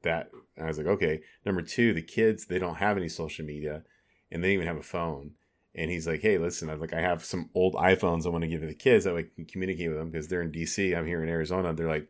that 0.04 0.30
I 0.62 0.66
was 0.66 0.78
like, 0.78 0.88
okay. 0.88 1.22
Number 1.46 1.62
two, 1.62 1.94
the 1.94 2.02
kids 2.02 2.46
they 2.46 2.60
don't 2.60 2.76
have 2.76 2.98
any 2.98 3.10
social 3.10 3.46
media, 3.46 3.84
and 4.30 4.44
they 4.44 4.54
even 4.54 4.68
have 4.68 4.78
a 4.78 4.84
phone. 4.84 5.32
And 5.74 5.90
he's 5.90 6.06
like, 6.06 6.22
hey, 6.22 6.38
listen, 6.38 6.70
I 6.70 6.74
like 6.74 6.94
I 6.94 7.02
have 7.02 7.24
some 7.24 7.50
old 7.56 7.76
iPhones 7.76 8.26
I 8.26 8.30
want 8.30 8.44
to 8.44 8.48
give 8.48 8.62
to 8.62 8.68
the 8.68 8.74
kids 8.74 9.06
that 9.06 9.16
I 9.16 9.24
can 9.24 9.46
communicate 9.46 9.90
with 9.90 9.98
them 9.98 10.12
because 10.12 10.28
they're 10.28 10.42
in 10.42 10.52
DC. 10.52 10.96
I'm 10.96 11.08
here 11.08 11.24
in 11.24 11.30
Arizona. 11.30 11.74
They're 11.74 11.88
like, 11.88 12.10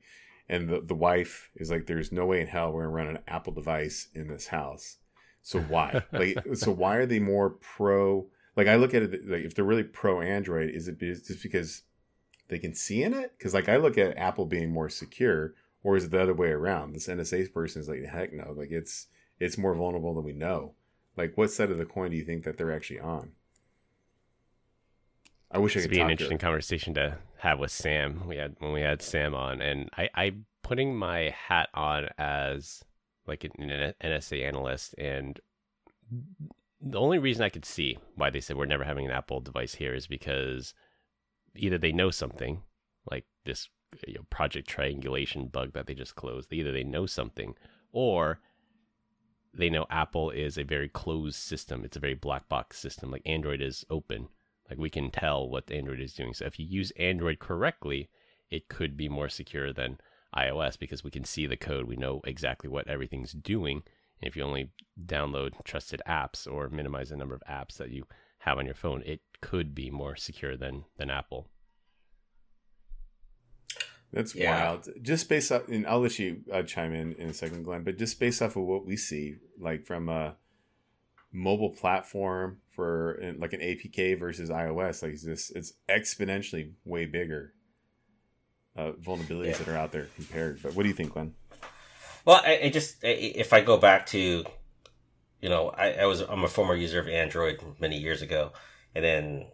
and 0.50 0.68
the 0.68 0.82
the 0.82 0.96
wife 0.96 1.52
is 1.56 1.70
like, 1.70 1.86
there's 1.86 2.12
no 2.12 2.26
way 2.26 2.42
in 2.42 2.48
hell 2.48 2.72
we're 2.72 2.84
gonna 2.84 2.96
run 2.96 3.08
an 3.08 3.20
Apple 3.28 3.54
device 3.54 4.08
in 4.16 4.28
this 4.28 4.48
house. 4.48 4.98
So 5.42 5.60
why? 5.62 6.04
like, 6.12 6.38
so 6.56 6.72
why 6.72 6.98
are 6.98 7.06
they 7.06 7.20
more 7.20 7.50
pro? 7.50 8.28
Like, 8.56 8.68
I 8.68 8.76
look 8.76 8.94
at 8.94 9.04
it 9.04 9.28
like 9.28 9.44
if 9.44 9.56
they're 9.56 9.66
really 9.66 9.84
pro 9.84 10.22
Android, 10.22 10.70
is 10.70 10.88
it 10.88 11.00
just 11.00 11.44
because 11.44 11.84
they 12.50 12.60
can 12.60 12.76
see 12.76 13.04
in 13.04 13.14
it? 13.14 13.34
Because 13.38 13.54
like 13.54 13.70
I 13.70 13.78
look 13.78 13.98
at 13.98 14.18
Apple 14.18 14.46
being 14.46 14.72
more 14.72 14.90
secure, 14.90 15.54
or 15.84 15.98
is 15.98 16.06
it 16.06 16.12
the 16.12 16.22
other 16.22 16.34
way 16.34 16.50
around? 16.50 16.94
This 16.94 17.08
NSA 17.08 17.54
person 17.54 17.82
is 17.82 17.90
like, 17.90 18.06
heck 18.06 18.34
no, 18.34 18.54
like 18.56 18.72
it's 18.72 19.08
it's 19.40 19.58
more 19.58 19.74
vulnerable 19.74 20.14
than 20.14 20.24
we 20.24 20.34
know. 20.34 20.76
Like, 21.18 21.38
what 21.38 21.52
side 21.52 21.72
of 21.72 21.78
the 21.78 21.86
coin 21.86 22.12
do 22.12 22.18
you 22.18 22.24
think 22.24 22.44
that 22.44 22.58
they're 22.58 22.72
actually 22.72 23.00
on? 23.00 23.32
I 25.52 25.58
wish 25.58 25.74
this 25.74 25.84
I 25.84 25.88
could. 25.88 25.92
be 25.92 26.00
an 26.00 26.10
interesting 26.10 26.38
to 26.38 26.46
conversation 26.46 26.94
to 26.94 27.18
have 27.40 27.60
with 27.60 27.72
Sam. 27.72 28.28
We 28.28 28.38
had 28.38 28.56
when 28.60 28.72
we 28.72 28.82
had 28.82 29.02
Sam 29.02 29.36
on, 29.36 29.62
and 29.62 29.90
I, 29.98 30.10
I 30.16 30.32
putting 30.62 30.96
my 30.96 31.36
hat 31.48 31.70
on 31.74 32.08
as 32.18 32.84
like 33.32 33.46
an 33.46 33.96
NSA 34.04 34.46
analyst, 34.46 34.94
and 34.98 35.40
the 36.82 37.00
only 37.00 37.18
reason 37.18 37.44
I 37.44 37.50
could 37.50 37.66
see 37.66 37.98
why 38.16 38.30
they 38.30 38.42
said 38.42 38.58
we're 38.58 38.66
never 38.66 38.84
having 38.84 39.06
an 39.06 39.12
Apple 39.12 39.40
device 39.40 39.76
here 39.76 39.94
is 39.94 40.06
because 40.06 40.74
either 41.56 41.78
they 41.78 41.94
know 41.94 42.12
something, 42.12 42.64
like 43.10 43.26
this 43.46 43.70
you 44.06 44.16
know, 44.16 44.26
project 44.30 44.68
triangulation 44.68 45.48
bug 45.48 45.72
that 45.74 45.88
they 45.88 45.94
just 45.94 46.16
closed. 46.16 46.52
Either 46.52 46.74
they 46.74 46.84
know 46.84 47.06
something, 47.06 47.56
or 47.94 48.40
they 49.54 49.70
know 49.70 49.86
Apple 49.90 50.30
is 50.30 50.58
a 50.58 50.64
very 50.64 50.90
closed 50.90 51.38
system. 51.38 51.86
It's 51.86 51.98
a 51.98 52.02
very 52.02 52.16
black 52.16 52.50
box 52.50 52.78
system. 52.78 53.12
Like 53.12 53.24
Android 53.26 53.62
is 53.62 53.86
open. 53.90 54.28
Like 54.70 54.80
we 54.80 54.90
can 54.90 55.12
tell 55.12 55.48
what 55.48 55.72
Android 55.72 56.02
is 56.02 56.14
doing. 56.14 56.34
So 56.34 56.46
if 56.46 56.60
you 56.60 56.66
use 56.66 56.92
Android 56.92 57.40
correctly, 57.40 58.10
it 58.50 58.68
could 58.68 58.98
be 58.98 59.08
more 59.08 59.30
secure 59.30 59.72
than 59.72 60.00
iOS 60.36 60.80
because 60.80 61.04
we 61.04 61.12
can 61.12 61.24
see 61.24 61.46
the 61.46 61.58
code. 61.58 61.86
We 61.86 61.96
know 61.96 62.22
exactly 62.24 62.70
what 62.70 62.88
everything's 62.88 63.34
doing. 63.34 63.84
And 64.22 64.28
if 64.28 64.36
you 64.36 64.44
only 64.44 64.72
download 65.04 65.52
trusted 65.64 66.02
apps 66.08 66.52
or 66.52 66.70
minimize 66.70 67.10
the 67.10 67.18
number 67.18 67.36
of 67.36 67.44
apps 67.50 67.78
that 67.78 67.90
you 67.90 68.06
have 68.40 68.58
on 68.58 68.66
your 68.66 68.76
phone, 68.76 69.04
it 69.06 69.22
could 69.42 69.74
be 69.76 69.90
more 69.90 70.16
secure 70.16 70.56
than 70.56 70.86
than 70.98 71.10
Apple. 71.10 71.48
That's 74.14 74.36
yeah. 74.36 74.68
wild. 74.68 74.90
Just 75.02 75.30
based 75.30 75.52
off, 75.52 75.68
and 75.70 75.88
I'll 75.88 76.02
let 76.02 76.20
you 76.20 76.42
uh, 76.52 76.64
chime 76.64 76.94
in 76.94 77.14
in 77.14 77.30
a 77.30 77.34
second, 77.34 77.64
Glenn. 77.64 77.84
But 77.84 77.98
just 77.98 78.20
based 78.20 78.42
off 78.42 78.56
of 78.56 78.64
what 78.64 78.86
we 78.86 78.98
see, 78.98 79.38
like 79.60 79.86
from 79.86 80.10
a 80.10 80.36
mobile 81.32 81.70
platform 81.70 82.58
for 82.76 83.18
like 83.38 83.54
an 83.54 83.62
APK 83.62 84.20
versus 84.20 84.50
iOS, 84.50 85.02
like 85.02 85.20
this, 85.22 85.50
it's 85.52 85.74
exponentially 85.90 86.74
way 86.84 87.06
bigger 87.06 87.54
uh, 88.76 88.92
vulnerabilities 88.94 89.46
yeah. 89.46 89.58
that 89.58 89.68
are 89.68 89.78
out 89.78 89.92
there 89.92 90.08
compared. 90.16 90.62
But 90.62 90.76
what 90.76 90.84
do 90.84 90.90
you 90.90 90.96
think, 90.96 91.14
Glenn? 91.14 91.34
Well, 92.26 92.42
I, 92.44 92.60
I 92.64 92.70
just 92.70 92.98
if 93.04 93.54
I 93.54 93.62
go 93.62 93.78
back 93.78 94.06
to, 94.08 94.46
you 95.42 95.50
know, 95.50 95.70
I, 95.70 95.94
I 95.94 96.06
was 96.06 96.22
I'm 96.22 96.44
a 96.44 96.48
former 96.48 96.76
user 96.76 97.00
of 97.00 97.08
Android 97.08 97.62
many 97.80 97.98
years 97.98 98.22
ago, 98.22 98.52
and 98.94 99.04
then 99.04 99.48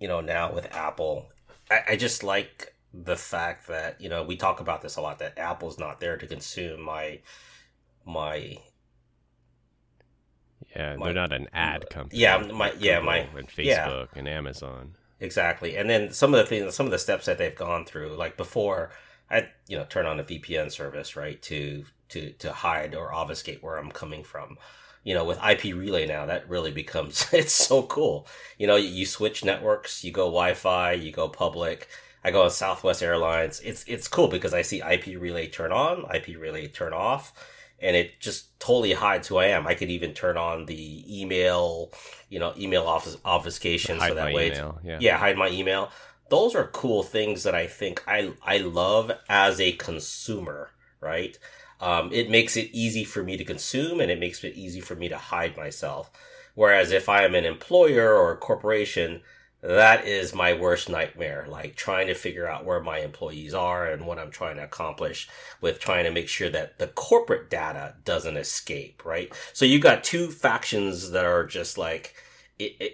you 0.00 0.08
know 0.08 0.20
now 0.20 0.52
with 0.52 0.74
Apple, 0.74 1.26
I, 1.70 1.80
I 1.90 1.96
just 1.96 2.22
like 2.22 2.74
the 2.92 3.16
fact 3.16 3.68
that 3.68 4.00
you 4.00 4.08
know 4.08 4.22
we 4.22 4.36
talk 4.36 4.60
about 4.60 4.80
this 4.82 4.96
a 4.96 5.00
lot 5.00 5.18
that 5.18 5.38
Apple's 5.38 5.78
not 5.78 6.00
there 6.00 6.16
to 6.16 6.26
consume 6.26 6.80
my 6.80 7.20
my 8.06 8.56
yeah, 10.74 10.96
my, 10.96 11.06
they're 11.06 11.14
not 11.14 11.32
an 11.32 11.48
ad 11.52 11.88
company. 11.90 12.20
Yeah, 12.20 12.38
my 12.38 12.72
yeah 12.78 13.00
my 13.00 13.18
and 13.18 13.48
Facebook 13.48 14.08
yeah. 14.12 14.18
and 14.18 14.28
Amazon. 14.28 14.94
Exactly. 15.20 15.76
And 15.76 15.88
then 15.88 16.12
some 16.12 16.34
of 16.34 16.38
the 16.38 16.46
things, 16.46 16.74
some 16.74 16.86
of 16.86 16.92
the 16.92 16.98
steps 16.98 17.26
that 17.26 17.38
they've 17.38 17.54
gone 17.54 17.84
through, 17.84 18.16
like 18.16 18.36
before, 18.36 18.90
I 19.30 19.48
you 19.68 19.76
know 19.76 19.84
turn 19.84 20.06
on 20.06 20.20
a 20.20 20.24
VPN 20.24 20.70
service 20.70 21.16
right 21.16 21.40
to 21.42 21.84
to 22.10 22.30
to 22.32 22.52
hide 22.52 22.94
or 22.94 23.12
obfuscate 23.12 23.62
where 23.62 23.76
I'm 23.76 23.90
coming 23.90 24.24
from. 24.24 24.58
You 25.04 25.14
know, 25.14 25.24
with 25.24 25.38
IP 25.38 25.74
relay 25.76 26.04
now, 26.06 26.26
that 26.26 26.48
really 26.48 26.72
becomes 26.72 27.28
it's 27.32 27.52
so 27.52 27.82
cool. 27.84 28.26
You 28.58 28.66
know, 28.66 28.76
you 28.76 29.06
switch 29.06 29.44
networks, 29.44 30.04
you 30.04 30.12
go 30.12 30.26
Wi-Fi, 30.26 30.92
you 30.92 31.12
go 31.12 31.28
public. 31.28 31.88
I 32.24 32.32
go 32.32 32.42
on 32.42 32.50
Southwest 32.50 33.02
Airlines. 33.02 33.60
It's 33.60 33.84
it's 33.86 34.08
cool 34.08 34.28
because 34.28 34.52
I 34.52 34.62
see 34.62 34.82
IP 34.82 35.20
relay 35.20 35.48
turn 35.48 35.72
on, 35.72 36.04
IP 36.12 36.36
relay 36.38 36.66
turn 36.68 36.92
off, 36.92 37.32
and 37.80 37.96
it 37.96 38.20
just 38.20 38.58
totally 38.58 38.92
hides 38.92 39.28
who 39.28 39.36
I 39.36 39.46
am. 39.46 39.66
I 39.66 39.74
could 39.74 39.90
even 39.90 40.14
turn 40.14 40.36
on 40.36 40.66
the 40.66 41.20
email, 41.20 41.92
you 42.28 42.38
know, 42.38 42.54
email 42.56 42.86
office 42.86 43.16
obfuscation 43.24 43.98
hide 43.98 44.10
so 44.10 44.14
that 44.14 44.32
way, 44.32 44.48
email. 44.48 44.78
yeah, 44.84 44.98
yeah, 45.00 45.16
hide 45.16 45.36
my 45.36 45.48
email. 45.48 45.90
Those 46.28 46.54
are 46.54 46.66
cool 46.68 47.02
things 47.02 47.42
that 47.44 47.54
I 47.54 47.66
think 47.66 48.02
I 48.06 48.32
I 48.42 48.58
love 48.58 49.12
as 49.28 49.60
a 49.60 49.72
consumer, 49.72 50.70
right? 51.00 51.38
Um, 51.80 52.10
it 52.12 52.30
makes 52.30 52.56
it 52.56 52.70
easy 52.72 53.04
for 53.04 53.22
me 53.22 53.36
to 53.36 53.44
consume 53.44 54.00
and 54.00 54.10
it 54.10 54.18
makes 54.18 54.42
it 54.42 54.54
easy 54.54 54.80
for 54.80 54.94
me 54.94 55.08
to 55.08 55.18
hide 55.18 55.56
myself. 55.56 56.10
Whereas 56.54 56.90
if 56.90 57.08
I 57.08 57.22
am 57.24 57.34
an 57.34 57.44
employer 57.44 58.14
or 58.14 58.32
a 58.32 58.36
corporation, 58.38 59.20
that 59.66 60.06
is 60.06 60.34
my 60.34 60.52
worst 60.54 60.88
nightmare. 60.88 61.46
Like 61.48 61.74
trying 61.74 62.06
to 62.06 62.14
figure 62.14 62.48
out 62.48 62.64
where 62.64 62.80
my 62.80 63.00
employees 63.00 63.52
are 63.52 63.86
and 63.86 64.06
what 64.06 64.18
I'm 64.18 64.30
trying 64.30 64.56
to 64.56 64.64
accomplish 64.64 65.28
with 65.60 65.80
trying 65.80 66.04
to 66.04 66.10
make 66.10 66.28
sure 66.28 66.50
that 66.50 66.78
the 66.78 66.86
corporate 66.88 67.50
data 67.50 67.94
doesn't 68.04 68.36
escape, 68.36 69.04
right? 69.04 69.32
So 69.52 69.64
you've 69.64 69.82
got 69.82 70.04
two 70.04 70.30
factions 70.30 71.10
that 71.10 71.24
are 71.24 71.44
just 71.44 71.78
like 71.78 72.14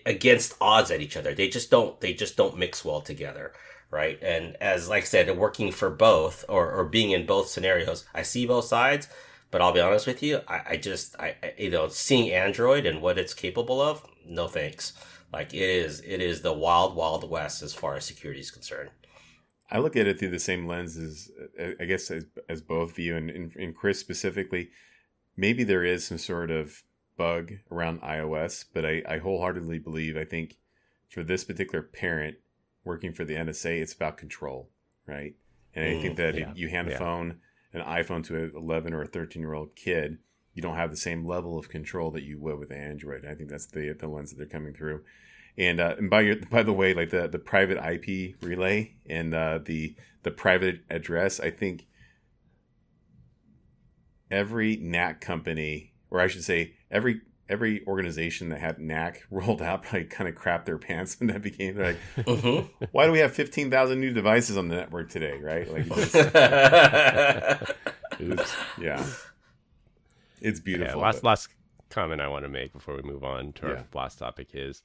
against 0.06 0.54
odds 0.60 0.90
at 0.90 1.00
each 1.00 1.16
other. 1.16 1.34
They 1.34 1.48
just 1.48 1.70
don't, 1.70 2.00
they 2.00 2.14
just 2.14 2.36
don't 2.36 2.58
mix 2.58 2.84
well 2.84 3.00
together 3.00 3.52
right? 3.90 4.18
And 4.22 4.56
as 4.56 4.88
like 4.88 5.02
I 5.02 5.06
said, 5.06 5.36
working 5.36 5.70
for 5.70 5.90
both 5.90 6.46
or, 6.48 6.72
or 6.72 6.84
being 6.84 7.10
in 7.10 7.26
both 7.26 7.48
scenarios, 7.48 8.06
I 8.14 8.22
see 8.22 8.46
both 8.46 8.64
sides. 8.64 9.06
But 9.50 9.60
I'll 9.60 9.72
be 9.72 9.80
honest 9.80 10.06
with 10.06 10.22
you, 10.22 10.40
I, 10.48 10.62
I 10.70 10.76
just 10.78 11.14
I 11.20 11.36
you 11.58 11.70
know 11.70 11.88
seeing 11.88 12.32
Android 12.32 12.86
and 12.86 13.02
what 13.02 13.18
it's 13.18 13.34
capable 13.34 13.82
of, 13.82 14.02
no 14.26 14.48
thanks. 14.48 14.94
Like 15.32 15.54
it 15.54 15.62
is 15.62 16.00
it 16.00 16.20
is 16.20 16.42
the 16.42 16.52
wild 16.52 16.94
wild 16.94 17.28
west 17.28 17.62
as 17.62 17.72
far 17.72 17.96
as 17.96 18.04
security 18.04 18.40
is 18.40 18.50
concerned. 18.50 18.90
I 19.70 19.78
look 19.78 19.96
at 19.96 20.06
it 20.06 20.18
through 20.18 20.30
the 20.30 20.38
same 20.38 20.66
lens 20.66 20.98
as 20.98 21.30
I 21.80 21.84
guess 21.86 22.10
as, 22.10 22.26
as 22.48 22.60
both 22.60 22.92
of 22.92 22.98
you 22.98 23.16
and, 23.16 23.30
and 23.30 23.74
Chris 23.74 23.98
specifically. 23.98 24.70
Maybe 25.34 25.64
there 25.64 25.84
is 25.84 26.06
some 26.06 26.18
sort 26.18 26.50
of 26.50 26.82
bug 27.16 27.52
around 27.70 28.02
iOS, 28.02 28.66
but 28.74 28.84
I, 28.84 29.02
I 29.08 29.18
wholeheartedly 29.18 29.78
believe 29.78 30.16
I 30.16 30.24
think 30.24 30.58
for 31.08 31.22
this 31.22 31.44
particular 31.44 31.82
parent, 31.82 32.36
working 32.84 33.12
for 33.12 33.24
the 33.24 33.34
NSA, 33.34 33.80
it's 33.80 33.94
about 33.94 34.16
control, 34.16 34.70
right? 35.06 35.34
And 35.74 35.84
I 35.84 36.02
think 36.02 36.14
mm, 36.14 36.16
that 36.16 36.34
yeah, 36.34 36.52
you 36.54 36.68
hand 36.68 36.88
a 36.88 36.92
yeah. 36.92 36.98
phone, 36.98 37.40
an 37.72 37.80
iPhone 37.82 38.24
to 38.24 38.36
an 38.36 38.52
11 38.54 38.92
or 38.92 39.02
a 39.02 39.06
13 39.06 39.40
year 39.40 39.54
old 39.54 39.74
kid, 39.74 40.18
you 40.54 40.62
don't 40.62 40.76
have 40.76 40.90
the 40.90 40.96
same 40.96 41.26
level 41.26 41.58
of 41.58 41.68
control 41.68 42.10
that 42.12 42.22
you 42.22 42.38
would 42.38 42.58
with 42.58 42.72
Android. 42.72 43.24
I 43.24 43.34
think 43.34 43.50
that's 43.50 43.66
the 43.66 43.92
the 43.92 44.08
lens 44.08 44.30
that 44.30 44.36
they're 44.36 44.46
coming 44.46 44.74
through. 44.74 45.02
And 45.58 45.80
uh, 45.80 45.96
and 45.98 46.08
by 46.08 46.22
your, 46.22 46.36
by 46.50 46.62
the 46.62 46.72
way, 46.72 46.94
like 46.94 47.10
the, 47.10 47.28
the 47.28 47.38
private 47.38 47.78
IP 47.78 48.36
relay 48.42 48.94
and 49.06 49.34
uh, 49.34 49.58
the 49.64 49.94
the 50.22 50.30
private 50.30 50.80
address, 50.88 51.40
I 51.40 51.50
think 51.50 51.86
every 54.30 54.76
NAC 54.76 55.20
company, 55.20 55.92
or 56.10 56.20
I 56.20 56.26
should 56.28 56.44
say, 56.44 56.74
every 56.90 57.20
every 57.48 57.84
organization 57.86 58.48
that 58.48 58.60
had 58.60 58.78
NAC 58.78 59.22
rolled 59.30 59.60
out 59.62 59.82
probably 59.82 60.04
kind 60.04 60.28
of 60.28 60.34
crapped 60.34 60.64
their 60.64 60.78
pants 60.78 61.20
when 61.20 61.28
that 61.28 61.42
became 61.42 61.76
like, 61.78 61.98
mm-hmm. 62.16 62.84
why 62.92 63.06
do 63.06 63.12
we 63.12 63.18
have 63.18 63.32
fifteen 63.32 63.70
thousand 63.70 64.00
new 64.00 64.12
devices 64.12 64.56
on 64.56 64.68
the 64.68 64.76
network 64.76 65.10
today? 65.10 65.38
Right? 65.38 65.70
Like, 65.70 65.86
just, 68.18 68.56
yeah, 68.80 69.04
it's 70.42 70.60
beautiful. 70.60 71.00
Yeah, 71.00 71.06
last 71.06 71.22
but... 71.22 71.28
last 71.28 71.48
comment 71.90 72.20
I 72.20 72.28
want 72.28 72.44
to 72.44 72.48
make 72.48 72.72
before 72.72 72.96
we 72.96 73.02
move 73.02 73.24
on 73.24 73.52
to 73.54 73.66
our 73.66 73.72
yeah. 73.74 73.82
last 73.94 74.18
topic 74.18 74.50
is, 74.54 74.82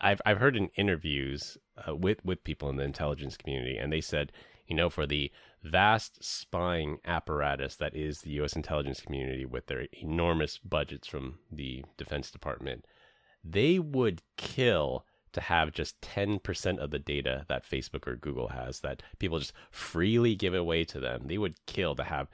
I've 0.00 0.20
I've 0.24 0.38
heard 0.38 0.56
in 0.56 0.68
interviews 0.76 1.58
uh, 1.86 1.94
with 1.94 2.24
with 2.24 2.44
people 2.44 2.68
in 2.70 2.76
the 2.76 2.84
intelligence 2.84 3.36
community, 3.36 3.76
and 3.76 3.92
they 3.92 4.00
said, 4.00 4.32
you 4.66 4.74
know, 4.76 4.88
for 4.88 5.06
the 5.06 5.30
vast 5.62 6.24
spying 6.24 6.98
apparatus 7.04 7.76
that 7.76 7.94
is 7.94 8.20
the 8.20 8.30
U.S. 8.32 8.54
intelligence 8.54 9.00
community 9.00 9.44
with 9.44 9.66
their 9.66 9.86
enormous 9.92 10.58
budgets 10.58 11.06
from 11.06 11.38
the 11.52 11.84
Defense 11.98 12.30
Department, 12.30 12.86
they 13.44 13.78
would 13.78 14.22
kill 14.36 15.04
to 15.32 15.40
have 15.40 15.72
just 15.72 16.00
10% 16.00 16.78
of 16.78 16.90
the 16.90 16.98
data 16.98 17.44
that 17.48 17.68
Facebook 17.68 18.06
or 18.06 18.16
Google 18.16 18.48
has 18.48 18.80
that 18.80 19.02
people 19.18 19.38
just 19.38 19.52
freely 19.70 20.34
give 20.34 20.54
away 20.54 20.84
to 20.84 20.98
them. 20.98 21.22
They 21.26 21.38
would 21.38 21.54
kill 21.66 21.94
to 21.94 22.04
have 22.04 22.28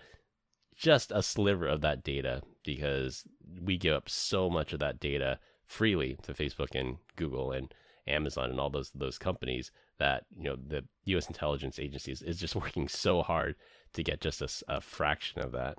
just 0.77 1.11
a 1.11 1.23
sliver 1.23 1.67
of 1.67 1.81
that 1.81 2.05
data 2.05 2.43
because 2.65 3.25
we 3.63 3.77
give 3.77 3.95
up 3.95 4.09
so 4.09 4.51
much 4.51 4.73
of 4.73 4.81
that 4.81 5.01
data 5.01 5.39
freely 5.65 6.17
to 6.23 6.35
Facebook 6.35 6.75
and 6.75 6.99
Google 7.17 7.53
and 7.53 7.73
Amazon 8.07 8.51
and 8.51 8.61
all 8.61 8.71
those 8.71 8.91
those 8.95 9.19
companies 9.19 9.73
that 9.99 10.25
you 10.37 10.45
know 10.45 10.57
the 10.57 10.85
U.S. 11.07 11.27
intelligence 11.27 11.79
agencies 11.79 12.23
is 12.23 12.39
just 12.39 12.55
working 12.57 12.89
so 12.89 13.23
hard 13.23 13.57
to 13.95 14.03
get 14.03 14.21
just 14.21 14.43
a, 14.43 14.49
a 14.69 14.81
fraction 14.81 15.43
of 15.43 15.53
that. 15.53 15.79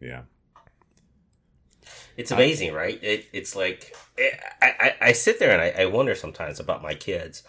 Yeah, 0.00 0.22
it's 2.16 2.30
amazing, 2.30 2.72
right? 2.72 3.02
It, 3.02 3.26
it's 3.32 3.56
like 3.56 3.94
it, 4.16 4.38
I, 4.60 4.72
I, 4.80 4.94
I 5.08 5.12
sit 5.12 5.38
there 5.38 5.52
and 5.52 5.62
I, 5.62 5.82
I 5.82 5.86
wonder 5.86 6.14
sometimes 6.14 6.60
about 6.60 6.82
my 6.82 6.94
kids 6.94 7.42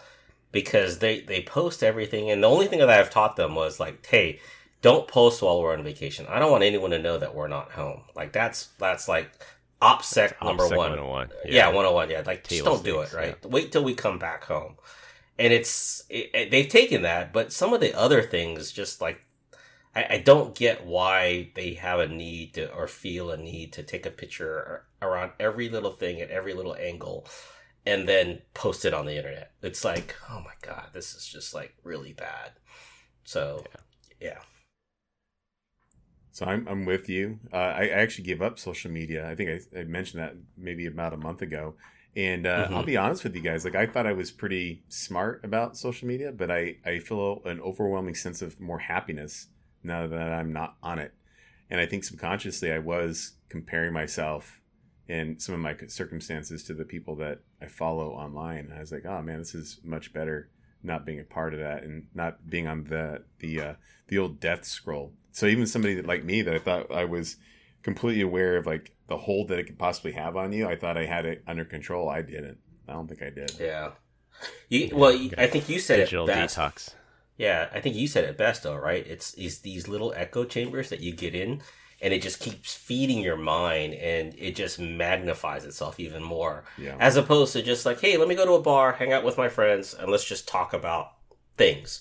because 0.52 1.00
they 1.00 1.20
they 1.20 1.42
post 1.42 1.82
everything, 1.82 2.30
and 2.30 2.42
the 2.42 2.48
only 2.48 2.66
thing 2.66 2.78
that 2.78 2.90
I've 2.90 3.10
taught 3.10 3.36
them 3.36 3.54
was 3.54 3.78
like, 3.80 4.06
hey, 4.06 4.40
don't 4.82 5.08
post 5.08 5.42
while 5.42 5.60
we're 5.60 5.72
on 5.72 5.82
vacation. 5.82 6.26
I 6.28 6.38
don't 6.38 6.52
want 6.52 6.64
anyone 6.64 6.90
to 6.90 6.98
know 6.98 7.18
that 7.18 7.34
we're 7.34 7.48
not 7.48 7.72
home. 7.72 8.02
Like 8.14 8.32
that's 8.32 8.68
that's 8.78 9.08
like 9.08 9.30
OPSEC 9.82 10.34
number 10.42 10.64
OPSEC 10.64 10.76
one. 10.76 10.90
101. 10.90 11.28
Yeah. 11.44 11.52
yeah, 11.52 11.66
101. 11.66 12.10
Yeah, 12.10 12.22
like 12.26 12.46
just 12.48 12.64
don't 12.64 12.84
do 12.84 13.00
it, 13.00 13.12
right? 13.12 13.36
Yeah. 13.42 13.48
Wait 13.48 13.72
till 13.72 13.84
we 13.84 13.94
come 13.94 14.18
back 14.18 14.44
home 14.44 14.76
and 15.38 15.52
it's 15.52 16.04
it, 16.10 16.50
they've 16.50 16.68
taken 16.68 17.02
that, 17.02 17.32
but 17.32 17.52
some 17.52 17.72
of 17.72 17.80
the 17.80 17.96
other 17.96 18.22
things 18.22 18.72
just 18.72 19.00
like 19.00 19.24
I, 19.94 20.06
I, 20.10 20.18
don't 20.18 20.54
get 20.54 20.84
why 20.84 21.50
they 21.54 21.74
have 21.74 22.00
a 22.00 22.08
need 22.08 22.54
to 22.54 22.72
or 22.74 22.86
feel 22.86 23.30
a 23.30 23.36
need 23.36 23.72
to 23.74 23.82
take 23.82 24.04
a 24.04 24.10
picture 24.10 24.84
around 25.00 25.32
every 25.40 25.68
little 25.68 25.92
thing 25.92 26.20
at 26.20 26.30
every 26.30 26.52
little 26.52 26.74
angle 26.74 27.26
and 27.86 28.08
then 28.08 28.42
post 28.52 28.84
it 28.84 28.92
on 28.92 29.06
the 29.06 29.16
internet. 29.16 29.52
It's 29.62 29.84
like, 29.84 30.14
oh 30.28 30.40
my 30.40 30.52
god, 30.60 30.88
this 30.92 31.14
is 31.14 31.26
just 31.26 31.54
like 31.54 31.74
really 31.84 32.12
bad. 32.12 32.52
So, 33.24 33.64
yeah. 34.20 34.28
yeah. 34.28 34.38
So 36.38 36.46
I'm 36.46 36.68
I'm 36.68 36.84
with 36.84 37.08
you. 37.08 37.40
Uh, 37.52 37.56
I, 37.56 37.82
I 37.86 37.88
actually 37.88 38.24
gave 38.24 38.40
up 38.40 38.60
social 38.60 38.92
media. 38.92 39.28
I 39.28 39.34
think 39.34 39.50
I, 39.50 39.80
I 39.80 39.84
mentioned 39.84 40.22
that 40.22 40.36
maybe 40.56 40.86
about 40.86 41.12
a 41.12 41.16
month 41.16 41.42
ago 41.42 41.74
and 42.16 42.46
uh, 42.46 42.64
mm-hmm. 42.64 42.74
I'll 42.74 42.84
be 42.84 42.96
honest 42.96 43.24
with 43.24 43.34
you 43.34 43.42
guys, 43.42 43.64
like 43.64 43.74
I 43.74 43.86
thought 43.86 44.06
I 44.06 44.12
was 44.12 44.30
pretty 44.30 44.82
smart 44.88 45.40
about 45.44 45.76
social 45.76 46.08
media, 46.08 46.32
but 46.32 46.50
I, 46.50 46.76
I 46.84 46.98
feel 46.98 47.42
an 47.44 47.60
overwhelming 47.60 48.14
sense 48.14 48.40
of 48.40 48.60
more 48.60 48.78
happiness 48.78 49.48
now 49.82 50.06
that 50.06 50.32
I'm 50.32 50.52
not 50.52 50.76
on 50.82 50.98
it. 50.98 51.12
And 51.70 51.80
I 51.80 51.86
think 51.86 52.04
subconsciously 52.04 52.72
I 52.72 52.78
was 52.78 53.32
comparing 53.48 53.92
myself 53.92 54.60
and 55.08 55.40
some 55.40 55.54
of 55.54 55.60
my 55.60 55.76
circumstances 55.88 56.62
to 56.64 56.74
the 56.74 56.84
people 56.84 57.16
that 57.16 57.40
I 57.60 57.66
follow 57.66 58.10
online. 58.10 58.72
I 58.76 58.80
was 58.80 58.92
like, 58.92 59.06
oh 59.06 59.22
man, 59.22 59.38
this 59.38 59.54
is 59.54 59.78
much 59.84 60.12
better 60.12 60.50
not 60.82 61.04
being 61.04 61.20
a 61.20 61.24
part 61.24 61.54
of 61.54 61.60
that 61.60 61.82
and 61.82 62.06
not 62.14 62.48
being 62.48 62.68
on 62.68 62.84
the 62.84 63.24
the 63.40 63.60
uh, 63.60 63.74
the 64.08 64.18
old 64.18 64.40
death 64.40 64.64
scroll. 64.64 65.12
So 65.38 65.46
even 65.46 65.68
somebody 65.68 65.94
that, 65.94 66.06
like 66.06 66.24
me 66.24 66.42
that 66.42 66.52
I 66.52 66.58
thought 66.58 66.90
I 66.90 67.04
was 67.04 67.36
completely 67.84 68.22
aware 68.22 68.56
of 68.56 68.66
like 68.66 68.90
the 69.06 69.16
hold 69.16 69.46
that 69.48 69.60
it 69.60 69.66
could 69.68 69.78
possibly 69.78 70.10
have 70.10 70.36
on 70.36 70.52
you. 70.52 70.66
I 70.66 70.74
thought 70.74 70.96
I 70.96 71.06
had 71.06 71.26
it 71.26 71.44
under 71.46 71.64
control. 71.64 72.08
I 72.08 72.22
didn't. 72.22 72.58
I 72.88 72.94
don't 72.94 73.06
think 73.06 73.22
I 73.22 73.30
did. 73.30 73.52
Yeah. 73.60 73.90
You, 74.68 74.90
well, 74.92 75.12
you, 75.12 75.30
I 75.38 75.46
think 75.46 75.68
you 75.68 75.78
said 75.78 75.98
Digital 75.98 76.24
it 76.28 76.34
best. 76.34 76.56
detox. 76.56 76.94
Yeah, 77.36 77.68
I 77.72 77.78
think 77.78 77.94
you 77.94 78.08
said 78.08 78.24
it 78.24 78.36
best, 78.36 78.64
though, 78.64 78.74
right? 78.74 79.06
It's, 79.06 79.32
it's 79.34 79.58
these 79.58 79.86
little 79.86 80.12
echo 80.16 80.44
chambers 80.44 80.88
that 80.88 80.98
you 80.98 81.12
get 81.12 81.36
in, 81.36 81.62
and 82.02 82.12
it 82.12 82.20
just 82.20 82.40
keeps 82.40 82.74
feeding 82.74 83.20
your 83.20 83.36
mind, 83.36 83.94
and 83.94 84.34
it 84.36 84.56
just 84.56 84.80
magnifies 84.80 85.64
itself 85.64 86.00
even 86.00 86.20
more. 86.20 86.64
Yeah. 86.76 86.96
As 86.98 87.16
opposed 87.16 87.52
to 87.52 87.62
just 87.62 87.86
like, 87.86 88.00
hey, 88.00 88.16
let 88.16 88.26
me 88.26 88.34
go 88.34 88.44
to 88.44 88.54
a 88.54 88.60
bar, 88.60 88.92
hang 88.92 89.12
out 89.12 89.22
with 89.22 89.38
my 89.38 89.48
friends, 89.48 89.94
and 89.94 90.10
let's 90.10 90.24
just 90.24 90.48
talk 90.48 90.72
about 90.72 91.12
things 91.56 92.00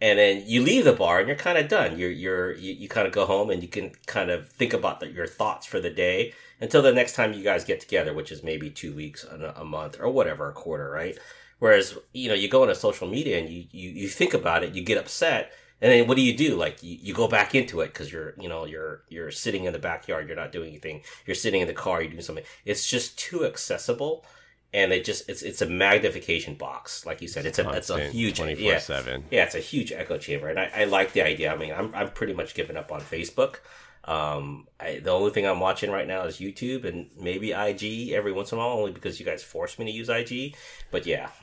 and 0.00 0.18
then 0.18 0.44
you 0.46 0.62
leave 0.62 0.84
the 0.84 0.92
bar 0.92 1.18
and 1.18 1.28
you're 1.28 1.36
kind 1.36 1.58
of 1.58 1.68
done. 1.68 1.98
You're 1.98 2.10
you're 2.10 2.52
you, 2.54 2.72
you 2.72 2.88
kind 2.88 3.06
of 3.06 3.12
go 3.12 3.26
home 3.26 3.50
and 3.50 3.62
you 3.62 3.68
can 3.68 3.92
kind 4.06 4.30
of 4.30 4.48
think 4.48 4.72
about 4.72 5.00
the, 5.00 5.08
your 5.08 5.26
thoughts 5.26 5.66
for 5.66 5.80
the 5.80 5.90
day 5.90 6.32
until 6.60 6.82
the 6.82 6.92
next 6.92 7.14
time 7.14 7.32
you 7.32 7.42
guys 7.42 7.64
get 7.64 7.80
together, 7.80 8.12
which 8.12 8.32
is 8.32 8.42
maybe 8.42 8.70
two 8.70 8.94
weeks, 8.94 9.24
a, 9.24 9.54
a 9.56 9.64
month, 9.64 9.98
or 10.00 10.08
whatever, 10.08 10.48
a 10.48 10.52
quarter, 10.52 10.90
right? 10.90 11.18
Whereas 11.58 11.96
you 12.12 12.28
know 12.28 12.34
you 12.34 12.48
go 12.48 12.62
into 12.62 12.74
social 12.74 13.08
media 13.08 13.38
and 13.38 13.48
you 13.48 13.66
you, 13.70 13.90
you 13.90 14.08
think 14.08 14.34
about 14.34 14.64
it, 14.64 14.74
you 14.74 14.82
get 14.82 14.98
upset, 14.98 15.52
and 15.80 15.92
then 15.92 16.08
what 16.08 16.16
do 16.16 16.22
you 16.22 16.36
do? 16.36 16.56
Like 16.56 16.82
you, 16.82 16.98
you 17.00 17.14
go 17.14 17.28
back 17.28 17.54
into 17.54 17.80
it 17.80 17.88
because 17.88 18.12
you're 18.12 18.34
you 18.40 18.48
know 18.48 18.64
you're 18.64 19.02
you're 19.08 19.30
sitting 19.30 19.64
in 19.64 19.72
the 19.72 19.78
backyard, 19.78 20.26
you're 20.26 20.36
not 20.36 20.52
doing 20.52 20.70
anything, 20.70 21.02
you're 21.26 21.36
sitting 21.36 21.60
in 21.60 21.68
the 21.68 21.74
car, 21.74 22.02
you're 22.02 22.10
doing 22.10 22.22
something. 22.22 22.44
It's 22.64 22.88
just 22.88 23.18
too 23.18 23.44
accessible 23.44 24.24
and 24.72 24.92
it 24.92 25.04
just 25.04 25.28
it's 25.28 25.42
it's 25.42 25.60
a 25.60 25.66
magnification 25.66 26.54
box, 26.54 27.04
like 27.04 27.20
you 27.20 27.28
said. 27.28 27.46
It's 27.46 27.58
a 27.58 27.68
it's 27.70 27.90
a 27.90 28.08
huge 28.08 28.40
yeah, 28.40 28.78
seven. 28.78 29.24
yeah, 29.30 29.44
it's 29.44 29.54
a 29.54 29.60
huge 29.60 29.92
echo 29.92 30.18
chamber, 30.18 30.48
and 30.48 30.58
I, 30.58 30.70
I 30.74 30.84
like 30.84 31.12
the 31.12 31.22
idea. 31.22 31.52
I 31.52 31.56
mean, 31.56 31.72
I'm 31.72 31.94
I'm 31.94 32.10
pretty 32.10 32.32
much 32.32 32.54
given 32.54 32.76
up 32.76 32.90
on 32.90 33.00
Facebook. 33.00 33.56
Um, 34.04 34.66
I, 34.80 34.98
the 34.98 35.10
only 35.10 35.30
thing 35.30 35.46
I'm 35.46 35.60
watching 35.60 35.90
right 35.90 36.08
now 36.08 36.24
is 36.24 36.38
YouTube 36.38 36.84
and 36.84 37.10
maybe 37.16 37.52
IG 37.52 38.10
every 38.10 38.32
once 38.32 38.50
in 38.50 38.58
a 38.58 38.60
while, 38.60 38.70
only 38.70 38.92
because 38.92 39.20
you 39.20 39.26
guys 39.26 39.44
force 39.44 39.78
me 39.78 39.84
to 39.84 39.92
use 39.92 40.08
IG. 40.08 40.56
But 40.90 41.06
yeah, 41.06 41.28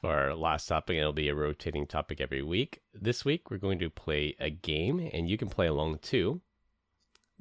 For 0.00 0.14
our 0.14 0.34
last 0.34 0.66
topic, 0.66 0.96
it'll 0.96 1.12
be 1.12 1.28
a 1.28 1.34
rotating 1.34 1.86
topic 1.86 2.22
every 2.22 2.42
week. 2.42 2.80
This 2.94 3.22
week, 3.22 3.50
we're 3.50 3.58
going 3.58 3.78
to 3.80 3.90
play 3.90 4.34
a 4.40 4.48
game, 4.48 5.10
and 5.12 5.28
you 5.28 5.36
can 5.36 5.50
play 5.50 5.66
along 5.66 5.98
too. 5.98 6.40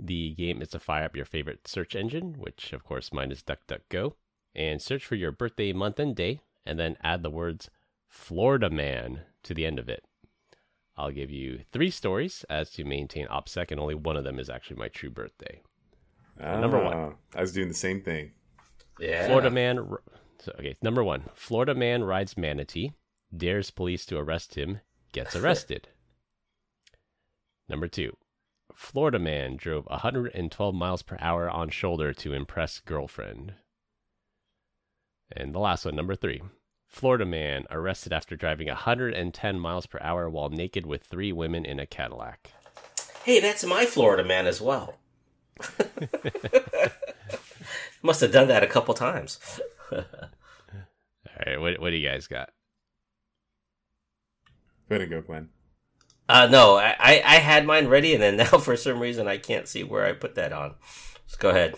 The 0.01 0.33
game 0.35 0.61
is 0.61 0.69
to 0.69 0.79
fire 0.79 1.03
up 1.03 1.15
your 1.15 1.25
favorite 1.25 1.67
search 1.67 1.93
engine, 1.95 2.35
which 2.37 2.71
of 2.71 2.83
course 2.85 3.11
mine 3.11 3.31
is 3.31 3.43
DuckDuckGo, 3.43 4.13
and 4.55 4.81
search 4.81 5.05
for 5.05 5.15
your 5.15 5.31
birthday 5.33 5.73
month 5.73 5.99
and 5.99 6.15
day, 6.15 6.39
and 6.65 6.79
then 6.79 6.95
add 7.03 7.21
the 7.21 7.29
words 7.29 7.69
Florida 8.07 8.69
Man 8.69 9.21
to 9.43 9.53
the 9.53 9.65
end 9.65 9.77
of 9.77 9.89
it. 9.89 10.05
I'll 10.95 11.11
give 11.11 11.29
you 11.31 11.61
three 11.71 11.89
stories 11.91 12.45
as 12.49 12.69
to 12.71 12.83
maintain 12.85 13.27
OPSEC, 13.27 13.71
and 13.71 13.79
only 13.79 13.95
one 13.95 14.15
of 14.17 14.23
them 14.23 14.39
is 14.39 14.49
actually 14.49 14.77
my 14.77 14.87
true 14.87 15.09
birthday. 15.09 15.61
number 16.39 16.81
one. 16.83 16.93
Ah, 16.97 17.11
I 17.35 17.41
was 17.41 17.51
doing 17.53 17.67
the 17.67 17.73
same 17.73 18.01
thing. 18.01 18.31
yeah. 18.99 19.27
Florida 19.27 19.49
man. 19.49 19.85
So, 20.39 20.53
okay, 20.59 20.75
number 20.81 21.03
one. 21.03 21.23
Florida 21.35 21.75
man 21.75 22.03
rides 22.05 22.37
manatee, 22.37 22.93
dares 23.35 23.69
police 23.71 24.05
to 24.07 24.17
arrest 24.17 24.55
him, 24.55 24.79
gets 25.11 25.35
arrested. 25.37 25.89
number 27.67 27.87
two. 27.87 28.15
Florida 28.79 29.19
man 29.19 29.57
drove 29.57 29.85
112 29.87 30.73
miles 30.73 31.03
per 31.03 31.17
hour 31.19 31.49
on 31.49 31.69
shoulder 31.69 32.13
to 32.13 32.33
impress 32.33 32.79
girlfriend. 32.79 33.55
And 35.29 35.53
the 35.53 35.59
last 35.59 35.83
one, 35.83 35.97
number 35.97 36.15
three. 36.15 36.41
Florida 36.87 37.25
man 37.25 37.65
arrested 37.69 38.13
after 38.13 38.37
driving 38.37 38.67
110 38.67 39.59
miles 39.59 39.85
per 39.85 39.99
hour 40.01 40.29
while 40.29 40.47
naked 40.47 40.85
with 40.85 41.03
three 41.03 41.33
women 41.33 41.65
in 41.65 41.77
a 41.77 41.85
Cadillac. 41.85 42.51
Hey, 43.25 43.41
that's 43.41 43.65
my 43.65 43.85
Florida 43.85 44.23
man 44.23 44.47
as 44.47 44.61
well. 44.61 44.95
Must 48.01 48.21
have 48.21 48.31
done 48.31 48.47
that 48.47 48.63
a 48.63 48.67
couple 48.67 48.93
times. 48.93 49.59
All 49.91 50.05
right, 51.45 51.59
what, 51.59 51.81
what 51.81 51.89
do 51.89 51.97
you 51.97 52.07
guys 52.07 52.27
got? 52.27 52.49
Go 54.87 54.95
ahead 54.95 55.01
and 55.01 55.11
go, 55.11 55.21
Glenn. 55.21 55.49
Uh, 56.29 56.45
no, 56.45 56.75
I, 56.75 56.95
I, 56.99 57.21
I 57.25 57.35
had 57.39 57.65
mine 57.65 57.87
ready, 57.87 58.13
and 58.13 58.21
then 58.21 58.37
now 58.37 58.45
for 58.59 58.77
some 58.77 58.99
reason 58.99 59.27
I 59.27 59.37
can't 59.37 59.67
see 59.67 59.83
where 59.83 60.05
I 60.05 60.13
put 60.13 60.35
that 60.35 60.53
on. 60.53 60.75
Let's 61.25 61.35
go 61.35 61.49
ahead. 61.49 61.75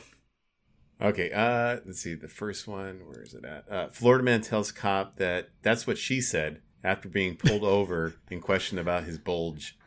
Okay, 1.02 1.32
uh, 1.32 1.80
let's 1.86 2.02
see. 2.02 2.16
The 2.16 2.28
first 2.28 2.68
one, 2.68 3.08
where 3.08 3.24
is 3.24 3.34
it 3.34 3.46
at? 3.46 3.72
Uh, 3.72 3.88
Florida 3.90 4.26
man 4.26 4.42
tells 4.42 4.74
cop 4.74 5.16
that 5.18 5.52
that's 5.62 5.88
what 5.88 5.98
she 5.98 6.20
said 6.20 6.62
after 6.84 7.08
being 7.08 7.38
pulled 7.38 7.64
over 7.64 8.16
in 8.30 8.42
question 8.42 8.78
about 8.78 9.06
his 9.06 9.18
bulge. 9.18 9.78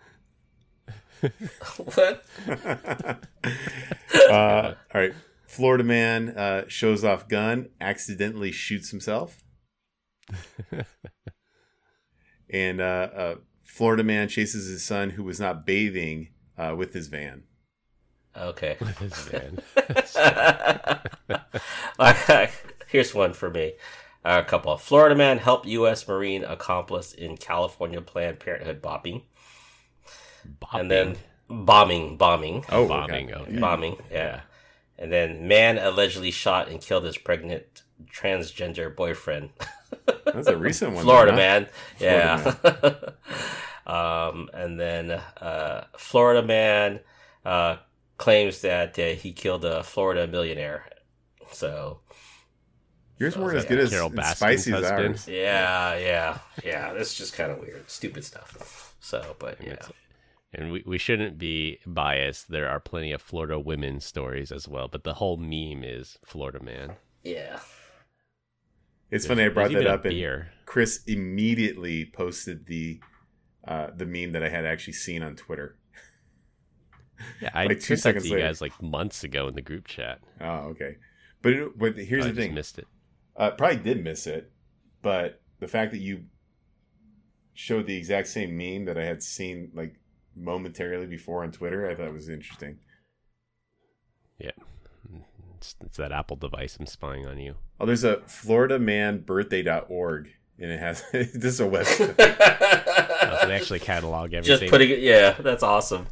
what? 1.94 2.24
uh, 4.30 4.74
all 4.94 5.00
right. 5.00 5.12
Florida 5.46 5.84
man 5.84 6.30
uh, 6.30 6.64
shows 6.68 7.04
off 7.04 7.28
gun, 7.28 7.68
accidentally 7.82 8.50
shoots 8.50 8.90
himself. 8.90 9.44
and 12.50 12.80
uh, 12.80 13.08
uh, 13.14 13.34
Florida 13.74 14.04
man 14.04 14.28
chases 14.28 14.68
his 14.68 14.84
son 14.84 15.10
who 15.10 15.24
was 15.24 15.40
not 15.40 15.66
bathing 15.66 16.28
uh, 16.56 16.76
with 16.78 16.92
his 16.94 17.08
van. 17.08 17.42
Okay. 18.36 18.76
This 19.00 19.32
man. 19.32 19.58
Okay, 21.98 22.50
Here's 22.86 23.12
one 23.12 23.32
for 23.32 23.50
me. 23.50 23.72
Uh, 24.24 24.42
a 24.44 24.48
couple. 24.48 24.76
Florida 24.76 25.16
man 25.16 25.38
help 25.38 25.66
U.S. 25.66 26.06
Marine 26.06 26.44
accomplice 26.44 27.12
in 27.12 27.36
California 27.36 28.00
Planned 28.00 28.38
Parenthood 28.38 28.80
bombing. 28.80 29.22
And 30.72 30.88
then 30.88 31.16
bombing, 31.48 32.16
bombing, 32.16 32.64
Oh, 32.68 32.86
bombing. 32.86 33.32
okay. 33.32 33.42
Okay. 33.42 33.58
bombing. 33.58 33.96
Yeah. 34.08 34.42
And 34.96 35.10
then 35.10 35.48
man 35.48 35.78
allegedly 35.78 36.30
shot 36.30 36.68
and 36.68 36.80
killed 36.80 37.02
his 37.04 37.18
pregnant 37.18 37.82
transgender 38.08 38.94
boyfriend. 38.94 39.50
That's 40.24 40.48
a 40.48 40.56
recent 40.56 40.92
one. 40.94 41.04
Florida 41.04 41.32
huh? 41.32 41.36
man. 41.36 41.68
Yeah. 42.00 42.54
um, 43.86 44.50
and 44.52 44.78
then 44.78 45.10
uh, 45.10 45.84
Florida 45.96 46.46
man 46.46 47.00
uh, 47.44 47.76
claims 48.18 48.60
that 48.62 48.98
uh, 48.98 49.08
he 49.08 49.32
killed 49.32 49.64
a 49.64 49.82
Florida 49.82 50.26
millionaire. 50.26 50.86
So 51.52 52.00
Yours 53.18 53.36
weren't 53.36 53.56
as 53.56 53.64
Yeah. 53.64 53.68
good 53.68 53.78
as 53.78 53.90
Carol 53.90 54.08
as 54.08 54.12
Baskin's 54.18 54.36
spicy 54.36 54.72
as 54.72 54.84
ours. 54.84 55.28
yeah, 55.28 55.96
yeah, 55.96 56.38
yeah. 56.64 56.92
That's 56.94 57.14
just 57.14 57.32
kind 57.34 57.52
of 57.52 57.58
weird, 57.60 57.88
stupid 57.88 58.24
stuff. 58.24 58.94
So, 59.00 59.36
but 59.38 59.58
yeah, 59.62 59.76
And 60.52 60.72
we, 60.72 60.82
we 60.84 60.98
shouldn't 60.98 61.38
be 61.38 61.78
biased. 61.86 62.50
There 62.50 62.68
are 62.68 62.80
plenty 62.80 63.12
of 63.12 63.22
Florida 63.22 63.58
women 63.60 64.00
stories 64.00 64.50
as 64.50 64.66
well, 64.66 64.88
but 64.88 65.04
the 65.04 65.14
whole 65.14 65.36
meme 65.36 65.84
is 65.84 66.18
Florida 66.24 66.60
man. 66.62 66.94
yeah. 67.22 67.60
It's 69.14 69.26
funny 69.26 69.44
I 69.44 69.48
brought 69.48 69.70
that 69.70 69.86
up, 69.86 70.04
and. 70.04 70.46
Chris 70.66 71.04
immediately 71.06 72.04
posted 72.04 72.66
the 72.66 73.00
uh, 73.66 73.88
the 73.96 74.06
meme 74.06 74.32
that 74.32 74.42
I 74.42 74.48
had 74.48 74.66
actually 74.66 74.94
seen 74.94 75.22
on 75.22 75.36
Twitter. 75.36 75.76
Yeah, 77.40 77.50
I 77.54 77.66
like 77.66 77.80
two 77.80 77.96
seconds 77.96 78.24
to 78.24 78.30
you 78.30 78.34
later. 78.36 78.48
guys 78.48 78.60
like 78.60 78.82
months 78.82 79.22
ago 79.22 79.46
in 79.46 79.54
the 79.54 79.62
group 79.62 79.86
chat. 79.86 80.18
Oh, 80.40 80.70
okay. 80.70 80.96
But 81.42 81.52
it, 81.52 81.78
but 81.78 81.96
here's 81.96 82.24
I 82.24 82.28
the 82.28 82.34
just 82.34 82.44
thing. 82.44 82.54
missed 82.54 82.78
it. 82.78 82.88
Uh, 83.36 83.50
probably 83.52 83.76
did 83.76 84.02
miss 84.02 84.26
it, 84.26 84.50
but 85.00 85.40
the 85.60 85.68
fact 85.68 85.92
that 85.92 86.00
you 86.00 86.24
showed 87.52 87.86
the 87.86 87.96
exact 87.96 88.26
same 88.26 88.56
meme 88.56 88.86
that 88.86 88.98
I 88.98 89.04
had 89.04 89.22
seen 89.22 89.70
like 89.74 89.94
momentarily 90.34 91.06
before 91.06 91.44
on 91.44 91.52
Twitter, 91.52 91.88
I 91.88 91.94
thought 91.94 92.12
was 92.12 92.28
interesting. 92.28 92.78
It's, 95.64 95.74
it's 95.86 95.96
that 95.96 96.12
Apple 96.12 96.36
device 96.36 96.76
I'm 96.78 96.84
spying 96.86 97.26
on 97.26 97.38
you. 97.38 97.54
Oh, 97.80 97.86
there's 97.86 98.04
a 98.04 98.16
FloridaManBirthday.org, 98.18 100.28
and 100.58 100.70
it 100.70 100.78
has 100.78 101.02
this 101.12 101.34
is 101.34 101.60
a 101.60 101.64
website. 101.64 102.14
Oh, 103.26 103.38
so 103.40 103.46
they 103.48 103.54
actually 103.54 103.78
catalog 103.80 104.34
everything. 104.34 104.58
Just 104.60 104.70
putting 104.70 104.90
it. 104.90 104.98
Yeah, 105.00 105.30
that's 105.32 105.62
awesome. 105.62 106.06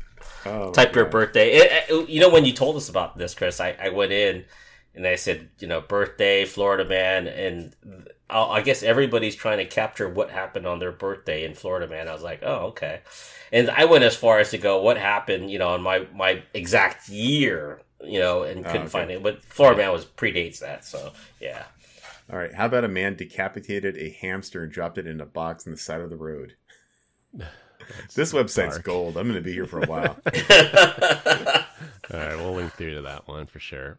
Oh, 0.46 0.66
my 0.68 0.72
Type 0.72 0.94
your 0.96 1.04
birthday. 1.04 1.50
It- 1.52 1.84
it- 1.90 2.08
you 2.08 2.20
know, 2.20 2.30
when 2.30 2.44
you 2.46 2.52
told 2.52 2.74
us 2.76 2.88
about 2.88 3.18
this, 3.18 3.34
Chris, 3.34 3.60
I, 3.60 3.76
I 3.80 3.90
went 3.90 4.12
in 4.12 4.44
and 4.94 5.06
I 5.06 5.16
said, 5.16 5.50
you 5.58 5.68
know, 5.68 5.80
birthday, 5.82 6.44
Florida 6.46 6.84
man, 6.86 7.26
and 7.28 7.76
I 8.30 8.40
I 8.42 8.60
guess 8.62 8.82
everybody's 8.82 9.36
trying 9.36 9.58
to 9.58 9.66
capture 9.66 10.08
what 10.08 10.30
happened 10.30 10.66
on 10.66 10.78
their 10.78 10.90
birthday 10.92 11.44
in 11.44 11.54
Florida 11.54 11.86
man. 11.86 12.08
I 12.08 12.14
was 12.14 12.22
like, 12.22 12.40
oh, 12.42 12.68
okay. 12.68 13.00
And 13.52 13.68
I 13.70 13.84
went 13.84 14.04
as 14.04 14.16
far 14.16 14.38
as 14.38 14.50
to 14.50 14.58
go, 14.58 14.80
what 14.82 14.96
happened, 14.96 15.50
you 15.50 15.58
know, 15.58 15.68
on 15.68 15.82
my 15.82 16.06
my 16.14 16.42
exact 16.54 17.08
year, 17.10 17.82
you 18.02 18.20
know, 18.20 18.42
and 18.42 18.64
ah, 18.64 18.68
couldn't 18.68 18.82
okay. 18.82 18.90
find 18.90 19.10
it. 19.10 19.22
But 19.22 19.42
Florida 19.44 19.78
man 19.78 19.92
was 19.92 20.04
predates 20.04 20.60
that, 20.60 20.84
so 20.84 21.12
yeah. 21.40 21.64
All 22.30 22.38
right. 22.38 22.54
How 22.54 22.66
about 22.66 22.84
a 22.84 22.88
man 22.88 23.16
decapitated 23.16 23.96
a 23.96 24.10
hamster 24.10 24.62
and 24.62 24.72
dropped 24.72 24.98
it 24.98 25.06
in 25.06 25.20
a 25.20 25.26
box 25.26 25.66
on 25.66 25.72
the 25.72 25.78
side 25.78 26.00
of 26.00 26.10
the 26.10 26.16
road? 26.16 26.54
This 28.14 28.32
website's 28.32 28.74
dark. 28.74 28.84
gold. 28.84 29.16
I'm 29.16 29.24
going 29.24 29.34
to 29.34 29.40
be 29.40 29.52
here 29.52 29.66
for 29.66 29.82
a 29.82 29.86
while. 29.86 30.16
All 32.12 32.20
right, 32.20 32.36
we'll 32.36 32.54
link 32.54 32.72
through 32.72 32.94
to 32.94 33.02
that 33.02 33.26
one 33.26 33.46
for 33.46 33.58
sure. 33.58 33.98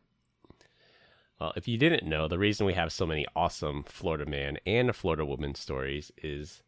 Well, 1.39 1.53
if 1.55 1.67
you 1.67 1.77
didn't 1.77 2.07
know, 2.07 2.27
the 2.27 2.39
reason 2.39 2.65
we 2.65 2.73
have 2.73 2.91
so 2.91 3.05
many 3.05 3.25
awesome 3.35 3.83
Florida 3.83 4.25
man 4.25 4.57
and 4.65 4.89
a 4.89 4.93
Florida 4.93 5.25
woman 5.25 5.55
stories 5.55 6.11
is 6.21 6.61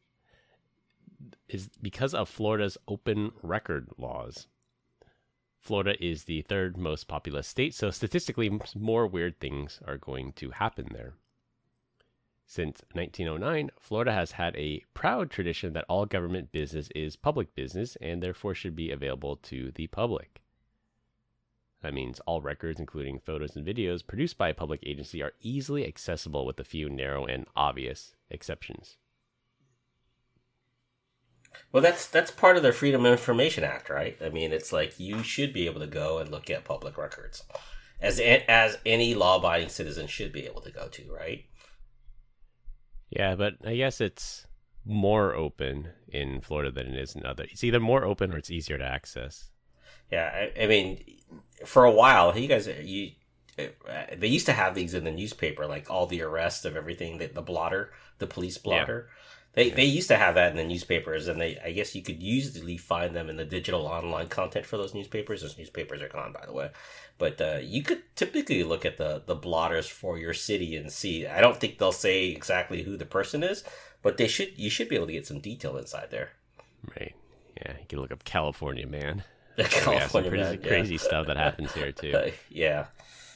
is 1.48 1.70
because 1.82 2.14
of 2.14 2.28
Florida's 2.28 2.78
open 2.88 3.32
record 3.42 3.90
laws. 3.98 4.48
Florida 5.66 5.96
is 6.00 6.26
the 6.26 6.44
third 6.44 6.78
most 6.78 7.08
populous 7.08 7.48
state, 7.48 7.74
so 7.74 7.90
statistically, 7.90 8.52
more 8.76 9.08
weird 9.08 9.40
things 9.40 9.80
are 9.84 9.98
going 9.98 10.32
to 10.34 10.52
happen 10.52 10.90
there. 10.92 11.16
Since 12.46 12.84
1909, 12.94 13.72
Florida 13.80 14.14
has 14.14 14.34
had 14.34 14.56
a 14.56 14.84
proud 14.94 15.32
tradition 15.32 15.74
that 15.74 15.86
all 15.90 16.06
government 16.06 16.52
business 16.52 16.90
is 16.94 17.16
public 17.16 17.56
business 17.56 17.96
and 18.00 18.22
therefore 18.22 18.54
should 18.54 18.76
be 18.76 18.92
available 18.92 19.38
to 19.38 19.72
the 19.72 19.88
public. 19.88 20.44
That 21.82 21.96
means 21.96 22.20
all 22.28 22.42
records, 22.42 22.80
including 22.80 23.18
photos 23.18 23.56
and 23.56 23.66
videos 23.66 24.06
produced 24.06 24.38
by 24.38 24.50
a 24.50 24.54
public 24.54 24.82
agency, 24.86 25.24
are 25.24 25.34
easily 25.42 25.88
accessible 25.88 26.46
with 26.46 26.60
a 26.60 26.64
few 26.64 26.92
narrow 26.92 27.26
and 27.26 27.48
obvious 27.56 28.14
exceptions. 28.30 28.98
Well, 31.72 31.84
that's 31.84 32.08
that's 32.08 32.32
part 32.32 32.58
of 32.58 32.64
the 32.64 32.72
Freedom 32.72 33.06
of 33.06 33.12
Information 33.12 33.64
Act, 33.64 33.90
right? 33.90 34.18
I 34.24 34.30
mean, 34.30 34.52
it's 34.52 34.72
like 34.72 35.00
you 35.00 35.24
should 35.24 35.54
be 35.54 35.66
able 35.66 35.82
to 35.82 35.88
go 35.88 36.20
and 36.20 36.32
look 36.32 36.50
at 36.50 36.64
public 36.64 36.98
records, 36.98 37.44
as 38.00 38.20
as 38.20 38.78
any 38.86 39.14
law-abiding 39.14 39.70
citizen 39.70 40.08
should 40.08 40.32
be 40.32 40.46
able 40.46 40.62
to 40.62 40.72
go 40.72 40.88
to, 40.88 41.14
right? 41.14 41.46
Yeah, 43.10 43.36
but 43.36 43.56
I 43.66 43.76
guess 43.76 44.02
it's 44.02 44.46
more 44.86 45.34
open 45.34 45.90
in 46.08 46.42
Florida 46.42 46.72
than 46.72 46.88
it 46.88 47.00
is 47.00 47.16
in 47.16 47.26
other. 47.26 47.46
It's 47.50 47.64
either 47.64 47.80
more 47.80 48.06
open 48.06 48.32
or 48.32 48.38
it's 48.38 48.52
easier 48.52 48.78
to 48.78 48.84
access. 48.84 49.50
Yeah, 50.12 50.50
I, 50.58 50.64
I 50.64 50.68
mean, 50.68 51.04
for 51.66 51.86
a 51.86 51.92
while, 51.92 52.38
you 52.38 52.48
guys, 52.48 52.68
you, 52.68 53.12
uh, 53.58 53.64
they 54.16 54.28
used 54.28 54.46
to 54.46 54.54
have 54.54 54.76
these 54.76 54.94
in 54.94 55.04
the 55.04 55.12
newspaper, 55.12 55.66
like 55.66 55.90
all 55.90 56.06
the 56.06 56.22
arrests 56.22 56.66
of 56.66 56.76
everything. 56.76 57.18
that 57.18 57.34
the 57.34 57.42
blotter, 57.42 57.92
the 58.20 58.28
police 58.28 58.58
blotter. 58.58 59.10
They, 59.56 59.70
they 59.70 59.86
used 59.86 60.10
to 60.10 60.18
have 60.18 60.36
that 60.36 60.52
in 60.52 60.58
the 60.58 60.66
newspapers, 60.66 61.30
and 61.30 61.40
they 61.40 61.58
I 61.64 61.72
guess 61.72 61.96
you 61.96 62.02
could 62.02 62.22
usually 62.22 62.78
find 62.78 63.16
them 63.16 63.30
in 63.30 63.38
the 63.38 63.46
digital 63.46 63.86
online 63.86 64.28
content 64.28 64.66
for 64.66 64.76
those 64.76 64.94
newspapers. 64.94 65.42
Those 65.42 65.58
newspapers 65.58 66.02
are 66.02 66.10
gone, 66.10 66.34
by 66.34 66.46
the 66.46 66.52
way. 66.52 66.72
But 67.18 67.40
uh, 67.40 67.60
you 67.62 67.82
could 67.82 68.04
typically 68.18 68.64
look 68.64 68.86
at 68.86 68.98
the 68.98 69.24
the 69.26 69.36
blotters 69.36 69.88
for 69.88 70.18
your 70.18 70.34
city 70.34 70.76
and 70.76 70.92
see. 70.92 71.26
I 71.26 71.40
don't 71.40 71.58
think 71.58 71.78
they'll 71.78 71.94
say 71.94 72.28
exactly 72.28 72.84
who 72.84 72.98
the 72.98 73.06
person 73.06 73.44
is, 73.44 73.64
but 74.02 74.18
they 74.18 74.28
should. 74.28 74.58
You 74.58 74.70
should 74.70 74.90
be 74.90 74.96
able 74.96 75.08
to 75.08 75.14
get 75.14 75.26
some 75.26 75.40
detail 75.40 75.78
inside 75.78 76.12
there. 76.12 76.32
Right. 77.00 77.16
Yeah, 77.56 77.72
you 77.80 77.86
can 77.88 78.00
look 78.00 78.12
up 78.12 78.26
California 78.26 78.86
man. 78.86 79.24
The 79.56 79.64
We 79.64 79.70
have 79.70 80.12
some 80.12 80.24
California 80.24 80.30
crazy, 80.32 80.60
yeah. 80.62 80.68
crazy 80.68 80.98
stuff 80.98 81.28
that 81.28 81.38
happens 81.38 81.72
here 81.72 81.94
too. 81.94 82.12
Uh, 82.14 82.32
yeah. 82.50 82.88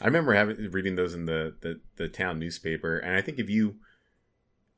I 0.02 0.06
remember 0.06 0.34
having 0.34 0.70
reading 0.72 0.96
those 0.96 1.14
in 1.14 1.26
the, 1.26 1.56
the 1.62 1.80
the 1.96 2.10
town 2.10 2.40
newspaper, 2.40 2.98
and 2.98 3.16
I 3.16 3.22
think 3.22 3.40
if 3.40 3.50
you 3.50 3.78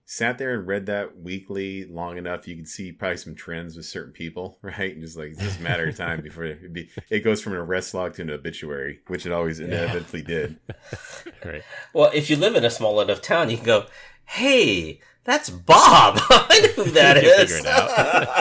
sat 0.05 0.37
there 0.37 0.53
and 0.53 0.67
read 0.67 0.85
that 0.87 1.17
weekly 1.19 1.85
long 1.85 2.17
enough, 2.17 2.47
you 2.47 2.55
could 2.55 2.67
see 2.67 2.91
probably 2.91 3.17
some 3.17 3.35
trends 3.35 3.75
with 3.75 3.85
certain 3.85 4.11
people, 4.11 4.57
right? 4.61 4.93
And 4.93 5.01
just 5.01 5.17
like 5.17 5.29
it's 5.31 5.39
just 5.41 5.59
a 5.59 5.63
matter 5.63 5.87
of 5.87 5.95
time 5.95 6.21
before 6.23 6.43
it, 6.45 6.73
be, 6.73 6.89
it 7.09 7.19
goes 7.21 7.41
from 7.41 7.53
an 7.53 7.59
arrest 7.59 7.93
log 7.93 8.13
to 8.15 8.21
an 8.23 8.29
obituary, 8.29 8.99
which 9.07 9.25
it 9.25 9.31
always 9.31 9.59
inevitably 9.59 10.21
did. 10.21 10.57
right. 11.45 11.63
Well, 11.93 12.11
if 12.13 12.29
you 12.29 12.35
live 12.35 12.55
in 12.55 12.65
a 12.65 12.69
small 12.69 12.99
enough 13.01 13.21
town, 13.21 13.49
you 13.49 13.57
can 13.57 13.65
go, 13.65 13.85
"Hey, 14.25 14.99
that's 15.23 15.49
Bob. 15.49 16.19
I 16.29 16.73
know 16.77 16.83
who 16.83 16.91
that 16.91 17.21
You 17.23 17.29
is. 17.29 17.53
figure 17.55 17.57
it 17.59 17.65
out. 17.67 17.89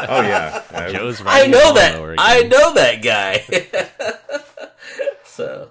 Oh 0.08 0.22
yeah, 0.22 0.90
Joe's 0.90 1.22
I 1.24 1.46
know 1.46 1.74
that. 1.74 2.14
I 2.18 2.42
know 2.42 2.74
that 2.74 3.02
guy." 3.02 3.44
so, 5.24 5.70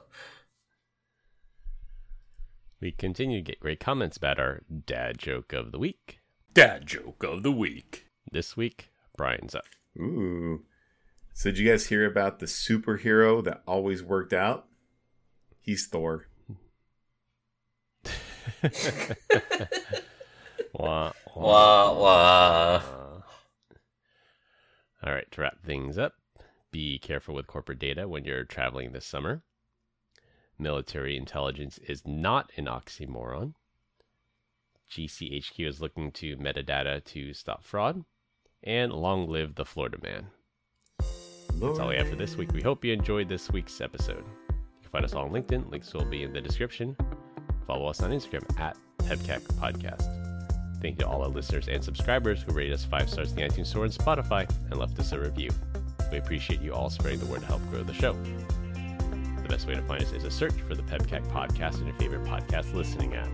We 2.82 2.92
continue 2.92 3.40
to 3.40 3.44
get 3.44 3.60
great 3.60 3.80
comments 3.80 4.16
about 4.18 4.40
our 4.40 4.62
dad 4.86 5.18
joke 5.18 5.52
of 5.52 5.72
the 5.72 5.80
week. 5.80 6.20
Dad 6.54 6.86
joke 6.86 7.24
of 7.24 7.44
the 7.44 7.52
week. 7.52 8.06
This 8.32 8.56
week, 8.56 8.90
Brian's 9.18 9.54
up. 9.54 9.66
Ooh. 9.98 10.64
So 11.34 11.50
did 11.52 11.60
you 11.60 11.70
guys 11.70 11.88
hear 11.88 12.06
about 12.06 12.40
the 12.40 12.46
superhero 12.46 13.44
that 13.44 13.64
always 13.68 14.02
worked 14.02 14.34
out? 14.34 14.68
He's 15.62 15.88
Thor. 15.88 16.28
Wah, 20.74 21.12
wah 21.36 21.94
wah. 21.94 22.82
All 25.04 25.14
right, 25.14 25.30
to 25.32 25.42
wrap 25.42 25.64
things 25.66 25.98
up, 25.98 26.14
be 26.72 27.00
careful 27.00 27.36
with 27.36 27.48
corporate 27.48 27.80
data 27.80 28.08
when 28.08 28.24
you're 28.24 28.44
traveling 28.46 28.92
this 28.92 29.06
summer. 29.06 29.44
Military 30.60 31.16
intelligence 31.16 31.80
is 31.88 32.05
not 32.05 32.51
an 32.57 32.66
oxymoron. 32.66 33.53
GCHQ 34.91 35.68
is 35.68 35.80
looking 35.80 36.12
to 36.12 36.36
metadata 36.36 37.03
to 37.05 37.34
stop 37.34 37.64
fraud. 37.64 38.03
And 38.62 38.91
long 38.91 39.30
live 39.30 39.55
the 39.55 39.64
Florida 39.64 39.97
man. 40.03 40.28
That's 41.53 41.80
all 41.80 41.88
we 41.88 41.95
have 41.95 42.10
for 42.10 42.18
this 42.18 42.36
week. 42.36 42.51
We 42.51 42.62
hope 42.62 42.84
you 42.84 42.91
enjoyed 42.91 43.30
this 43.30 43.49
week's 43.49 43.80
episode. 43.80 44.26
You 44.49 44.82
can 44.82 44.91
find 44.91 45.05
us 45.05 45.14
all 45.14 45.26
on 45.26 45.32
LinkedIn. 45.32 45.72
Links 45.72 45.93
will 45.93 46.03
be 46.03 46.24
in 46.24 46.34
the 46.34 46.41
description. 46.41 46.97
Follow 47.66 47.88
us 47.88 48.01
on 48.01 48.12
Instagram 48.12 48.60
at 48.60 48.76
PEBCAK 48.97 49.41
Podcast. 49.53 50.20
Thank 50.82 50.95
you 50.95 51.05
to 51.05 51.07
all 51.07 51.22
our 51.22 51.30
listeners 51.30 51.70
and 51.70 51.82
subscribers 51.82 52.41
who 52.41 52.51
rated 52.53 52.74
us 52.74 52.84
five 52.84 53.10
stars 53.10 53.32
in 53.32 53.38
the 53.38 53.43
iTunes 53.43 53.68
Store 53.68 53.86
and 53.86 53.93
Spotify 53.93 54.49
and 54.70 54.78
left 54.78 54.99
us 54.99 55.14
a 55.14 55.20
review. 55.20 55.51
We 56.12 56.18
appreciate 56.18 56.62
you 56.62 56.74
all 56.74 56.89
spreading 56.89 57.20
the 57.20 57.28
word 57.28 57.41
to 57.41 57.47
help 57.47 57.62
grow 57.70 57.84
the 57.84 57.93
show. 57.93 58.16
The 59.50 59.56
best 59.56 59.68
way 59.68 59.74
to 59.74 59.82
find 59.82 60.04
us 60.04 60.12
is 60.12 60.26
a 60.26 60.30
search 60.30 60.54
for 60.68 60.76
the 60.76 60.84
PEBCAK 60.84 61.26
Podcast 61.32 61.82
in 61.82 61.88
your 61.88 61.95
favorite 61.95 62.24
podcast 62.24 62.72
listening 62.76 63.16
app. 63.16 63.28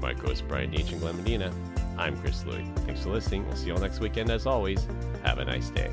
My 0.00 0.14
co-host 0.14 0.46
Brian 0.46 0.70
Deitch 0.70 0.92
and 0.92 1.00
Glenn 1.00 1.16
Medina. 1.16 1.52
I'm 1.98 2.16
Chris 2.18 2.44
Louie. 2.44 2.64
Thanks 2.86 3.02
for 3.02 3.10
listening. 3.10 3.44
We'll 3.44 3.56
see 3.56 3.66
you 3.66 3.74
all 3.74 3.80
next 3.80 3.98
weekend. 3.98 4.30
As 4.30 4.46
always, 4.46 4.86
have 5.24 5.38
a 5.38 5.44
nice 5.44 5.70
day. 5.70 5.90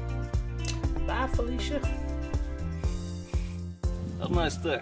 bye, 1.08 1.26
Felicia. 1.34 1.80
Have 4.20 4.30
a 4.30 4.36
nice 4.36 4.58
day. 4.58 4.80